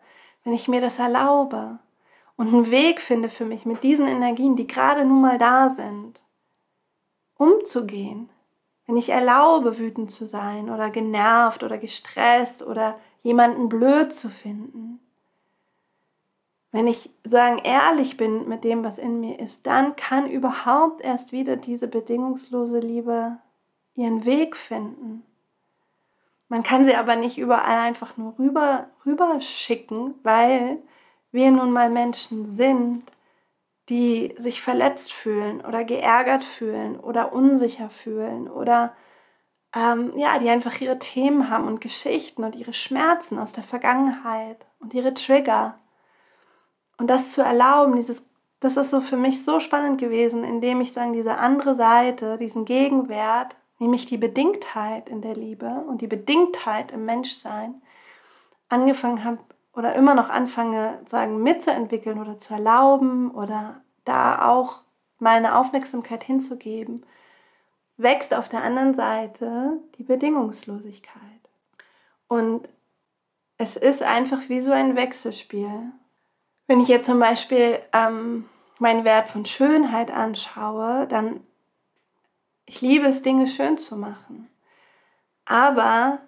wenn 0.45 0.53
ich 0.53 0.69
mir 0.69 0.79
das 0.79 0.99
erlaube, 0.99 1.79
und 2.37 2.47
einen 2.47 2.71
Weg 2.71 3.01
finde 3.01 3.27
für 3.27 3.43
mich 3.43 3.65
mit 3.65 3.83
diesen 3.83 4.07
Energien, 4.07 4.55
die 4.55 4.67
gerade 4.67 5.03
nun 5.03 5.19
mal 5.19 5.37
da 5.37 5.67
sind, 5.67 6.23
umzugehen. 7.35 8.29
Wenn 8.85 8.97
ich 8.97 9.09
erlaube, 9.09 9.77
wütend 9.77 10.11
zu 10.11 10.25
sein 10.25 10.69
oder 10.69 10.89
genervt 10.89 11.63
oder 11.63 11.77
gestresst 11.77 12.63
oder 12.63 12.99
jemanden 13.21 13.69
blöd 13.69 14.11
zu 14.11 14.29
finden. 14.29 14.99
Wenn 16.71 16.87
ich 16.87 17.11
sagen 17.23 17.59
ehrlich 17.59 18.17
bin 18.17 18.49
mit 18.49 18.63
dem, 18.63 18.83
was 18.83 18.97
in 18.97 19.19
mir 19.19 19.39
ist, 19.39 19.65
dann 19.67 19.95
kann 19.95 20.29
überhaupt 20.29 21.01
erst 21.01 21.31
wieder 21.31 21.55
diese 21.55 21.87
bedingungslose 21.87 22.79
Liebe 22.79 23.37
ihren 23.95 24.25
Weg 24.25 24.57
finden. 24.57 25.23
Man 26.49 26.63
kann 26.63 26.83
sie 26.83 26.95
aber 26.95 27.15
nicht 27.15 27.37
überall 27.37 27.77
einfach 27.77 28.17
nur 28.17 28.37
rüber, 28.37 28.87
rüber 29.05 29.39
schicken, 29.39 30.15
weil 30.23 30.79
wir 31.31 31.51
nun 31.51 31.71
mal 31.71 31.89
Menschen 31.89 32.57
sind, 32.57 33.03
die 33.93 34.33
sich 34.39 34.63
verletzt 34.63 35.13
fühlen 35.13 35.61
oder 35.61 35.83
geärgert 35.83 36.43
fühlen 36.43 36.99
oder 36.99 37.31
unsicher 37.31 37.91
fühlen 37.91 38.49
oder 38.49 38.93
ähm, 39.75 40.13
ja, 40.17 40.39
die 40.39 40.49
einfach 40.49 40.81
ihre 40.81 40.97
Themen 40.97 41.51
haben 41.51 41.67
und 41.67 41.79
Geschichten 41.79 42.43
und 42.43 42.55
ihre 42.55 42.73
Schmerzen 42.73 43.37
aus 43.37 43.53
der 43.53 43.63
Vergangenheit 43.63 44.65
und 44.79 44.95
ihre 44.95 45.13
Trigger. 45.13 45.75
Und 46.97 47.07
das 47.11 47.33
zu 47.33 47.43
erlauben, 47.43 47.95
dieses, 47.95 48.27
das 48.59 48.77
ist 48.77 48.89
so 48.89 48.99
für 48.99 49.15
mich 49.15 49.45
so 49.45 49.59
spannend 49.59 49.99
gewesen, 49.99 50.43
indem 50.43 50.81
ich 50.81 50.91
sagen, 50.91 51.13
diese 51.13 51.37
andere 51.37 51.75
Seite, 51.75 52.39
diesen 52.39 52.65
Gegenwert, 52.65 53.55
nämlich 53.77 54.07
die 54.07 54.17
Bedingtheit 54.17 55.07
in 55.07 55.21
der 55.21 55.35
Liebe 55.35 55.69
und 55.87 56.01
die 56.01 56.07
Bedingtheit 56.07 56.91
im 56.91 57.05
Menschsein, 57.05 57.79
angefangen 58.69 59.23
habe 59.23 59.37
oder 59.75 59.93
immer 59.93 60.15
noch 60.15 60.31
anfange, 60.31 60.99
sagen, 61.05 61.43
mitzuentwickeln 61.43 62.19
oder 62.19 62.39
zu 62.39 62.55
erlauben 62.55 63.29
oder 63.29 63.82
da 64.05 64.47
auch 64.47 64.81
meine 65.19 65.57
Aufmerksamkeit 65.57 66.23
hinzugeben, 66.23 67.05
wächst 67.97 68.33
auf 68.33 68.49
der 68.49 68.63
anderen 68.63 68.93
Seite 68.93 69.77
die 69.97 70.03
Bedingungslosigkeit. 70.03 71.21
Und 72.27 72.67
es 73.57 73.75
ist 73.75 74.03
einfach 74.03 74.49
wie 74.49 74.61
so 74.61 74.71
ein 74.71 74.95
Wechselspiel. 74.95 75.91
Wenn 76.67 76.81
ich 76.81 76.87
jetzt 76.87 77.05
zum 77.05 77.19
Beispiel 77.19 77.79
ähm, 77.93 78.49
meinen 78.79 79.05
Wert 79.05 79.29
von 79.29 79.45
Schönheit 79.45 80.11
anschaue, 80.11 81.07
dann 81.07 81.41
ich 82.65 82.81
liebe 82.81 83.07
es, 83.07 83.21
Dinge 83.21 83.47
schön 83.47 83.77
zu 83.77 83.95
machen. 83.97 84.49
Aber 85.45 86.19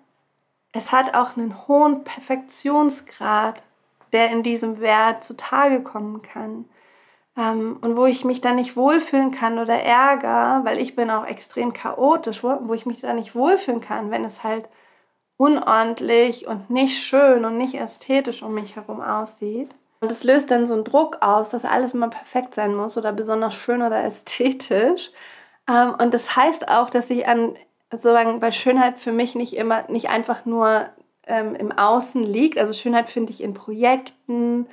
es 0.74 0.92
hat 0.92 1.16
auch 1.16 1.38
einen 1.38 1.68
hohen 1.68 2.04
Perfektionsgrad, 2.04 3.64
der 4.12 4.30
in 4.30 4.44
diesem 4.44 4.80
Wert 4.80 5.24
zutage 5.24 5.82
kommen 5.82 6.22
kann. 6.22 6.66
Ähm, 7.38 7.78
und 7.82 7.98
wo 7.98 8.06
ich 8.06 8.24
mich 8.24 8.42
dann 8.42 8.56
nicht 8.56 8.76
wohlfühlen 8.78 9.32
kann 9.32 9.60
oder 9.60 9.76
ärger, 9.76 10.62
weil 10.64 10.80
ich 10.80 10.96
bin 10.96 11.10
auch 11.10 11.26
extrem 11.26 11.74
chaotisch, 11.74 12.44
wo, 12.44 12.58
wo 12.62 12.74
ich 12.74 12.86
mich 12.86 13.02
dann 13.02 13.18
nicht 13.18 13.36
wohlfühlen 13.36 13.82
kann, 13.82 14.12
wenn 14.12 14.24
es 14.24 14.44
halt 14.44 14.70
unordentlich 15.38 16.48
und 16.48 16.70
nicht 16.70 17.04
schön 17.04 17.46
und 17.46 17.58
nicht 17.58 17.76
ästhetisch 17.76 18.42
um 18.42 18.54
mich 18.54 18.76
herum 18.76 19.02
aussieht. 19.02 19.76
Und 20.02 20.12
es 20.12 20.24
löst 20.24 20.52
dann 20.52 20.68
so 20.68 20.74
einen 20.74 20.84
Druck 20.84 21.18
aus, 21.22 21.50
dass 21.50 21.66
alles 21.66 21.94
immer 21.94 22.10
perfekt 22.10 22.54
sein 22.54 22.76
muss 22.76 22.98
oder 22.98 23.12
besonders 23.12 23.56
schön 23.56 23.82
oder 23.82 24.04
ästhetisch. 24.04 25.12
Ähm, 25.68 25.96
und 26.00 26.14
das 26.14 26.36
heißt 26.36 26.70
auch, 26.70 26.90
dass 26.90 27.10
ich 27.10 27.28
an 27.28 27.56
sozusagen 27.92 28.40
bei 28.40 28.52
Schönheit 28.52 29.00
für 29.00 29.12
mich 29.12 29.36
nicht 29.36 29.56
immer, 29.56 29.90
nicht 29.90 30.10
einfach 30.10 30.46
nur 30.46 30.88
ähm, 31.28 31.56
im 31.56 31.72
Außen 31.72 32.24
liegt. 32.24 32.58
Also 32.58 32.74
Schönheit 32.74 33.10
finde 33.10 33.32
ich 33.32 33.42
in 33.42 33.54
Projekten, 33.54 34.68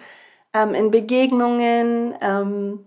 ähm, 0.54 0.74
in 0.74 0.90
Begegnungen, 0.90 2.14
ähm, 2.20 2.86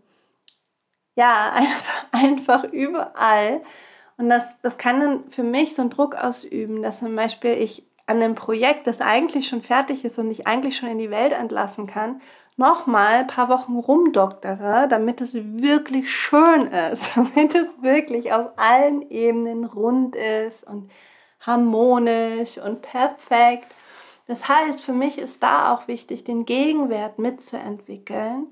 ja, 1.15 1.51
einfach, 1.53 2.05
einfach 2.11 2.63
überall. 2.65 3.61
Und 4.17 4.29
das, 4.29 4.43
das 4.61 4.77
kann 4.77 4.99
dann 4.99 5.29
für 5.29 5.43
mich 5.43 5.75
so 5.75 5.81
einen 5.81 5.91
Druck 5.91 6.15
ausüben, 6.15 6.81
dass 6.81 6.99
zum 6.99 7.15
Beispiel 7.15 7.53
ich 7.53 7.83
an 8.07 8.21
einem 8.21 8.35
Projekt, 8.35 8.87
das 8.87 9.01
eigentlich 9.01 9.47
schon 9.47 9.61
fertig 9.61 10.05
ist 10.05 10.19
und 10.19 10.29
ich 10.29 10.47
eigentlich 10.47 10.77
schon 10.77 10.89
in 10.89 10.99
die 10.99 11.09
Welt 11.09 11.33
entlassen 11.33 11.87
kann, 11.87 12.21
nochmal 12.57 13.15
ein 13.15 13.27
paar 13.27 13.49
Wochen 13.49 13.77
rumdoktere, 13.77 14.87
damit 14.87 15.21
es 15.21 15.33
wirklich 15.35 16.11
schön 16.11 16.67
ist, 16.67 17.03
damit 17.15 17.55
es 17.55 17.81
wirklich 17.81 18.31
auf 18.31 18.51
allen 18.57 19.09
Ebenen 19.09 19.65
rund 19.65 20.15
ist 20.15 20.65
und 20.65 20.91
harmonisch 21.41 22.57
und 22.57 22.81
perfekt. 22.81 23.74
Das 24.27 24.47
heißt, 24.47 24.81
für 24.81 24.93
mich 24.93 25.17
ist 25.17 25.43
da 25.43 25.73
auch 25.73 25.87
wichtig, 25.87 26.23
den 26.23 26.45
Gegenwert 26.45 27.19
mitzuentwickeln. 27.19 28.47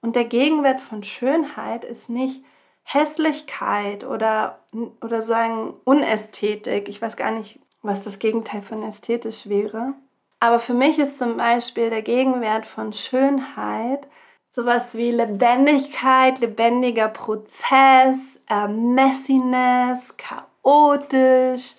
Und 0.00 0.14
der 0.14 0.24
Gegenwert 0.24 0.80
von 0.80 1.02
Schönheit 1.02 1.84
ist 1.84 2.08
nicht 2.08 2.44
Hässlichkeit 2.84 4.04
oder, 4.04 4.60
oder 5.02 5.22
sagen 5.22 5.74
Unästhetik. 5.84 6.88
Ich 6.88 7.02
weiß 7.02 7.16
gar 7.16 7.32
nicht, 7.32 7.58
was 7.82 8.02
das 8.02 8.18
Gegenteil 8.18 8.62
von 8.62 8.82
ästhetisch 8.82 9.48
wäre. 9.48 9.94
Aber 10.38 10.60
für 10.60 10.74
mich 10.74 10.98
ist 10.98 11.18
zum 11.18 11.36
Beispiel 11.36 11.90
der 11.90 12.02
Gegenwert 12.02 12.66
von 12.66 12.92
Schönheit 12.92 14.06
sowas 14.48 14.96
wie 14.96 15.10
Lebendigkeit, 15.10 16.40
lebendiger 16.40 17.08
Prozess, 17.08 18.18
äh, 18.48 18.68
Messiness, 18.68 20.14
chaotisch, 20.16 21.74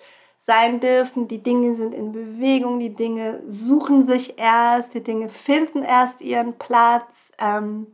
sein 0.48 0.80
dürfen. 0.80 1.28
Die 1.28 1.42
Dinge 1.42 1.76
sind 1.76 1.94
in 1.94 2.10
Bewegung, 2.10 2.80
die 2.80 2.94
Dinge 2.94 3.42
suchen 3.46 4.08
sich 4.08 4.38
erst, 4.38 4.94
die 4.94 5.04
Dinge 5.04 5.28
finden 5.28 5.82
erst 5.82 6.22
ihren 6.22 6.54
Platz. 6.54 7.32
Ähm, 7.38 7.88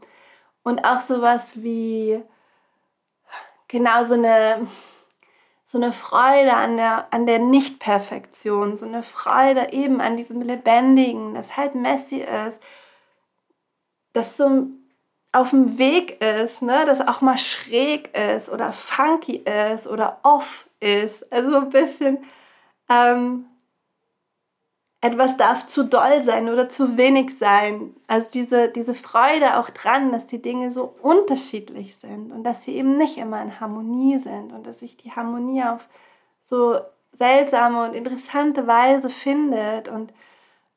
und 0.63 0.85
auch 0.85 1.01
sowas 1.01 1.63
wie 1.63 2.23
genau 3.67 4.05
so 4.05 4.15
eine, 4.15 4.69
so 5.65 5.79
eine 5.79 5.91
Freude 5.91 6.55
an 6.55 6.77
der, 6.77 7.09
an 7.11 7.27
der 7.27 7.41
Nicht-Perfektion, 7.41 8.77
so 8.77 8.87
eine 8.87 9.03
Freude 9.03 9.73
eben 9.73 10.01
an 10.01 10.17
diesem 10.17 10.41
Lebendigen, 10.41 11.35
das 11.35 11.57
halt 11.57 11.75
messy 11.75 12.25
ist, 12.47 12.63
das 14.13 14.37
so 14.37 14.69
auf 15.33 15.51
dem 15.51 15.77
Weg 15.77 16.23
ist, 16.23 16.63
ne? 16.63 16.85
das 16.87 17.01
auch 17.01 17.21
mal 17.21 17.37
schräg 17.37 18.17
ist 18.17 18.49
oder 18.49 18.73
funky 18.73 19.39
ist 19.73 19.89
oder 19.89 20.21
off 20.23 20.69
ist. 20.79 21.33
Also 21.33 21.57
ein 21.57 21.71
bisschen 21.71 22.25
ähm, 22.89 23.47
etwas 25.01 25.37
darf 25.37 25.67
zu 25.67 25.85
doll 25.85 26.23
sein 26.23 26.49
oder 26.49 26.71
zu 26.71 26.97
wenig 26.97 27.37
sein. 27.37 27.95
Also 28.07 28.27
diese, 28.33 28.69
diese 28.69 28.95
Freude 28.95 29.59
auch 29.59 29.69
dran, 29.69 30.13
dass 30.13 30.27
die 30.27 30.41
Dinge 30.41 30.71
so 30.71 30.95
unterschiedlich 31.03 31.97
sind 31.97 32.33
und 32.33 32.43
dass 32.43 32.63
sie 32.65 32.75
eben 32.75 32.97
nicht 32.97 33.19
immer 33.19 33.43
in 33.43 33.61
Harmonie 33.61 34.19
sind 34.19 34.53
und 34.53 34.67
dass 34.67 34.81
sich 34.81 34.97
die 34.97 35.13
Harmonie 35.13 35.63
auf 35.63 35.87
so 36.43 36.79
seltsame 37.13 37.85
und 37.85 37.95
interessante 37.95 38.67
Weise 38.67 39.11
findet 39.11 39.89
und 39.89 40.11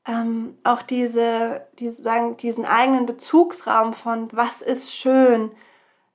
ähm, 0.05 0.57
auch 0.65 0.81
diese, 0.81 1.65
diese, 1.79 2.01
sagen, 2.01 2.35
diesen 2.35 2.65
eigenen 2.65 3.05
Bezugsraum 3.05 3.93
von 3.93 4.27
was 4.33 4.61
ist 4.61 4.93
schön 4.93 5.51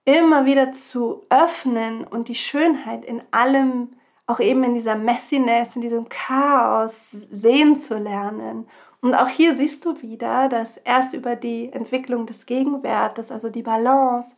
immer 0.05 0.45
wieder 0.45 0.73
zu 0.73 1.23
öffnen 1.31 2.05
und 2.05 2.29
die 2.29 2.35
Schönheit 2.35 3.05
in 3.05 3.23
allem 3.31 3.95
auch 4.33 4.41
eben 4.41 4.65
in 4.65 4.75
dieser 4.75 4.97
Messiness, 4.97 5.77
in 5.77 5.83
diesem 5.83 6.09
Chaos 6.09 7.11
sehen 7.11 7.77
zu 7.77 7.97
lernen. 7.99 8.67
Und 9.03 9.15
auch 9.15 9.29
hier 9.29 9.55
siehst 9.57 9.85
du 9.85 10.01
wieder, 10.01 10.49
dass 10.49 10.77
erst 10.79 11.13
über 11.13 11.37
die 11.37 11.73
Entwicklung 11.73 12.25
des 12.25 12.47
Gegenwertes, 12.47 13.31
also 13.31 13.51
die 13.51 13.63
Balance, 13.63 14.37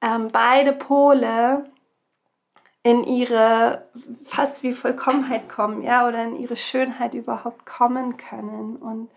ähm, 0.00 0.28
beide 0.32 0.72
Pole 0.72 1.64
in 2.84 3.04
ihre 3.04 3.86
fast 4.24 4.62
wie 4.62 4.72
Vollkommenheit 4.72 5.48
kommen, 5.48 5.82
ja, 5.82 6.08
oder 6.08 6.24
in 6.24 6.36
ihre 6.36 6.56
Schönheit 6.56 7.14
überhaupt 7.14 7.66
kommen 7.66 8.16
können. 8.16 8.76
Und 8.76 9.10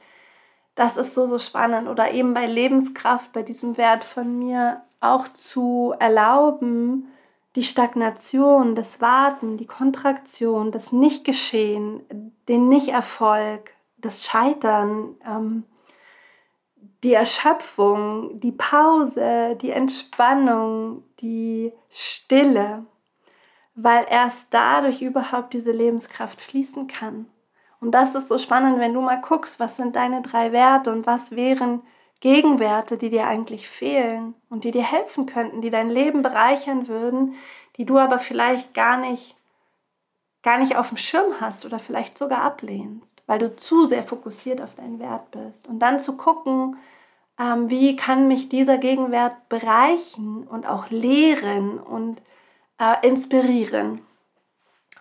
das 0.76 0.98
ist 0.98 1.16
so, 1.16 1.26
so 1.26 1.40
spannend. 1.40 1.88
Oder 1.88 2.12
eben 2.12 2.34
bei 2.34 2.46
Lebenskraft, 2.46 3.32
bei 3.34 3.44
diesem 3.44 3.78
Wert 3.78 4.04
von 4.04 4.38
mir 4.38 4.82
auch 5.00 5.28
zu 5.30 5.96
erlauben, 6.00 7.12
die 7.56 7.64
Stagnation, 7.64 8.76
das 8.76 9.00
Warten, 9.00 9.58
die 9.58 9.66
Kontraktion, 9.66 10.72
das 10.72 10.92
Nichtgeschehen, 10.92 12.04
den 12.48 12.68
Nichterfolg, 12.68 13.72
das 13.98 14.26
Scheitern, 14.26 15.16
ähm, 15.26 15.64
die 17.04 17.14
Erschöpfung, 17.14 18.40
die 18.40 18.52
Pause, 18.52 19.58
die 19.62 19.72
Entspannung, 19.72 21.04
die 21.22 21.72
Stille, 21.92 22.86
weil 23.76 24.06
erst 24.10 24.48
dadurch 24.50 25.02
überhaupt 25.02 25.54
diese 25.54 25.72
Lebenskraft 25.72 26.42
fließen 26.42 26.88
kann. 26.88 27.28
Und 27.80 27.92
das 27.92 28.16
ist 28.16 28.28
so 28.28 28.38
spannend, 28.38 28.80
wenn 28.80 28.94
du 28.94 29.02
mal 29.02 29.22
guckst, 29.22 29.60
was 29.60 29.78
sind 29.78 29.96
deine 29.96 30.22
drei 30.22 30.52
Werte 30.52 30.92
und 30.92 31.06
was 31.06 31.32
wären 31.32 31.82
Gegenwerte, 32.20 32.98
die 32.98 33.10
dir 33.10 33.28
eigentlich 33.28 33.68
fehlen 33.68 34.34
und 34.50 34.64
die 34.64 34.72
dir 34.72 34.84
helfen 34.84 35.26
könnten, 35.26 35.62
die 35.62 35.70
dein 35.70 35.90
Leben 35.90 36.22
bereichern 36.22 36.88
würden, 36.88 37.36
die 37.78 37.86
du 37.86 37.98
aber 37.98 38.20
vielleicht 38.20 38.74
gar 38.74 38.98
nicht 38.98 39.36
gar 40.46 40.60
nicht 40.60 40.76
auf 40.76 40.90
dem 40.90 40.98
Schirm 40.98 41.42
hast 41.42 41.66
oder 41.66 41.80
vielleicht 41.80 42.20
sogar 42.20 42.44
ablehnst, 42.44 43.24
weil 43.26 43.40
du 43.40 43.56
zu 43.56 43.88
sehr 43.88 44.04
fokussiert 44.04 44.62
auf 44.62 44.76
deinen 44.76 45.00
Wert 45.00 45.32
bist. 45.32 45.68
Und 45.68 45.80
dann 45.80 46.00
zu 46.00 46.16
gucken, 46.16 46.78
ähm, 47.40 47.68
wie 47.72 47.96
kann 47.96 48.28
mich 48.28 48.48
dieser 48.48 48.78
Gegenwert 48.78 49.50
bereichen 49.50 50.46
und 50.48 50.68
auch 50.68 50.92
lehren 50.92 51.80
und 51.80 52.22
äh, 52.80 53.08
inspirieren. 53.08 54.02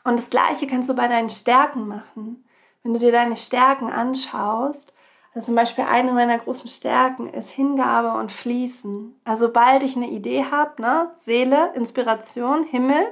Und 0.02 0.16
das 0.16 0.30
Gleiche 0.30 0.66
kannst 0.66 0.88
du 0.88 0.94
bei 0.94 1.08
deinen 1.08 1.28
Stärken 1.28 1.88
machen. 1.88 2.48
Wenn 2.82 2.94
du 2.94 2.98
dir 2.98 3.12
deine 3.12 3.36
Stärken 3.36 3.92
anschaust, 3.92 4.93
also 5.34 5.46
zum 5.46 5.56
Beispiel 5.56 5.84
eine 5.84 6.12
meiner 6.12 6.38
großen 6.38 6.68
Stärken 6.68 7.28
ist 7.28 7.50
Hingabe 7.50 8.18
und 8.18 8.30
Fließen. 8.30 9.20
Also 9.24 9.46
sobald 9.46 9.82
ich 9.82 9.96
eine 9.96 10.08
Idee 10.08 10.44
habe, 10.50 10.80
ne, 10.80 11.10
Seele, 11.16 11.72
Inspiration, 11.74 12.64
Himmel, 12.64 13.04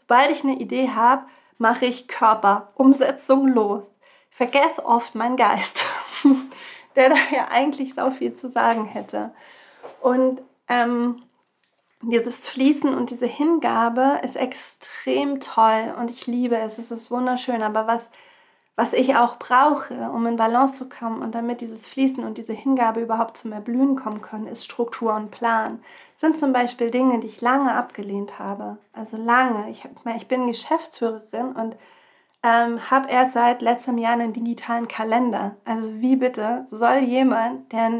sobald 0.00 0.30
ich 0.30 0.44
eine 0.44 0.58
Idee 0.58 0.90
habe, 0.90 1.24
mache 1.56 1.86
ich 1.86 2.08
Körper, 2.08 2.72
Umsetzung 2.74 3.48
los. 3.48 3.90
Ich 4.30 4.36
vergesse 4.36 4.84
oft 4.84 5.14
meinen 5.14 5.36
Geist, 5.36 5.82
der 6.96 7.10
da 7.10 7.16
ja 7.34 7.48
eigentlich 7.50 7.94
so 7.94 8.10
viel 8.10 8.34
zu 8.34 8.48
sagen 8.48 8.84
hätte. 8.84 9.32
Und 10.02 10.42
ähm, 10.68 11.22
dieses 12.02 12.46
Fließen 12.46 12.94
und 12.94 13.10
diese 13.10 13.26
Hingabe 13.26 14.20
ist 14.22 14.36
extrem 14.36 15.40
toll 15.40 15.94
und 15.98 16.10
ich 16.10 16.26
liebe 16.26 16.56
es. 16.58 16.78
Es 16.78 16.90
ist 16.90 17.10
wunderschön. 17.10 17.62
Aber 17.62 17.86
was 17.86 18.10
was 18.74 18.94
ich 18.94 19.16
auch 19.16 19.38
brauche, 19.38 19.94
um 20.10 20.26
in 20.26 20.36
Balance 20.36 20.76
zu 20.76 20.88
kommen 20.88 21.22
und 21.22 21.34
damit 21.34 21.60
dieses 21.60 21.86
Fließen 21.86 22.24
und 22.24 22.38
diese 22.38 22.54
Hingabe 22.54 23.00
überhaupt 23.00 23.36
zum 23.36 23.52
Erblühen 23.52 23.96
kommen 23.96 24.22
können, 24.22 24.46
ist 24.46 24.64
Struktur 24.64 25.14
und 25.14 25.30
Plan. 25.30 25.82
Sind 26.14 26.38
zum 26.38 26.52
Beispiel 26.52 26.90
Dinge, 26.90 27.20
die 27.20 27.26
ich 27.26 27.42
lange 27.42 27.74
abgelehnt 27.74 28.38
habe. 28.38 28.78
Also 28.94 29.18
lange. 29.18 29.70
Ich, 29.70 29.86
ich 30.16 30.26
bin 30.28 30.46
Geschäftsführerin 30.46 31.52
und 31.52 31.76
ähm, 32.42 32.90
habe 32.90 33.10
erst 33.10 33.34
seit 33.34 33.60
letztem 33.60 33.98
Jahr 33.98 34.14
einen 34.14 34.32
digitalen 34.32 34.88
Kalender. 34.88 35.56
Also 35.64 36.00
wie 36.00 36.16
bitte 36.16 36.66
soll 36.70 36.98
jemand, 37.00 37.70
der, 37.72 37.90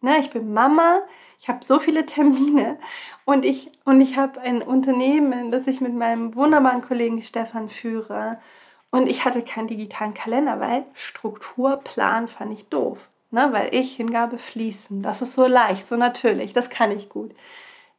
ne, 0.00 0.18
ich 0.20 0.30
bin 0.30 0.52
Mama, 0.54 1.00
ich 1.40 1.48
habe 1.48 1.64
so 1.64 1.80
viele 1.80 2.06
Termine 2.06 2.78
und 3.24 3.44
ich, 3.44 3.72
und 3.84 4.00
ich 4.00 4.16
habe 4.16 4.40
ein 4.40 4.62
Unternehmen, 4.62 5.50
das 5.50 5.66
ich 5.66 5.80
mit 5.80 5.94
meinem 5.94 6.36
wunderbaren 6.36 6.82
Kollegen 6.82 7.20
Stefan 7.20 7.68
führe 7.68 8.38
und 8.90 9.06
ich 9.06 9.24
hatte 9.24 9.42
keinen 9.42 9.68
digitalen 9.68 10.14
Kalender, 10.14 10.60
weil 10.60 10.84
Strukturplan 10.94 12.28
fand 12.28 12.52
ich 12.52 12.68
doof. 12.68 13.08
Ne? 13.30 13.48
Weil 13.52 13.74
ich 13.74 13.96
Hingabe 13.96 14.38
fließen. 14.38 15.02
Das 15.02 15.22
ist 15.22 15.34
so 15.34 15.46
leicht, 15.46 15.86
so 15.86 15.96
natürlich. 15.96 16.52
Das 16.52 16.70
kann 16.70 16.90
ich 16.90 17.08
gut. 17.08 17.34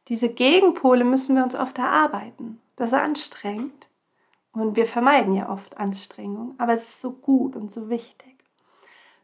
Diese 0.08 0.28
Gegenpole 0.28 1.04
müssen 1.04 1.36
wir 1.36 1.44
uns 1.44 1.54
oft 1.54 1.78
erarbeiten. 1.78 2.60
Das 2.76 2.88
ist 2.88 2.98
anstrengend. 2.98 3.88
Und 4.52 4.76
wir 4.76 4.86
vermeiden 4.86 5.34
ja 5.34 5.48
oft 5.48 5.78
Anstrengung. 5.78 6.54
Aber 6.58 6.74
es 6.74 6.82
ist 6.82 7.00
so 7.00 7.12
gut 7.12 7.56
und 7.56 7.70
so 7.70 7.88
wichtig. 7.88 8.36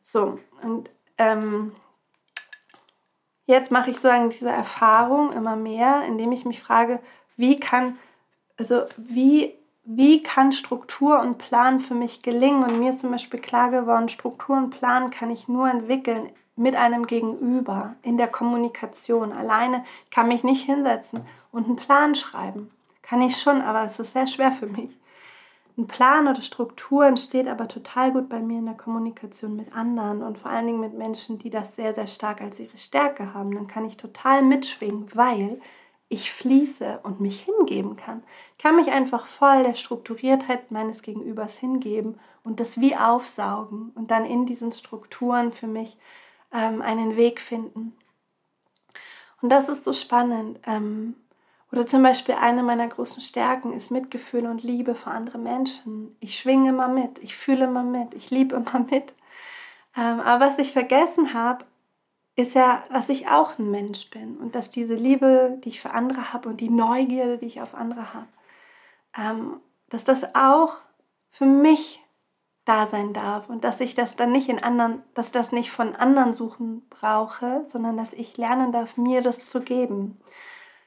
So, 0.01 0.39
und 0.63 0.91
ähm, 1.19 1.73
jetzt 3.45 3.71
mache 3.71 3.91
ich 3.91 3.97
sozusagen 3.97 4.31
diese 4.31 4.51
Erfahrung 4.51 5.33
immer 5.33 5.57
mehr, 5.57 6.05
indem 6.07 6.33
ich 6.33 6.47
mich 6.47 6.63
frage, 6.63 7.01
wie 7.37 7.61
kann, 7.61 7.99
also 8.57 8.87
wie 8.97 9.53
wie 9.91 10.23
kann 10.23 10.53
Struktur 10.53 11.19
und 11.21 11.39
Plan 11.39 11.81
für 11.81 11.95
mich 11.95 12.21
gelingen? 12.21 12.63
Und 12.63 12.79
mir 12.79 12.91
ist 12.91 13.01
zum 13.01 13.11
Beispiel 13.11 13.41
klar 13.41 13.71
geworden, 13.71 14.11
Struktur 14.11 14.55
und 14.55 14.69
Plan 14.69 15.09
kann 15.09 15.31
ich 15.31 15.49
nur 15.49 15.67
entwickeln 15.71 16.29
mit 16.57 16.77
einem 16.77 17.07
Gegenüber 17.07 17.95
in 18.03 18.19
der 18.19 18.29
Kommunikation. 18.29 19.33
Alleine 19.33 19.87
kann 20.11 20.29
mich 20.29 20.45
nicht 20.45 20.67
hinsetzen 20.67 21.23
und 21.53 21.65
einen 21.65 21.77
Plan 21.77 22.15
schreiben. 22.15 22.71
Kann 23.01 23.23
ich 23.23 23.41
schon, 23.41 23.63
aber 23.63 23.85
es 23.85 23.99
ist 23.99 24.13
sehr 24.13 24.27
schwer 24.27 24.53
für 24.53 24.67
mich. 24.67 24.91
Ein 25.79 25.87
Plan 25.87 26.29
oder 26.29 26.43
Struktur 26.43 27.07
entsteht 27.07 27.49
aber 27.49 27.67
total 27.67 28.13
gut 28.13 28.29
bei 28.29 28.41
mir 28.41 28.59
in 28.59 28.67
der 28.67 28.75
Kommunikation 28.75 29.57
mit 29.57 29.75
anderen 29.75 30.23
und 30.23 30.37
vor 30.37 30.51
allen 30.51 30.67
Dingen 30.67 30.81
mit 30.81 30.99
Menschen, 30.99 31.39
die 31.39 31.49
das 31.49 31.77
sehr, 31.77 31.95
sehr 31.95 32.09
stark 32.09 32.43
als 32.43 32.61
ihre 32.61 32.77
Stärke 32.77 33.33
haben. 33.33 33.55
Dann 33.55 33.69
kann 33.69 33.87
ich 33.87 33.97
total 33.97 34.43
mitschwingen, 34.43 35.07
weil 35.15 35.63
ich 36.09 36.33
fließe 36.33 37.01
und 37.03 37.21
mich 37.21 37.43
hingeben 37.43 37.97
kann. 37.97 38.23
Kann 38.59 38.77
mich 38.77 38.89
einfach 38.89 39.27
voll 39.27 39.63
der 39.63 39.75
Strukturiertheit 39.75 40.71
meines 40.71 41.03
Gegenübers 41.03 41.57
hingeben 41.59 42.19
und 42.45 42.61
das 42.61 42.81
wie 42.81 42.97
aufsaugen 42.97 43.93
und 43.95 44.11
dann 44.11 44.25
in 44.25 44.47
diesen 44.47 44.73
Strukturen 44.73 45.53
für 45.53 45.67
mich 45.67 45.99
ähm, 46.53 46.81
einen 46.81 47.17
Weg 47.17 47.41
finden. 47.41 47.95
Und 49.43 49.51
das 49.51 49.69
ist 49.69 49.85
so 49.85 49.93
spannend. 49.93 50.59
Ähm, 50.67 51.15
oder 51.71 51.87
zum 51.87 52.03
Beispiel 52.03 52.35
eine 52.35 52.63
meiner 52.63 52.89
großen 52.89 53.21
Stärken 53.21 53.75
ist 53.75 53.91
Mitgefühl 53.91 54.47
und 54.47 54.63
Liebe 54.63 54.95
für 54.95 55.11
andere 55.11 55.37
Menschen. 55.37 56.17
Ich 56.21 56.39
schwinge 56.39 56.71
immer 56.71 56.89
mit, 56.89 57.19
ich 57.19 57.37
fühle 57.37 57.67
immer 57.67 57.83
mit, 57.83 58.15
ich 58.15 58.31
liebe 58.31 58.57
immer 58.57 58.87
mit. 58.91 59.13
Ähm, 59.97 60.21
aber 60.21 60.47
was 60.47 60.59
ich 60.59 60.73
vergessen 60.73 61.35
habe, 61.35 61.67
ist 62.39 62.55
ja, 62.55 62.85
dass 62.93 63.09
ich 63.09 63.29
auch 63.29 63.59
ein 63.59 63.71
Mensch 63.73 64.11
bin 64.11 64.37
und 64.37 64.55
dass 64.55 64.71
diese 64.71 64.95
Liebe, 64.95 65.59
die 65.65 65.71
ich 65.71 65.81
für 65.81 65.91
andere 65.91 66.33
habe 66.33 66.49
und 66.49 66.61
die 66.61 66.71
Neugierde, 66.71 67.39
die 67.39 67.47
ich 67.47 67.61
auf 67.61 67.75
andere 67.75 68.15
habe, 68.15 68.29
ähm, 69.19 69.61
dass 69.89 70.05
das 70.05 70.37
auch 70.37 70.77
für 71.31 71.47
mich 71.47 72.01
da 72.65 72.87
sein 72.87 73.13
darf 73.13 73.49
und 73.49 73.65
dass 73.65 73.81
ich 73.81 73.97
das 73.97 74.15
dann 74.15 74.31
nicht 74.31 74.49
in 74.49 74.63
anderen, 74.63 75.03
dass 75.15 75.33
das 75.33 75.51
nicht 75.51 75.73
von 75.73 75.97
anderen 75.97 76.33
suchen 76.33 76.89
brauche, 76.91 77.65
sondern 77.67 77.97
dass 77.97 78.13
ich 78.13 78.37
lernen 78.37 78.71
darf, 78.71 78.97
mir 78.97 79.21
das 79.21 79.51
zu 79.51 79.61
geben. 79.61 80.21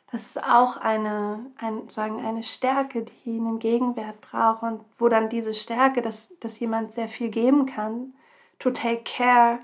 das 0.09 0.21
ist 0.27 0.41
auch 0.41 0.77
eine, 0.77 1.51
ein, 1.57 1.89
sagen, 1.89 2.25
eine 2.25 2.43
Stärke, 2.43 3.05
die 3.25 3.37
einen 3.37 3.59
Gegenwert 3.59 4.21
braucht 4.21 4.63
und 4.63 4.85
wo 4.97 5.09
dann 5.09 5.27
diese 5.27 5.53
Stärke, 5.53 6.01
dass, 6.01 6.37
dass 6.39 6.59
jemand 6.59 6.93
sehr 6.93 7.09
viel 7.09 7.29
geben 7.29 7.65
kann, 7.65 8.13
to 8.59 8.71
take 8.71 9.03
care, 9.03 9.59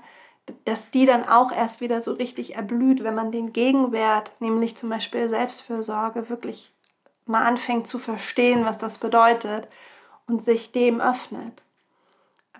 dass 0.64 0.90
die 0.90 1.06
dann 1.06 1.28
auch 1.28 1.52
erst 1.52 1.80
wieder 1.80 2.02
so 2.02 2.12
richtig 2.12 2.56
erblüht, 2.56 3.02
wenn 3.04 3.14
man 3.14 3.32
den 3.32 3.52
Gegenwert, 3.52 4.32
nämlich 4.40 4.76
zum 4.76 4.88
Beispiel 4.88 5.28
Selbstfürsorge, 5.28 6.28
wirklich 6.28 6.72
mal 7.26 7.44
anfängt 7.44 7.86
zu 7.86 7.98
verstehen, 7.98 8.64
was 8.64 8.78
das 8.78 8.98
bedeutet 8.98 9.68
und 10.26 10.42
sich 10.42 10.72
dem 10.72 11.00
öffnet. 11.00 11.62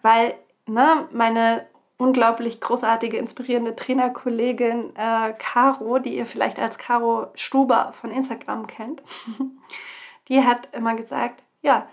Weil 0.03 0.35
ne, 0.67 1.09
meine 1.13 1.67
unglaublich 1.97 2.61
großartige, 2.61 3.17
inspirierende 3.17 3.75
Trainerkollegin 3.75 4.95
äh, 4.95 5.35
Caro, 5.39 5.99
die 5.99 6.17
ihr 6.17 6.27
vielleicht 6.27 6.59
als 6.59 6.79
Caro 6.79 7.29
Stuber 7.35 7.93
von 7.93 8.11
Instagram 8.11 8.67
kennt, 8.67 9.03
die 10.29 10.45
hat 10.45 10.69
immer 10.73 10.95
gesagt, 10.95 11.43
ja, 11.61 11.89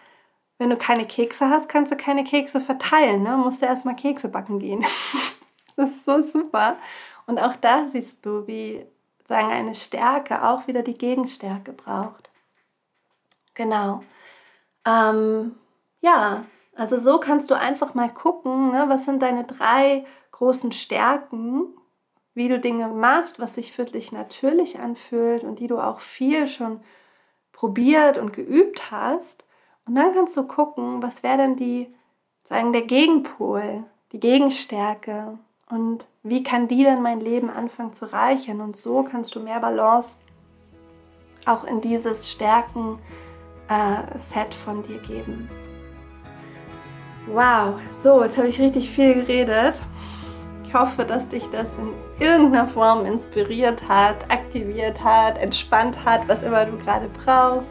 wenn 0.58 0.70
du 0.70 0.78
keine 0.78 1.06
Kekse 1.06 1.50
hast, 1.50 1.68
kannst 1.68 1.92
du 1.92 1.98
keine 1.98 2.24
Kekse 2.24 2.62
verteilen, 2.62 3.24
ne? 3.24 3.36
musst 3.36 3.62
du 3.62 3.66
erstmal 3.66 3.96
Kekse 3.96 4.30
backen 4.30 4.60
gehen. 4.60 4.86
das 5.76 5.90
ist 5.92 6.06
so 6.06 6.22
super. 6.22 6.78
Und 7.26 7.40
auch 7.40 7.56
da 7.56 7.88
siehst 7.90 8.26
du, 8.26 8.48
wie 8.48 8.86
sagen 9.24 9.52
eine 9.52 9.76
Stärke 9.76 10.44
auch 10.44 10.68
wieder 10.68 10.84
die 10.84 10.94
Gegenstärke 10.94 11.74
braucht. 11.74 12.30
Genau. 13.56 14.04
Ähm, 14.86 15.56
ja, 16.02 16.46
also 16.76 17.00
so 17.00 17.20
kannst 17.20 17.50
du 17.50 17.56
einfach 17.56 17.94
mal 17.94 18.10
gucken, 18.10 18.72
ne, 18.72 18.86
was 18.88 19.06
sind 19.06 19.22
deine 19.22 19.46
drei 19.46 20.06
großen 20.32 20.72
Stärken, 20.72 21.74
wie 22.34 22.50
du 22.50 22.60
Dinge 22.60 22.90
machst, 22.90 23.40
was 23.40 23.56
sich 23.56 23.72
für 23.72 23.86
dich 23.86 24.12
natürlich 24.12 24.80
anfühlt 24.80 25.44
und 25.44 25.60
die 25.60 25.68
du 25.68 25.80
auch 25.80 26.02
viel 26.02 26.48
schon 26.48 26.82
probiert 27.54 28.18
und 28.18 28.34
geübt 28.34 28.92
hast. 28.92 29.46
Und 29.88 29.96
dann 29.96 30.14
kannst 30.14 30.36
du 30.36 30.46
gucken, 30.46 31.02
was 31.02 31.24
wäre 31.24 31.38
denn 31.38 31.56
die, 31.56 31.94
sagen, 32.44 32.74
der 32.74 32.82
Gegenpol, 32.84 33.86
die 34.12 34.20
Gegenstärke 34.20 35.40
und 35.70 36.06
wie 36.24 36.44
kann 36.44 36.68
die 36.68 36.84
denn 36.84 37.02
mein 37.02 37.20
Leben 37.20 37.50
anfangen 37.50 37.94
zu 37.94 38.06
reichern. 38.12 38.62
Und 38.62 38.76
so 38.76 39.04
kannst 39.04 39.36
du 39.36 39.40
mehr 39.40 39.60
Balance 39.60 40.16
auch 41.46 41.64
in 41.64 41.82
dieses 41.82 42.30
Stärken-Set 42.30 43.00
äh, 43.70 44.56
von 44.64 44.84
dir 44.84 45.00
geben. 45.00 45.50
Wow, 47.28 47.80
so, 48.04 48.24
jetzt 48.24 48.38
habe 48.38 48.48
ich 48.48 48.60
richtig 48.60 48.90
viel 48.90 49.16
geredet. 49.16 49.76
Ich 50.64 50.74
hoffe, 50.74 51.06
dass 51.06 51.28
dich 51.30 51.48
das 51.52 51.70
in 51.78 51.94
irgendeiner 52.20 52.68
Form 52.68 53.06
inspiriert 53.06 53.88
hat, 53.88 54.30
aktiviert 54.30 55.04
hat, 55.04 55.38
entspannt 55.38 56.04
hat, 56.04 56.28
was 56.28 56.44
immer 56.44 56.66
du 56.66 56.78
gerade 56.78 57.08
brauchst. 57.24 57.70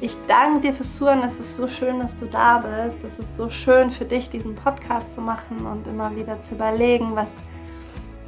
Ich 0.00 0.16
danke 0.28 0.60
dir 0.60 0.74
fürs 0.74 0.96
Zuhören. 0.96 1.24
Es 1.24 1.40
ist 1.40 1.56
so 1.56 1.66
schön, 1.66 1.98
dass 1.98 2.14
du 2.14 2.26
da 2.26 2.58
bist. 2.58 3.02
Es 3.02 3.18
ist 3.18 3.36
so 3.36 3.50
schön 3.50 3.90
für 3.90 4.04
dich, 4.04 4.30
diesen 4.30 4.54
Podcast 4.54 5.12
zu 5.12 5.20
machen 5.20 5.66
und 5.66 5.86
immer 5.88 6.14
wieder 6.14 6.40
zu 6.40 6.54
überlegen, 6.54 7.16
was 7.16 7.32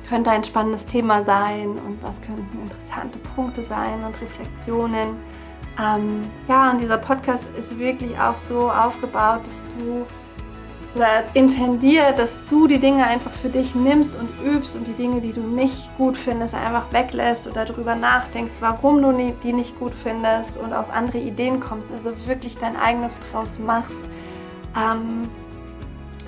könnte 0.09 0.31
ein 0.31 0.43
spannendes 0.43 0.85
Thema 0.85 1.23
sein 1.23 1.68
und 1.68 2.03
was 2.03 2.21
könnten 2.21 2.61
interessante 2.61 3.18
Punkte 3.37 3.62
sein 3.62 4.03
und 4.05 4.21
Reflexionen. 4.21 5.11
Ähm, 5.81 6.23
ja, 6.49 6.73
und 6.73 6.81
dieser 6.81 6.99
Podcast 6.99 7.45
ist 7.57 7.79
wirklich 7.79 8.18
auch 8.18 8.37
so 8.37 8.68
aufgebaut, 8.68 9.43
dass 9.47 9.57
du 9.79 10.05
oder 10.95 11.24
intendiert, 11.34 12.18
dass 12.18 12.32
du 12.49 12.66
die 12.66 12.78
Dinge 12.78 13.07
einfach 13.07 13.30
für 13.30 13.49
dich 13.49 13.74
nimmst 13.74 14.16
und 14.16 14.28
übst 14.45 14.74
und 14.74 14.86
die 14.86 14.93
Dinge, 14.93 15.20
die 15.20 15.32
du 15.32 15.41
nicht 15.41 15.97
gut 15.97 16.16
findest, 16.16 16.55
einfach 16.55 16.93
weglässt 16.93 17.47
oder 17.47 17.64
darüber 17.64 17.95
nachdenkst, 17.95 18.55
warum 18.61 19.01
du 19.01 19.34
die 19.43 19.53
nicht 19.53 19.78
gut 19.78 19.93
findest 19.95 20.57
und 20.57 20.72
auf 20.72 20.91
andere 20.91 21.18
Ideen 21.18 21.61
kommst, 21.61 21.93
also 21.93 22.12
wirklich 22.26 22.57
dein 22.59 22.76
eigenes 22.76 23.12
draus 23.30 23.59
machst 23.59 24.01
ähm, 24.76 25.28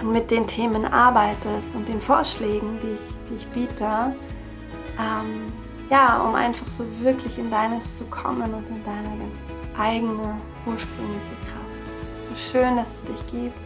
und 0.00 0.12
mit 0.12 0.30
den 0.30 0.46
Themen 0.46 0.84
arbeitest 0.84 1.74
und 1.74 1.88
den 1.88 2.00
Vorschlägen, 2.00 2.78
die 2.82 2.94
ich, 2.94 3.30
die 3.30 3.34
ich 3.34 3.46
biete, 3.48 4.14
ähm, 4.98 5.52
ja, 5.90 6.22
um 6.22 6.36
einfach 6.36 6.68
so 6.68 6.84
wirklich 7.00 7.36
in 7.36 7.50
deines 7.50 7.98
zu 7.98 8.04
kommen 8.04 8.54
und 8.54 8.66
in 8.68 8.84
deine 8.84 9.18
ganz 9.18 9.40
eigene 9.76 10.36
ursprüngliche 10.66 11.34
Kraft. 11.40 12.28
So 12.28 12.52
schön, 12.52 12.76
dass 12.76 12.88
es 12.88 13.02
dich 13.02 13.32
gibt 13.32 13.61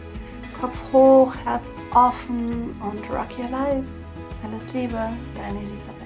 Kopf 0.59 0.77
hoch, 0.91 1.35
Herz 1.45 1.65
offen 1.93 2.75
und 2.81 3.09
rock 3.09 3.37
your 3.37 3.49
life. 3.49 3.87
Alles 4.43 4.73
Liebe, 4.73 5.09
deine 5.35 5.59
Elisabeth. 5.59 5.96